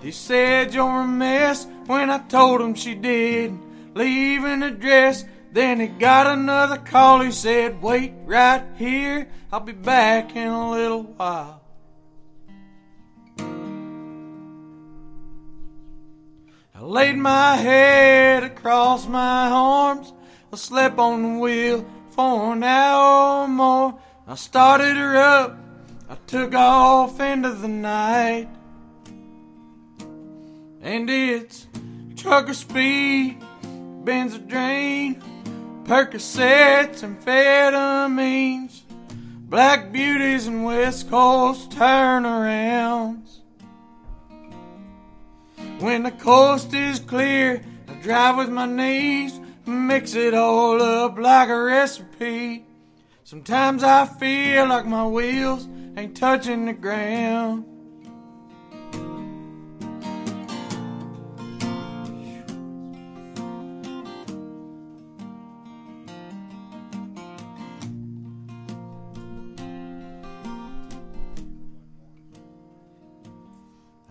He 0.00 0.10
said 0.10 0.74
you're 0.74 1.02
a 1.02 1.06
mess 1.06 1.66
when 1.86 2.10
I 2.10 2.18
told 2.18 2.60
him 2.60 2.74
she 2.74 2.94
did. 2.94 3.56
Leave 3.94 4.44
an 4.44 4.62
address. 4.62 5.24
Then 5.52 5.80
he 5.80 5.86
got 5.86 6.26
another 6.26 6.78
call. 6.78 7.20
He 7.20 7.30
said, 7.30 7.80
Wait 7.82 8.12
right 8.24 8.64
here. 8.76 9.28
I'll 9.52 9.60
be 9.60 9.72
back 9.72 10.34
in 10.34 10.48
a 10.48 10.70
little 10.70 11.02
while. 11.02 11.60
I 16.74 16.80
laid 16.80 17.16
my 17.16 17.56
head 17.56 18.42
across 18.42 19.06
my 19.06 19.50
arms. 19.50 20.12
I 20.52 20.56
slept 20.56 20.98
on 20.98 21.22
the 21.22 21.38
wheel 21.38 21.86
for 22.08 22.54
an 22.54 22.64
hour 22.64 23.44
or 23.44 23.48
more. 23.48 23.98
I 24.26 24.34
started 24.34 24.96
her 24.96 25.16
up. 25.16 25.61
I 26.12 26.16
took 26.26 26.54
off 26.54 27.18
into 27.20 27.52
the 27.52 27.68
night. 27.68 28.46
And 30.82 31.08
it's 31.08 31.66
trucker 32.16 32.52
speed, 32.52 33.42
drain, 34.04 35.22
Percocets 35.84 37.02
and 37.02 37.18
amphetamines, 37.18 38.82
black 39.48 39.90
beauties 39.90 40.46
and 40.48 40.66
West 40.66 41.08
Coast 41.08 41.70
turnarounds. 41.70 43.38
When 45.78 46.02
the 46.02 46.10
coast 46.10 46.74
is 46.74 47.00
clear, 47.00 47.64
I 47.88 47.94
drive 48.02 48.36
with 48.36 48.50
my 48.50 48.66
knees, 48.66 49.40
mix 49.64 50.14
it 50.14 50.34
all 50.34 50.82
up 50.82 51.16
like 51.16 51.48
a 51.48 51.62
recipe. 51.62 52.66
Sometimes 53.24 53.82
I 53.82 54.04
feel 54.04 54.66
like 54.66 54.84
my 54.84 55.06
wheels 55.06 55.66
ain't 55.96 56.16
touching 56.16 56.66
the 56.66 56.72
ground. 56.72 57.66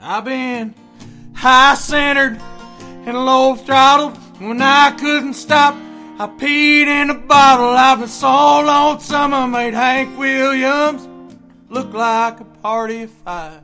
I've 0.04 0.26
been 0.26 0.76
high 1.36 1.76
centered 1.76 2.40
and 3.06 3.26
low 3.26 3.56
throttled 3.56 4.18
when 4.40 4.62
I 4.62 4.92
couldn't 4.92 5.36
stop. 5.36 5.76
I 6.20 6.28
peed 6.28 6.86
in 6.86 7.10
a 7.10 7.16
bottle. 7.16 7.70
I've 7.70 8.00
been 8.00 8.08
so 8.08 8.28
lonesome 8.28 9.34
I 9.34 9.48
made 9.48 9.74
Hank 9.74 10.18
Williams 10.20 11.08
look 11.72 11.94
like 11.94 12.40
a 12.42 12.44
party 12.44 13.04
of 13.04 13.10
five. 13.10 13.62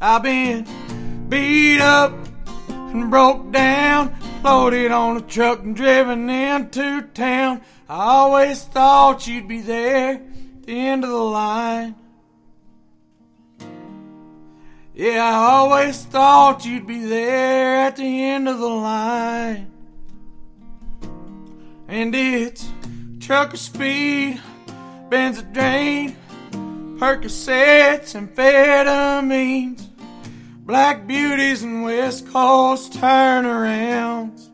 I've 0.00 0.22
been 0.22 0.66
beat 1.28 1.80
up 1.80 2.12
and 2.68 3.10
broke 3.10 3.50
down, 3.50 4.14
loaded 4.44 4.92
on 4.92 5.16
a 5.16 5.22
truck 5.22 5.60
and 5.62 5.74
driven 5.74 6.28
into 6.28 7.02
town. 7.14 7.62
I 7.88 7.94
always 7.94 8.62
thought 8.64 9.26
you'd 9.26 9.48
be 9.48 9.62
there 9.62 10.14
at 10.16 10.66
the 10.66 10.78
end 10.78 11.04
of 11.04 11.10
the 11.10 11.16
line. 11.16 11.94
Yeah, 14.94 15.24
I 15.24 15.52
always 15.52 16.04
thought 16.04 16.66
you'd 16.66 16.86
be 16.86 17.06
there 17.06 17.76
at 17.76 17.96
the 17.96 18.24
end 18.24 18.46
of 18.46 18.58
the 18.58 18.68
line. 18.68 19.70
And 21.88 22.14
it's 22.14 22.68
trucker 23.20 23.56
speed, 23.56 24.38
Benzedrine, 25.08 26.14
Percocets 27.02 28.14
and 28.14 28.32
amphetamines, 28.32 29.88
black 30.64 31.04
beauties 31.04 31.64
and 31.64 31.82
West 31.82 32.28
Coast 32.28 32.92
turnarounds. 32.92 34.50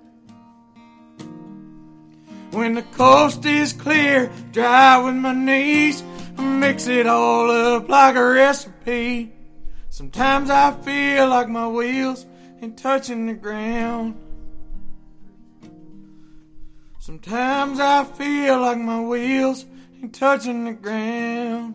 When 2.53 2.73
the 2.73 2.85
coast 2.97 3.45
is 3.45 3.75
clear, 3.75 4.33
drive 4.51 5.05
with 5.05 5.17
my 5.17 5.35
knees, 5.35 6.03
mix 6.39 6.87
it 6.87 7.07
all 7.07 7.51
up 7.51 7.87
like 7.91 8.17
a 8.17 8.27
recipe. 8.27 9.31
Sometimes 9.91 10.49
I 10.49 10.73
feel 10.81 11.29
like 11.29 11.51
my 11.51 11.69
wheels 11.69 12.25
ain't 12.63 12.79
touching 12.79 13.27
the 13.27 13.35
ground. 13.35 14.19
Sometimes 16.99 17.79
I 17.79 18.05
feel 18.05 18.59
like 18.59 18.79
my 18.79 19.03
wheels 19.03 19.67
ain't 20.03 20.15
touching 20.15 20.65
the 20.65 20.73
ground. 20.73 21.75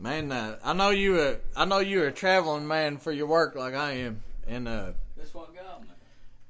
Man, 0.00 0.32
uh, 0.32 0.56
I 0.64 0.72
know 0.72 0.90
you. 0.90 1.16
Uh, 1.20 1.34
I 1.54 1.66
know 1.66 1.78
you're 1.78 2.06
a 2.08 2.12
traveling 2.12 2.66
man 2.66 2.96
for 2.96 3.12
your 3.12 3.26
work, 3.26 3.54
like 3.54 3.74
I 3.74 3.92
am, 3.92 4.22
and 4.46 4.66
uh, 4.66 4.92
That's 5.16 5.34
what 5.34 5.54
got 5.54 5.82
me. 5.82 5.88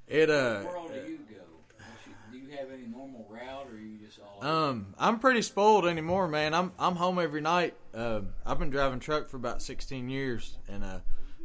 it. 0.07 0.29
Where 0.29 0.39
Uh, 0.39 0.65
all 0.79 0.89
do 0.89 0.95
you 0.95 1.19
go? 1.29 1.85
Do 2.31 2.39
you 2.39 2.49
have 2.57 2.71
any 2.71 2.87
normal 2.87 3.27
route, 3.29 3.67
or 3.69 3.75
are 3.75 3.79
you 3.79 3.99
just 4.07 4.21
all? 4.21 4.45
um, 4.47 4.95
I'm 4.99 5.19
pretty 5.19 5.43
spoiled 5.43 5.85
anymore, 5.87 6.29
man. 6.29 6.55
I'm 6.55 6.71
I'm 6.79 6.95
home 6.95 7.19
every 7.19 7.41
night. 7.41 7.75
Uh, 7.93 8.21
I've 8.47 8.61
been 8.61 8.71
driving 8.71 9.01
truck 9.01 9.29
for 9.29 9.37
about 9.37 9.63
16 9.63 10.09
years, 10.09 10.57
and 10.69 10.85
uh, 10.85 10.99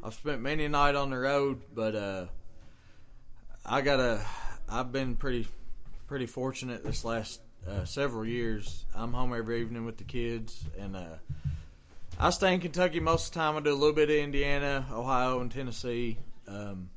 I've 0.04 0.14
spent 0.14 0.42
many 0.42 0.66
a 0.66 0.70
night 0.70 0.94
on 0.94 1.10
the 1.10 1.18
road. 1.18 1.62
But 1.74 1.96
uh, 1.96 2.26
I 3.66 3.82
got 3.82 4.00
a. 4.00 4.24
I've 4.70 4.92
been 4.92 5.16
pretty 5.16 5.48
pretty 6.08 6.28
fortunate 6.28 6.84
this 6.84 7.04
last 7.04 7.42
uh, 7.68 7.84
several 7.86 8.26
years. 8.28 8.86
I'm 8.94 9.12
home 9.12 9.34
every 9.34 9.60
evening 9.62 9.86
with 9.86 9.98
the 9.98 10.04
kids, 10.04 10.66
and 10.78 10.96
uh, 10.96 11.16
I 12.18 12.30
stay 12.30 12.54
in 12.54 12.62
Kentucky 12.62 13.00
most 13.00 13.28
of 13.28 13.34
the 13.34 13.40
time. 13.40 13.58
I 13.58 13.60
do 13.60 13.74
a 13.74 13.76
little 13.76 13.94
bit 13.94 14.10
of 14.10 14.16
Indiana, 14.16 14.86
Ohio, 14.92 15.42
and 15.42 15.52
Tennessee. 15.52 16.18
Um, 16.48 16.90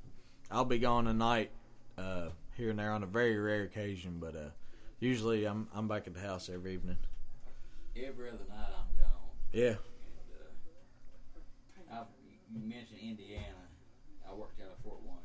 I'll 0.51 0.65
be 0.65 0.79
gone 0.79 1.07
a 1.09 1.13
night 1.13 1.51
uh, 1.97 2.29
here 2.57 2.71
and 2.71 2.79
there 2.79 2.93
on 2.93 3.03
a 3.03 3.07
very 3.07 3.37
rare 3.37 3.63
occasion, 3.63 4.19
but 4.21 4.37
uh, 4.37 4.51
usually 5.01 5.45
I'm 5.45 5.67
I'm 5.75 5.89
back 5.89 6.07
at 6.07 6.15
the 6.15 6.21
house 6.21 6.49
every 6.53 6.75
evening. 6.75 6.97
Every 7.97 8.29
other 8.29 8.39
night 8.49 8.69
I'm 8.69 9.03
gone. 9.03 9.31
Yeah, 9.53 9.75
I've, 11.93 12.07
you 12.55 12.61
mentioned 12.69 13.01
Indiana. 13.03 13.43
I 14.31 14.35
worked 14.35 14.61
out 14.61 14.69
of 14.69 14.85
Fort 14.85 14.99
Wayne. 15.03 15.17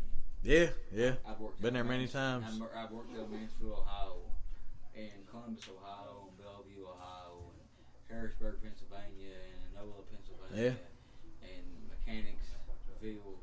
yeah, 0.44 0.70
yeah. 0.91 1.14
I've 1.28 1.39
worked 1.39 1.62
Been 1.62 1.76
there 1.76 1.84
many 1.84 2.08
times. 2.08 2.46
I've, 2.48 2.86
I've 2.86 2.91
worked 2.91 3.16
out 3.16 3.30
Mansfield, 3.32 3.80
Ohio, 3.80 4.22
and 4.96 5.28
Columbus, 5.30 5.66
Ohio, 5.70 6.30
and 6.30 6.38
Bellevue, 6.44 6.84
Ohio, 6.84 7.52
and 7.54 7.62
Harrisburg, 8.10 8.56
Pennsylvania, 8.64 8.73
Pennsylvania, 10.54 10.78
and 11.41 11.66
Mechanicsville, 11.89 13.38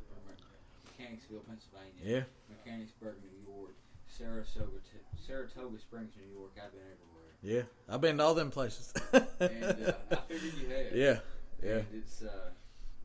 Mechanicsville, 0.87 1.43
Pennsylvania, 1.47 2.03
Yeah. 2.05 2.23
Mechanicsburg, 2.49 3.17
New 3.23 3.53
York, 3.53 3.75
Saratoga, 4.07 4.79
Saratoga 5.27 5.79
Springs, 5.79 6.13
New 6.17 6.39
York. 6.39 6.53
I've 6.57 6.73
been 6.73 6.81
everywhere. 6.83 7.33
Yeah, 7.43 7.63
I've 7.89 8.01
been 8.01 8.19
to 8.19 8.25
all 8.25 8.35
them 8.35 8.51
places. 8.51 8.93
and 9.13 9.25
uh, 9.41 9.93
I 10.13 10.17
figured 10.29 10.55
you 10.61 10.69
had. 10.69 10.87
Yeah, 10.95 11.19
yeah. 11.63 11.77
And 11.79 11.87
it's 11.95 12.23
uh, 12.23 12.51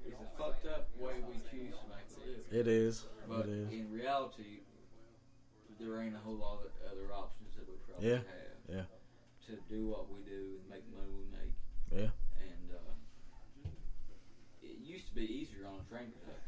it's 0.06 0.20
a 0.20 0.38
fucked 0.38 0.66
up 0.68 0.90
way 1.00 1.14
we 1.28 1.36
choose 1.50 1.74
to 1.74 1.88
make 1.90 2.06
a 2.16 2.20
living. 2.20 2.44
It 2.52 2.68
is. 2.68 3.06
But 3.28 3.46
It 3.48 3.50
is. 3.50 3.72
in 3.72 3.92
reality, 3.92 4.60
there 5.80 6.02
ain't 6.02 6.16
a 6.16 6.20
whole 6.20 6.36
lot 6.36 6.60
of 6.66 6.72
other 6.92 7.12
options 7.14 7.56
that 7.56 7.68
we 7.68 7.76
probably 7.90 8.10
Yeah, 8.10 8.16
have. 8.18 8.60
yeah. 8.70 8.82
To 9.48 9.54
do 9.70 9.88
what 9.88 10.10
we 10.12 10.20
do 10.26 10.58
and 10.60 10.70
make 10.70 10.84
the 10.90 10.98
money 10.98 11.12
we 11.14 11.26
make. 11.32 11.54
Yeah. 11.92 12.10
And 12.42 12.74
uh, 12.74 13.70
it 14.64 14.78
used 14.84 15.05
to 15.05 15.05
be 15.16 15.24
easier 15.24 15.64
on 15.68 15.80
a 15.80 15.86
train 15.88 16.12
conductor. 16.12 16.44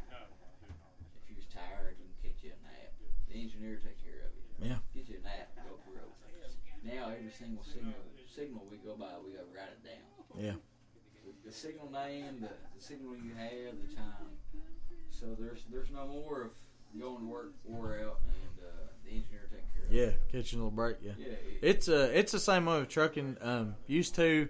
If 1.23 1.29
you 1.31 1.35
was 1.39 1.47
tired, 1.47 1.95
you 1.99 2.05
can 2.11 2.31
catch 2.31 2.43
you 2.43 2.51
a 2.51 2.59
nap. 2.67 2.91
The 3.31 3.35
engineer 3.39 3.79
take 3.79 3.99
care 4.03 4.27
of 4.27 4.31
you. 4.35 4.75
Yeah. 4.75 4.79
Get 4.93 5.07
you 5.09 5.17
a 5.19 5.23
nap, 5.23 5.55
go 5.55 5.75
up 5.79 5.81
the 5.87 5.95
road. 5.95 6.13
Now 6.83 7.09
every 7.15 7.31
single 7.31 7.63
signal 7.63 7.93
signal 8.27 8.67
we 8.69 8.77
go 8.77 8.95
by, 8.95 9.15
we 9.23 9.31
gotta 9.33 9.47
write 9.55 9.71
it 9.73 9.83
down. 9.83 10.05
Yeah. 10.37 10.59
The, 11.25 11.49
the 11.49 11.53
signal 11.55 11.89
name, 11.91 12.39
the, 12.41 12.47
the 12.75 12.81
signal 12.83 13.15
you 13.15 13.31
have, 13.35 13.75
the 13.87 13.95
time. 13.95 14.35
So 15.09 15.35
there's 15.39 15.63
there's 15.71 15.89
no 15.91 16.05
more 16.07 16.43
of 16.43 16.51
going 16.99 17.19
to 17.19 17.25
work, 17.25 17.53
wore 17.65 17.97
out, 17.99 18.19
and 18.27 18.65
uh, 18.65 18.87
the 19.03 19.09
engineer 19.11 19.47
take 19.51 19.63
care 19.73 19.85
of 19.87 19.91
Yeah, 19.93 20.03
it. 20.15 20.21
catching 20.31 20.59
a 20.59 20.63
little 20.63 20.71
break. 20.75 20.97
Yeah, 21.01 21.11
Yeah, 21.17 21.27
it- 21.27 21.59
it's 21.61 21.89
uh, 21.89 22.09
it's 22.13 22.31
the 22.31 22.39
same 22.39 22.65
way 22.65 22.79
with 22.79 22.89
trucking. 22.89 23.37
Um, 23.41 23.75
used 23.87 24.15
to, 24.15 24.47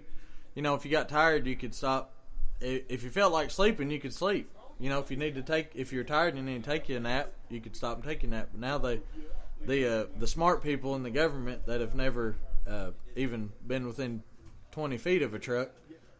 you 0.54 0.62
know, 0.62 0.74
if 0.74 0.84
you 0.84 0.90
got 0.90 1.08
tired, 1.08 1.46
you 1.46 1.56
could 1.56 1.74
stop. 1.74 2.14
If 2.60 3.04
you 3.04 3.10
felt 3.10 3.32
like 3.32 3.50
sleeping, 3.50 3.90
you 3.90 4.00
could 4.00 4.14
sleep. 4.14 4.50
You 4.80 4.90
know, 4.90 4.98
if 5.00 5.10
you 5.10 5.16
need 5.16 5.34
to 5.34 5.42
take, 5.42 5.72
if 5.74 5.92
you're 5.92 6.04
tired 6.04 6.34
and 6.34 6.46
you 6.46 6.54
need 6.54 6.64
to 6.64 6.70
take 6.70 6.88
you 6.88 6.96
a 6.96 7.00
nap, 7.00 7.32
you 7.48 7.60
could 7.60 7.76
stop 7.76 7.96
and 7.96 8.04
take 8.04 8.22
a 8.22 8.26
nap. 8.26 8.48
But 8.52 8.60
now 8.60 8.78
they, 8.78 9.00
the 9.64 10.00
uh, 10.02 10.06
the 10.18 10.26
smart 10.26 10.62
people 10.62 10.94
in 10.94 11.02
the 11.02 11.10
government 11.10 11.66
that 11.66 11.80
have 11.80 11.94
never 11.94 12.36
uh, 12.68 12.90
even 13.16 13.50
been 13.66 13.86
within 13.86 14.22
twenty 14.70 14.98
feet 14.98 15.22
of 15.22 15.34
a 15.34 15.38
truck, 15.38 15.70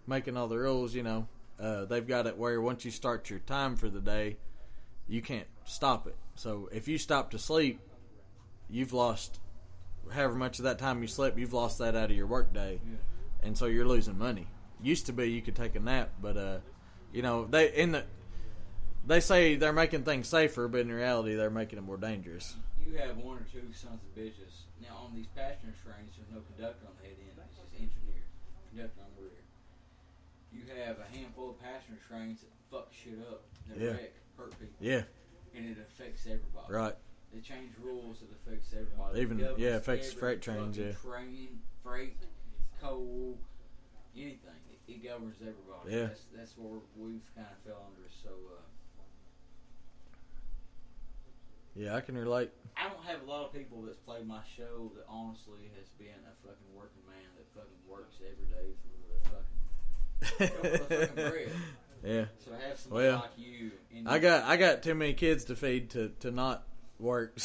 making 0.07 0.36
all 0.36 0.49
the 0.49 0.59
rules. 0.59 0.95
You 0.95 1.05
know, 1.05 1.28
uh, 1.61 1.84
they've 1.84 2.07
got 2.07 2.26
it 2.26 2.36
where 2.36 2.61
once 2.61 2.84
you 2.84 2.91
start 2.91 3.30
your 3.30 3.39
time 3.41 3.76
for 3.76 3.89
the 3.89 4.01
day, 4.01 4.39
you 5.09 5.22
can't 5.22 5.49
stop 5.64 6.07
it. 6.07 6.16
So 6.34 6.68
if 6.72 6.89
you 6.89 6.99
stop 6.99 7.30
to 7.30 7.39
sleep, 7.39 7.80
you've 8.68 8.93
lost 8.93 9.39
however 10.11 10.34
much 10.34 10.59
of 10.59 10.64
that 10.64 10.78
time 10.78 11.03
you 11.03 11.09
slept, 11.09 11.39
you've 11.39 11.53
lost 11.53 11.78
that 11.78 11.95
out 11.95 12.11
of 12.11 12.16
your 12.16 12.26
work 12.26 12.53
day, 12.53 12.80
and 13.43 13.57
so 13.57 13.66
you're 13.66 13.86
losing 13.86 14.18
money. 14.18 14.47
Used 14.83 15.07
to 15.07 15.12
be 15.12 15.31
you 15.31 15.43
could 15.43 15.57
take 15.57 15.74
a 15.74 15.81
nap, 15.81 16.11
but 16.22 16.37
uh, 16.37 16.59
you 17.12 17.22
know 17.22 17.47
they 17.47 17.72
in 17.72 17.93
the 17.93 18.05
they 19.07 19.20
say 19.20 19.57
they're 19.57 19.72
making 19.72 20.05
things 20.05 20.29
safer, 20.29 20.68
but 20.68 20.81
in 20.83 20.93
reality 20.93 21.35
they're 21.35 21.51
making 21.51 21.79
it 21.79 21.83
more 21.83 21.97
dangerous. 21.97 22.55
You 22.87 22.97
have 22.99 23.16
one 23.18 23.37
or 23.39 23.47
two 23.53 23.66
sons 23.72 24.01
of 24.03 24.14
bitches. 24.16 24.66
Now 24.81 25.03
on 25.07 25.14
these 25.14 25.26
passenger 25.35 25.74
trains, 25.85 26.14
there's 26.16 26.31
no 26.33 26.41
conductor 26.55 26.87
on 26.87 26.93
the 27.03 27.09
head 27.09 27.16
end. 27.18 27.35
It's 27.43 27.57
just 27.59 27.72
engineer, 27.74 28.22
conductor 28.70 29.01
on 29.03 29.11
the 29.16 29.22
rear. 29.22 29.43
You 30.53 30.62
have 30.87 30.97
a 31.01 31.09
handful 31.16 31.51
of 31.51 31.61
passenger 31.61 32.01
trains 32.09 32.41
that 32.41 32.51
fuck 32.70 32.89
shit 32.93 33.18
up, 33.29 33.43
that 33.68 33.79
Yeah. 33.83 33.91
wreck, 33.99 34.12
hurt 34.37 34.51
people. 34.61 34.76
Yeah. 34.81 35.03
And 35.57 35.66
it 35.66 35.76
affects 35.81 36.22
everybody. 36.26 36.70
Right. 36.72 36.95
They 37.35 37.41
change 37.41 37.72
rules 37.83 38.20
that 38.20 38.29
affects 38.31 38.72
everybody. 38.72 39.20
Even- 39.20 39.41
It 39.41 39.59
yeah, 39.59 39.76
affects 39.76 40.12
freight 40.12 40.41
trains, 40.41 40.79
yeah. 40.79 40.93
Train, 40.93 41.59
freight, 41.83 42.16
coal, 42.81 43.37
anything. 44.16 44.55
It, 44.89 45.05
governs 45.05 45.36
everybody. 45.41 45.95
Yeah. 45.95 46.07
That's 46.07 46.24
that's 46.34 46.55
where 46.57 46.80
we've 46.97 47.20
kind 47.34 47.47
of 47.53 47.59
fell 47.64 47.84
under. 47.86 48.09
So. 48.22 48.30
Uh, 48.30 48.62
Yeah, 51.78 51.95
I 51.95 52.01
can 52.01 52.18
relate. 52.18 52.51
I 52.76 52.89
don't 52.89 53.05
have 53.05 53.22
a 53.22 53.30
lot 53.30 53.47
of 53.47 53.53
people 53.53 53.82
that's 53.82 53.99
played 53.99 54.26
my 54.26 54.41
show 54.57 54.91
that 54.97 55.05
honestly 55.09 55.70
has 55.78 55.89
been 55.97 56.09
a 56.26 56.34
fucking 56.43 56.74
working 56.74 57.03
man 57.07 57.30
that 57.36 57.47
fucking 57.55 57.78
works 57.89 58.16
every 58.18 58.47
day 58.51 58.74
for 58.82 58.99
their 59.07 60.49
fucking, 60.51 60.78
for 60.80 61.07
fucking 61.07 61.14
bread. 61.30 61.53
Yeah. 62.05 62.24
So 62.45 62.51
to 62.51 62.57
have 62.59 62.78
somebody 62.78 63.07
Well, 63.07 63.16
like 63.16 63.30
you 63.36 63.70
in 63.93 64.09
I 64.09 64.18
got 64.18 64.43
I 64.45 64.57
got 64.57 64.82
too 64.82 64.95
many 64.95 65.14
kids 65.14 65.45
to 65.45 65.57
feed 65.57 65.91
to, 65.91 66.11
to 66.20 66.32
not 66.32 66.66
work. 66.99 67.38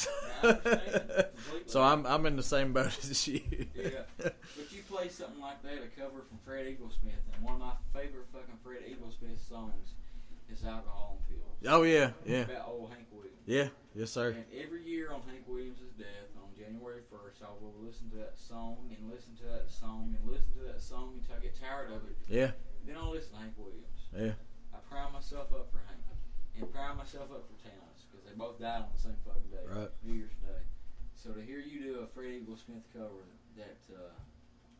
I 0.43 0.47
understand 0.47 0.91
completely. 0.91 1.61
so 1.67 1.81
I'm 1.81 2.05
I'm 2.05 2.25
in 2.25 2.35
the 2.35 2.43
same 2.43 2.73
boat 2.73 2.87
as 3.09 3.27
you. 3.27 3.41
Yeah, 3.75 3.89
but 4.19 4.35
you 4.71 4.81
play 4.89 5.09
something 5.09 5.41
like 5.41 5.61
that, 5.63 5.83
a 5.83 5.99
cover 5.99 6.21
from 6.27 6.39
Fred 6.45 6.65
Eaglesmith, 6.67 7.21
and 7.35 7.43
one 7.43 7.55
of 7.55 7.61
my 7.61 7.73
favorite 7.93 8.27
fucking 8.31 8.57
Fred 8.63 8.81
Eaglesmith 8.87 9.39
songs 9.47 9.93
is 10.51 10.63
"Alcohol 10.63 11.17
and 11.19 11.37
Pills." 11.37 11.73
Oh, 11.73 11.83
yeah, 11.83 12.11
yeah. 12.25 12.49
About 12.49 12.67
old 12.67 12.89
Hank 12.89 13.07
Williams. 13.11 13.39
Yeah, 13.45 13.69
yes 13.95 14.11
sir. 14.11 14.31
And 14.31 14.45
every 14.53 14.83
year 14.83 15.11
on 15.11 15.21
Hank 15.27 15.43
Williams' 15.47 15.79
death, 15.97 16.31
on 16.37 16.49
January 16.57 17.01
1st, 17.11 17.43
I 17.43 17.51
will 17.61 17.75
listen 17.79 18.09
to 18.11 18.17
that 18.17 18.37
song 18.37 18.91
and 18.91 19.09
listen 19.09 19.35
to 19.37 19.47
that 19.51 19.71
song 19.71 20.15
and 20.17 20.29
listen 20.29 20.51
to 20.59 20.63
that 20.71 20.81
song 20.81 21.19
until 21.19 21.35
I 21.35 21.39
get 21.39 21.55
tired 21.59 21.91
of 21.91 22.03
it. 22.07 22.15
Yeah. 22.27 22.51
Then 22.85 22.97
I'll 22.97 23.11
listen 23.11 23.31
to 23.33 23.39
Hank 23.39 23.53
Williams. 23.57 24.11
Yeah. 24.11 24.35
I 24.75 24.79
prime 24.89 25.13
myself 25.13 25.51
up 25.51 25.71
for 25.71 25.79
Hank 25.87 26.03
and 26.59 26.71
prime 26.71 26.97
myself 26.97 27.31
up 27.31 27.47
for 27.49 27.57
because 27.57 27.73
they 28.25 28.33
both 28.37 28.59
died 28.59 28.81
on 28.81 28.87
the 28.95 29.01
same 29.01 29.15
fucking 29.25 29.49
day, 29.51 29.63
Right. 29.65 29.89
New 30.03 30.13
Year's 30.13 30.33
Day. 30.41 30.61
So 31.15 31.31
to 31.31 31.41
hear 31.41 31.59
you 31.59 31.79
do 31.81 31.99
a 32.01 32.07
Fred 32.07 32.31
Eaglesmith 32.31 32.83
cover, 32.93 33.23
that 33.57 33.77
uh, 33.93 34.11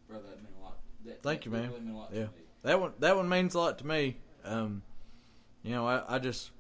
brother, 0.08 0.28
that 0.30 0.44
meant 0.44 0.56
a 0.60 0.64
lot. 0.64 0.78
That, 1.06 1.22
Thank 1.24 1.42
that 1.42 1.46
you, 1.46 1.52
man. 1.52 1.70
Really 1.70 1.82
meant 1.82 1.96
a 1.96 2.00
lot 2.00 2.10
Yeah, 2.14 2.20
to 2.26 2.26
me. 2.32 2.42
that 2.64 2.80
one 2.82 2.94
that 3.00 3.16
one 3.16 3.30
means 3.30 3.56
a 3.56 3.60
lot 3.60 3.78
to 3.80 3.88
me. 3.88 4.18
Um, 4.44 4.82
you 5.64 5.72
know, 5.72 5.88
I, 5.88 6.16
I 6.16 6.20
just 6.20 6.52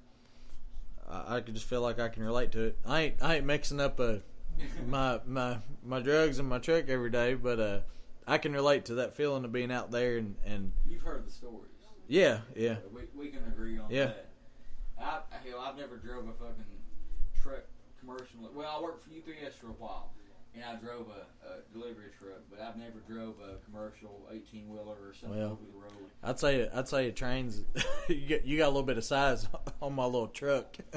I, 1.10 1.36
I 1.38 1.42
could 1.42 1.54
just 1.56 1.68
feel 1.68 1.82
like 1.82 2.00
I 2.00 2.10
can 2.10 2.24
relate 2.24 2.52
to 2.54 2.62
it. 2.62 2.78
I 2.86 3.02
ain't 3.02 3.16
I 3.22 3.36
ain't 3.38 3.46
mixing 3.46 3.80
up 3.82 4.00
uh 4.00 4.16
my 4.88 5.20
my 5.26 5.58
my 5.84 6.00
drugs 6.00 6.40
in 6.40 6.46
my 6.48 6.60
truck 6.60 6.88
every 6.88 7.10
day, 7.10 7.34
but 7.34 7.60
uh, 7.60 7.80
I 8.28 8.38
can 8.38 8.54
relate 8.54 8.86
to 8.86 8.96
that 8.96 9.16
feeling 9.16 9.44
of 9.44 9.52
being 9.52 9.72
out 9.72 9.92
there 9.92 10.18
and 10.18 10.36
and 10.46 10.72
You've 10.88 11.02
heard 11.02 11.26
the 11.26 11.32
stories. 11.32 11.72
yeah 12.08 12.40
yeah 12.56 12.78
We, 12.94 13.02
we 13.16 13.28
can 13.30 13.44
agree 13.48 13.78
on 13.80 13.88
Yeah. 13.90 14.06
that. 14.06 14.30
I 14.98 15.20
hell, 15.50 15.60
I've 15.60 15.76
never 15.76 15.98
drove 15.98 16.28
a 16.30 16.32
fucking 16.34 16.64
commercial. 18.06 18.50
Well, 18.54 18.74
I 18.78 18.82
worked 18.82 19.04
for 19.04 19.10
UPS 19.12 19.56
for 19.56 19.68
a 19.68 19.72
while, 19.72 20.12
and 20.56 20.64
I 20.64 20.76
drove 20.76 21.08
a, 21.10 21.48
a 21.48 21.54
delivery 21.72 22.08
truck, 22.20 22.42
but 22.50 22.60
I've 22.62 22.78
never 22.78 23.00
drove 23.08 23.36
a 23.40 23.64
commercial 23.66 24.28
eighteen 24.32 24.70
wheeler 24.70 24.96
or 25.02 25.14
something 25.20 25.40
Well, 25.40 25.52
over 25.52 25.62
the 25.72 25.78
road. 25.80 26.10
I'd 26.24 26.40
say 26.40 26.70
I'd 26.74 26.88
say 26.88 27.12
trains. 27.12 27.64
you 28.10 28.16
get 28.28 28.46
you 28.46 28.58
got 28.58 28.66
a 28.66 28.74
little 28.74 28.84
bit 28.84 28.98
of 28.98 29.04
size 29.06 29.48
on 29.82 29.94
my 29.94 30.06
little 30.06 30.28
truck. 30.28 30.78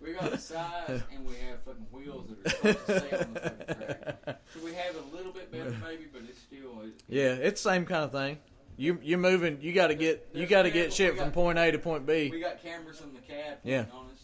We 0.00 0.12
got 0.12 0.30
the 0.30 0.38
size, 0.38 1.02
and 1.12 1.26
we 1.26 1.34
have 1.34 1.62
fucking 1.64 1.86
wheels 1.90 2.28
that 2.28 2.46
are 2.46 2.74
supposed 2.74 2.86
to 2.86 3.00
stay 3.08 3.16
on 3.18 3.34
the 3.34 3.40
fucking 3.40 3.74
track. 3.74 4.40
So 4.54 4.64
we 4.64 4.72
have 4.74 4.94
a 4.94 5.16
little 5.16 5.32
bit 5.32 5.50
better, 5.50 5.74
maybe, 5.84 6.04
but 6.12 6.22
it's 6.28 6.38
still. 6.38 6.80
It, 6.82 7.02
yeah, 7.08 7.32
it's 7.32 7.60
the 7.60 7.70
same 7.70 7.86
kind 7.86 8.04
of 8.04 8.12
thing. 8.12 8.38
You 8.76 9.00
you're 9.02 9.18
moving? 9.18 9.58
You 9.60 9.72
got 9.72 9.88
to 9.88 9.96
get 9.96 10.28
you 10.32 10.46
got 10.46 10.62
to 10.62 10.70
get 10.70 10.92
shit 10.92 11.16
from 11.18 11.32
point 11.32 11.58
A 11.58 11.72
to 11.72 11.78
point 11.80 12.06
B. 12.06 12.28
We 12.30 12.38
got 12.38 12.62
cameras 12.62 13.00
in 13.00 13.14
the 13.14 13.20
cab. 13.20 13.58
Yeah. 13.64 13.82
pointing 13.84 13.98
On 13.98 14.06
us, 14.14 14.15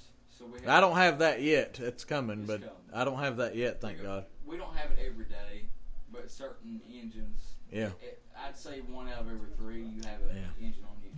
so 0.42 0.60
we 0.62 0.66
I 0.68 0.80
don't 0.80 0.96
have 0.96 1.18
that 1.20 1.42
yet. 1.42 1.78
It's 1.80 2.04
coming, 2.04 2.40
It's 2.40 2.46
but 2.48 2.60
coming. 2.60 2.76
I 2.92 3.04
don't 3.04 3.18
have 3.18 3.36
that 3.38 3.54
yet. 3.56 3.80
Thank 3.80 4.02
God. 4.02 4.26
We 4.46 4.56
don't 4.56 4.74
have 4.76 4.90
it 4.92 4.98
every 5.06 5.24
day, 5.24 5.66
but 6.12 6.30
certain 6.30 6.80
engines. 6.92 7.54
Yeah. 7.70 7.90
it- 8.02 8.18
I'd 8.36 8.56
say 8.56 8.80
one 8.80 9.08
out 9.08 9.20
of 9.20 9.28
every 9.28 9.50
three 9.56 9.82
you 9.82 10.02
have 10.02 10.20
an 10.28 10.36
Yeah. 10.36 10.66
engine 10.66 10.84
on 10.84 10.96
you. 11.02 11.10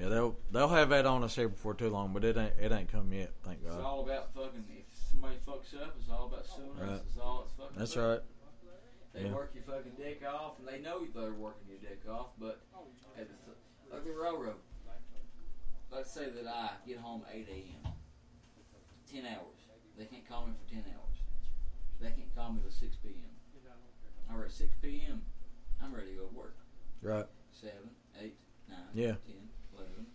Yeah, 0.00 0.08
they'll 0.08 0.36
they'll 0.52 0.68
have 0.68 0.90
that 0.90 1.04
on 1.04 1.24
us 1.24 1.34
here 1.34 1.48
before 1.48 1.74
too 1.74 1.90
long, 1.90 2.12
but 2.12 2.22
it 2.24 2.36
ain't 2.36 2.54
it 2.60 2.70
ain't 2.70 2.88
come 2.92 3.12
yet. 3.12 3.32
Thank 3.42 3.64
God. 3.64 3.74
It's 3.74 3.82
all 3.84 4.04
about 4.04 4.32
fucking. 4.34 4.64
If 4.70 4.86
somebody 5.10 5.36
fucks 5.46 5.74
up, 5.82 5.96
it's 5.98 6.08
all 6.08 6.26
about 6.26 6.46
suing 6.46 6.76
Right. 6.78 6.90
us. 6.90 7.02
It's 7.08 7.18
all 7.18 7.42
it's 7.42 7.52
fucking. 7.54 7.76
That's 7.76 7.96
right. 7.96 8.20
They 9.12 9.24
Yeah. 9.24 9.34
work 9.34 9.50
your 9.54 9.64
fucking 9.64 9.94
dick 9.96 10.22
off, 10.24 10.60
and 10.60 10.68
they 10.68 10.78
know 10.80 11.04
they're 11.06 11.32
working 11.32 11.66
your 11.68 11.78
dick 11.78 12.08
off. 12.08 12.28
But 12.38 12.60
at 13.18 13.26
the 13.28 13.92
like 13.92 14.04
the 14.04 14.12
railroad, 14.12 14.60
let's 15.90 16.10
say 16.12 16.30
that 16.30 16.46
I 16.46 16.70
get 16.86 16.98
home 16.98 17.24
8 17.32 17.48
a.m. 17.48 17.92
10 19.12 19.26
hours. 19.26 19.58
They 19.98 20.04
can't 20.04 20.26
call 20.28 20.46
me 20.46 20.52
for 20.64 20.70
10 20.74 20.84
hours. 20.86 21.18
They 22.00 22.08
can't 22.08 22.34
call 22.34 22.52
me 22.52 22.60
till 22.62 22.70
6 22.70 22.96
p.m. 23.02 23.14
All 24.30 24.38
right, 24.38 24.50
6 24.50 24.70
p.m. 24.80 25.22
I'm 25.82 25.92
ready 25.94 26.10
to 26.12 26.16
go 26.16 26.26
to 26.26 26.34
work. 26.36 26.56
Right. 27.02 27.26
7, 27.60 27.72
8, 28.22 28.34
9, 28.68 28.78
Yeah. 28.94 29.06
10, 29.06 29.18
11, 29.76 30.06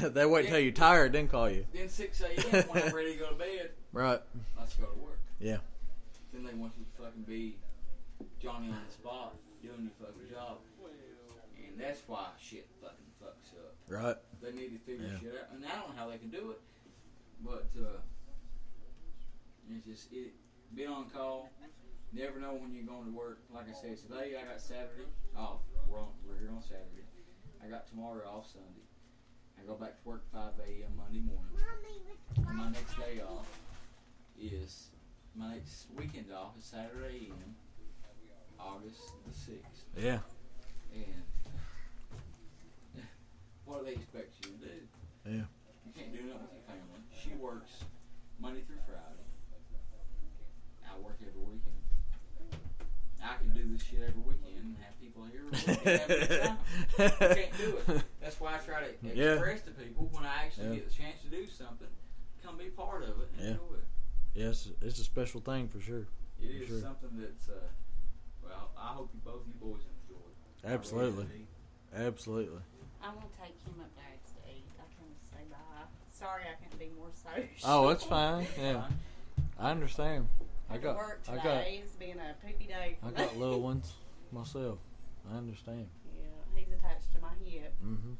12. 0.00 0.14
they 0.14 0.26
wait 0.26 0.46
until 0.46 0.58
you're 0.58 0.72
tired, 0.72 1.12
then 1.12 1.28
call 1.28 1.48
you. 1.48 1.64
Then 1.72 1.88
6 1.88 2.20
a.m. 2.22 2.64
when 2.68 2.82
I'm 2.82 2.94
ready 2.94 3.12
to 3.14 3.18
go 3.18 3.28
to 3.28 3.34
bed, 3.36 3.70
Right. 3.92 4.20
let's 4.58 4.74
go 4.74 4.86
to 4.86 4.98
work. 4.98 5.20
Yeah. 5.38 5.58
Then 6.32 6.44
they 6.44 6.54
want 6.54 6.72
you 6.78 6.84
to 6.84 7.02
fucking 7.04 7.22
be 7.22 7.56
Johnny 8.42 8.68
on 8.68 8.80
the 8.86 8.92
spot 8.92 9.34
doing 9.62 9.88
your 9.90 10.06
fucking 10.08 10.28
job. 10.34 10.58
And 11.56 11.78
that's 11.80 12.02
why 12.08 12.26
shit 12.40 12.66
fucking 12.82 12.96
fucks 13.22 13.54
up. 13.60 13.74
Right. 13.88 14.16
They 14.42 14.50
need 14.52 14.72
to 14.72 14.78
figure 14.84 15.06
Yeah. 15.06 15.20
shit 15.20 15.34
out. 15.40 15.54
And 15.54 15.64
I 15.64 15.76
don't 15.80 15.94
know 15.94 16.02
how 16.02 16.10
they 16.10 16.18
can 16.18 16.30
do 16.30 16.50
it. 16.50 16.60
But 17.44 17.70
uh, 17.78 18.00
it's 19.70 19.86
just 19.86 20.12
it 20.12 20.34
being 20.74 20.88
on 20.88 21.10
call. 21.10 21.50
Never 22.12 22.40
know 22.40 22.54
when 22.54 22.74
you're 22.74 22.84
going 22.84 23.04
to 23.04 23.16
work. 23.16 23.40
Like 23.52 23.66
I 23.68 23.72
said, 23.72 23.98
today 23.98 24.34
I 24.40 24.50
got 24.50 24.60
Saturday 24.60 25.04
off. 25.36 25.60
We're, 25.86 26.00
on, 26.00 26.08
we're 26.26 26.38
here 26.38 26.50
on 26.54 26.62
Saturday. 26.62 27.04
I 27.62 27.68
got 27.68 27.86
tomorrow 27.86 28.26
off 28.26 28.50
Sunday. 28.50 28.86
I 29.60 29.66
go 29.66 29.74
back 29.74 30.00
to 30.02 30.08
work 30.08 30.24
5 30.32 30.52
a.m. 30.66 30.92
Monday 30.96 31.20
morning. 31.20 31.52
And 32.48 32.56
my 32.56 32.70
next 32.70 32.96
day 32.96 33.20
off 33.20 33.46
is 34.40 34.88
my 35.34 35.54
next 35.54 35.86
weekend 35.96 36.32
off 36.32 36.56
is 36.58 36.64
Saturday 36.64 37.16
evening, 37.28 37.54
August 38.58 39.00
the 39.26 39.52
6th. 39.52 39.84
Yeah. 39.96 40.18
And 40.94 41.04
what 43.64 43.80
do 43.80 43.86
they 43.86 43.92
expect 43.92 44.32
you 44.44 44.52
to 44.52 44.56
do? 44.58 44.76
Yeah. 45.26 45.44
You 45.86 45.92
can't 45.94 46.12
do 46.12 46.22
nothing 46.22 46.42
with 46.42 46.52
your 46.54 46.66
family. 46.66 46.97
She 47.28 47.34
works 47.36 47.84
Monday 48.40 48.62
through 48.62 48.80
Friday. 48.86 49.20
I 50.88 50.98
work 51.00 51.18
every 51.20 51.42
weekend. 51.42 51.76
I 53.22 53.36
can 53.36 53.52
do 53.52 53.72
this 53.76 53.82
shit 53.84 54.00
every 54.00 54.22
weekend 54.22 54.56
and 54.64 54.76
have 54.80 54.96
people 55.00 55.24
here 55.30 55.42
every 55.52 55.74
weekend 55.76 56.00
have 56.00 56.10
a 56.10 56.46
time. 56.48 56.58
You 57.28 57.34
can't 57.36 57.58
do 57.58 57.76
it. 57.76 58.02
That's 58.22 58.40
why 58.40 58.54
I 58.54 58.58
try 58.58 58.80
to 58.80 58.94
Yeah. 59.14 59.32
express 59.34 59.60
to 59.62 59.70
people 59.72 60.08
when 60.12 60.24
I 60.24 60.44
actually 60.46 60.68
Yeah. 60.68 60.74
get 60.76 60.88
the 60.88 60.94
chance 60.94 61.20
to 61.22 61.28
do 61.28 61.44
something, 61.46 61.88
come 62.42 62.56
be 62.56 62.70
part 62.70 63.02
of 63.02 63.20
it 63.20 63.28
and 63.36 63.44
Yeah. 63.44 63.52
do 63.54 63.74
it. 63.74 63.84
Yes, 64.34 64.70
it's 64.80 64.98
a 64.98 65.04
special 65.04 65.40
thing 65.42 65.68
for 65.68 65.80
sure. 65.80 66.06
It 66.40 66.46
For 66.58 66.62
is 66.62 66.68
sure. 66.68 66.80
something 66.80 67.10
that's, 67.18 67.48
uh, 67.50 67.68
well, 68.42 68.70
I 68.78 68.88
hope 68.94 69.10
you 69.12 69.20
both 69.24 69.42
you 69.46 69.54
boys 69.60 69.82
enjoy 69.84 70.16
it. 70.16 70.64
Absolutely. 70.72 71.46
Absolutely. 71.94 72.62
I'm 73.02 73.14
gonna 73.14 73.26
take 73.36 73.58
him 73.66 73.80
up 73.82 73.92
there 73.96 74.16
to 74.16 74.50
eat. 74.50 74.64
I 74.80 74.86
can 74.96 75.10
stay 75.28 75.44
by. 75.50 75.56
Sorry, 76.18 76.42
I 76.42 76.60
can't 76.60 76.78
be 76.78 76.90
more 76.98 77.08
social. 77.14 77.48
Oh, 77.64 77.88
it's 77.90 78.02
fine. 78.04 78.46
Yeah. 78.60 78.84
I 79.58 79.70
understand. 79.70 80.28
I 80.70 80.76
got 80.78 80.96
work 80.96 81.20
I 81.28 81.32
today. 81.36 81.44
got 81.44 81.66
It's 81.84 81.94
been 81.94 82.18
a 82.18 82.34
poopy 82.44 82.66
day. 82.66 82.96
For 83.00 83.08
I 83.08 83.10
got 83.12 83.36
little 83.38 83.60
ones 83.60 83.92
myself. 84.32 84.78
I 85.32 85.36
understand. 85.38 85.86
Yeah, 86.16 86.22
he's 86.56 86.68
attached 86.72 87.12
to 87.14 87.20
my 87.20 87.28
hip. 87.44 87.72
Mhm. 87.84 88.16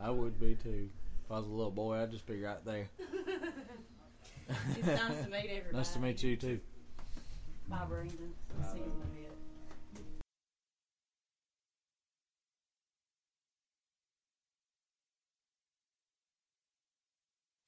I 0.00 0.10
would 0.10 0.38
be 0.38 0.54
too. 0.54 0.88
If 1.24 1.32
I 1.32 1.38
was 1.38 1.46
a 1.46 1.50
little 1.50 1.70
boy, 1.72 2.02
I'd 2.02 2.10
just 2.10 2.26
be 2.26 2.42
right 2.42 2.62
there. 2.64 2.88
It's 4.78 4.86
nice 4.86 5.24
to 5.24 5.30
meet 5.30 5.50
everybody. 5.50 5.76
Nice 5.76 5.92
to 5.92 5.98
meet 5.98 6.22
you 6.22 6.36
too. 6.36 6.58
Bye, 7.68 7.84
Brandon. 7.86 8.32
I'll 8.62 8.72
see 8.72 8.78
you 8.78 8.84
in 8.84 8.90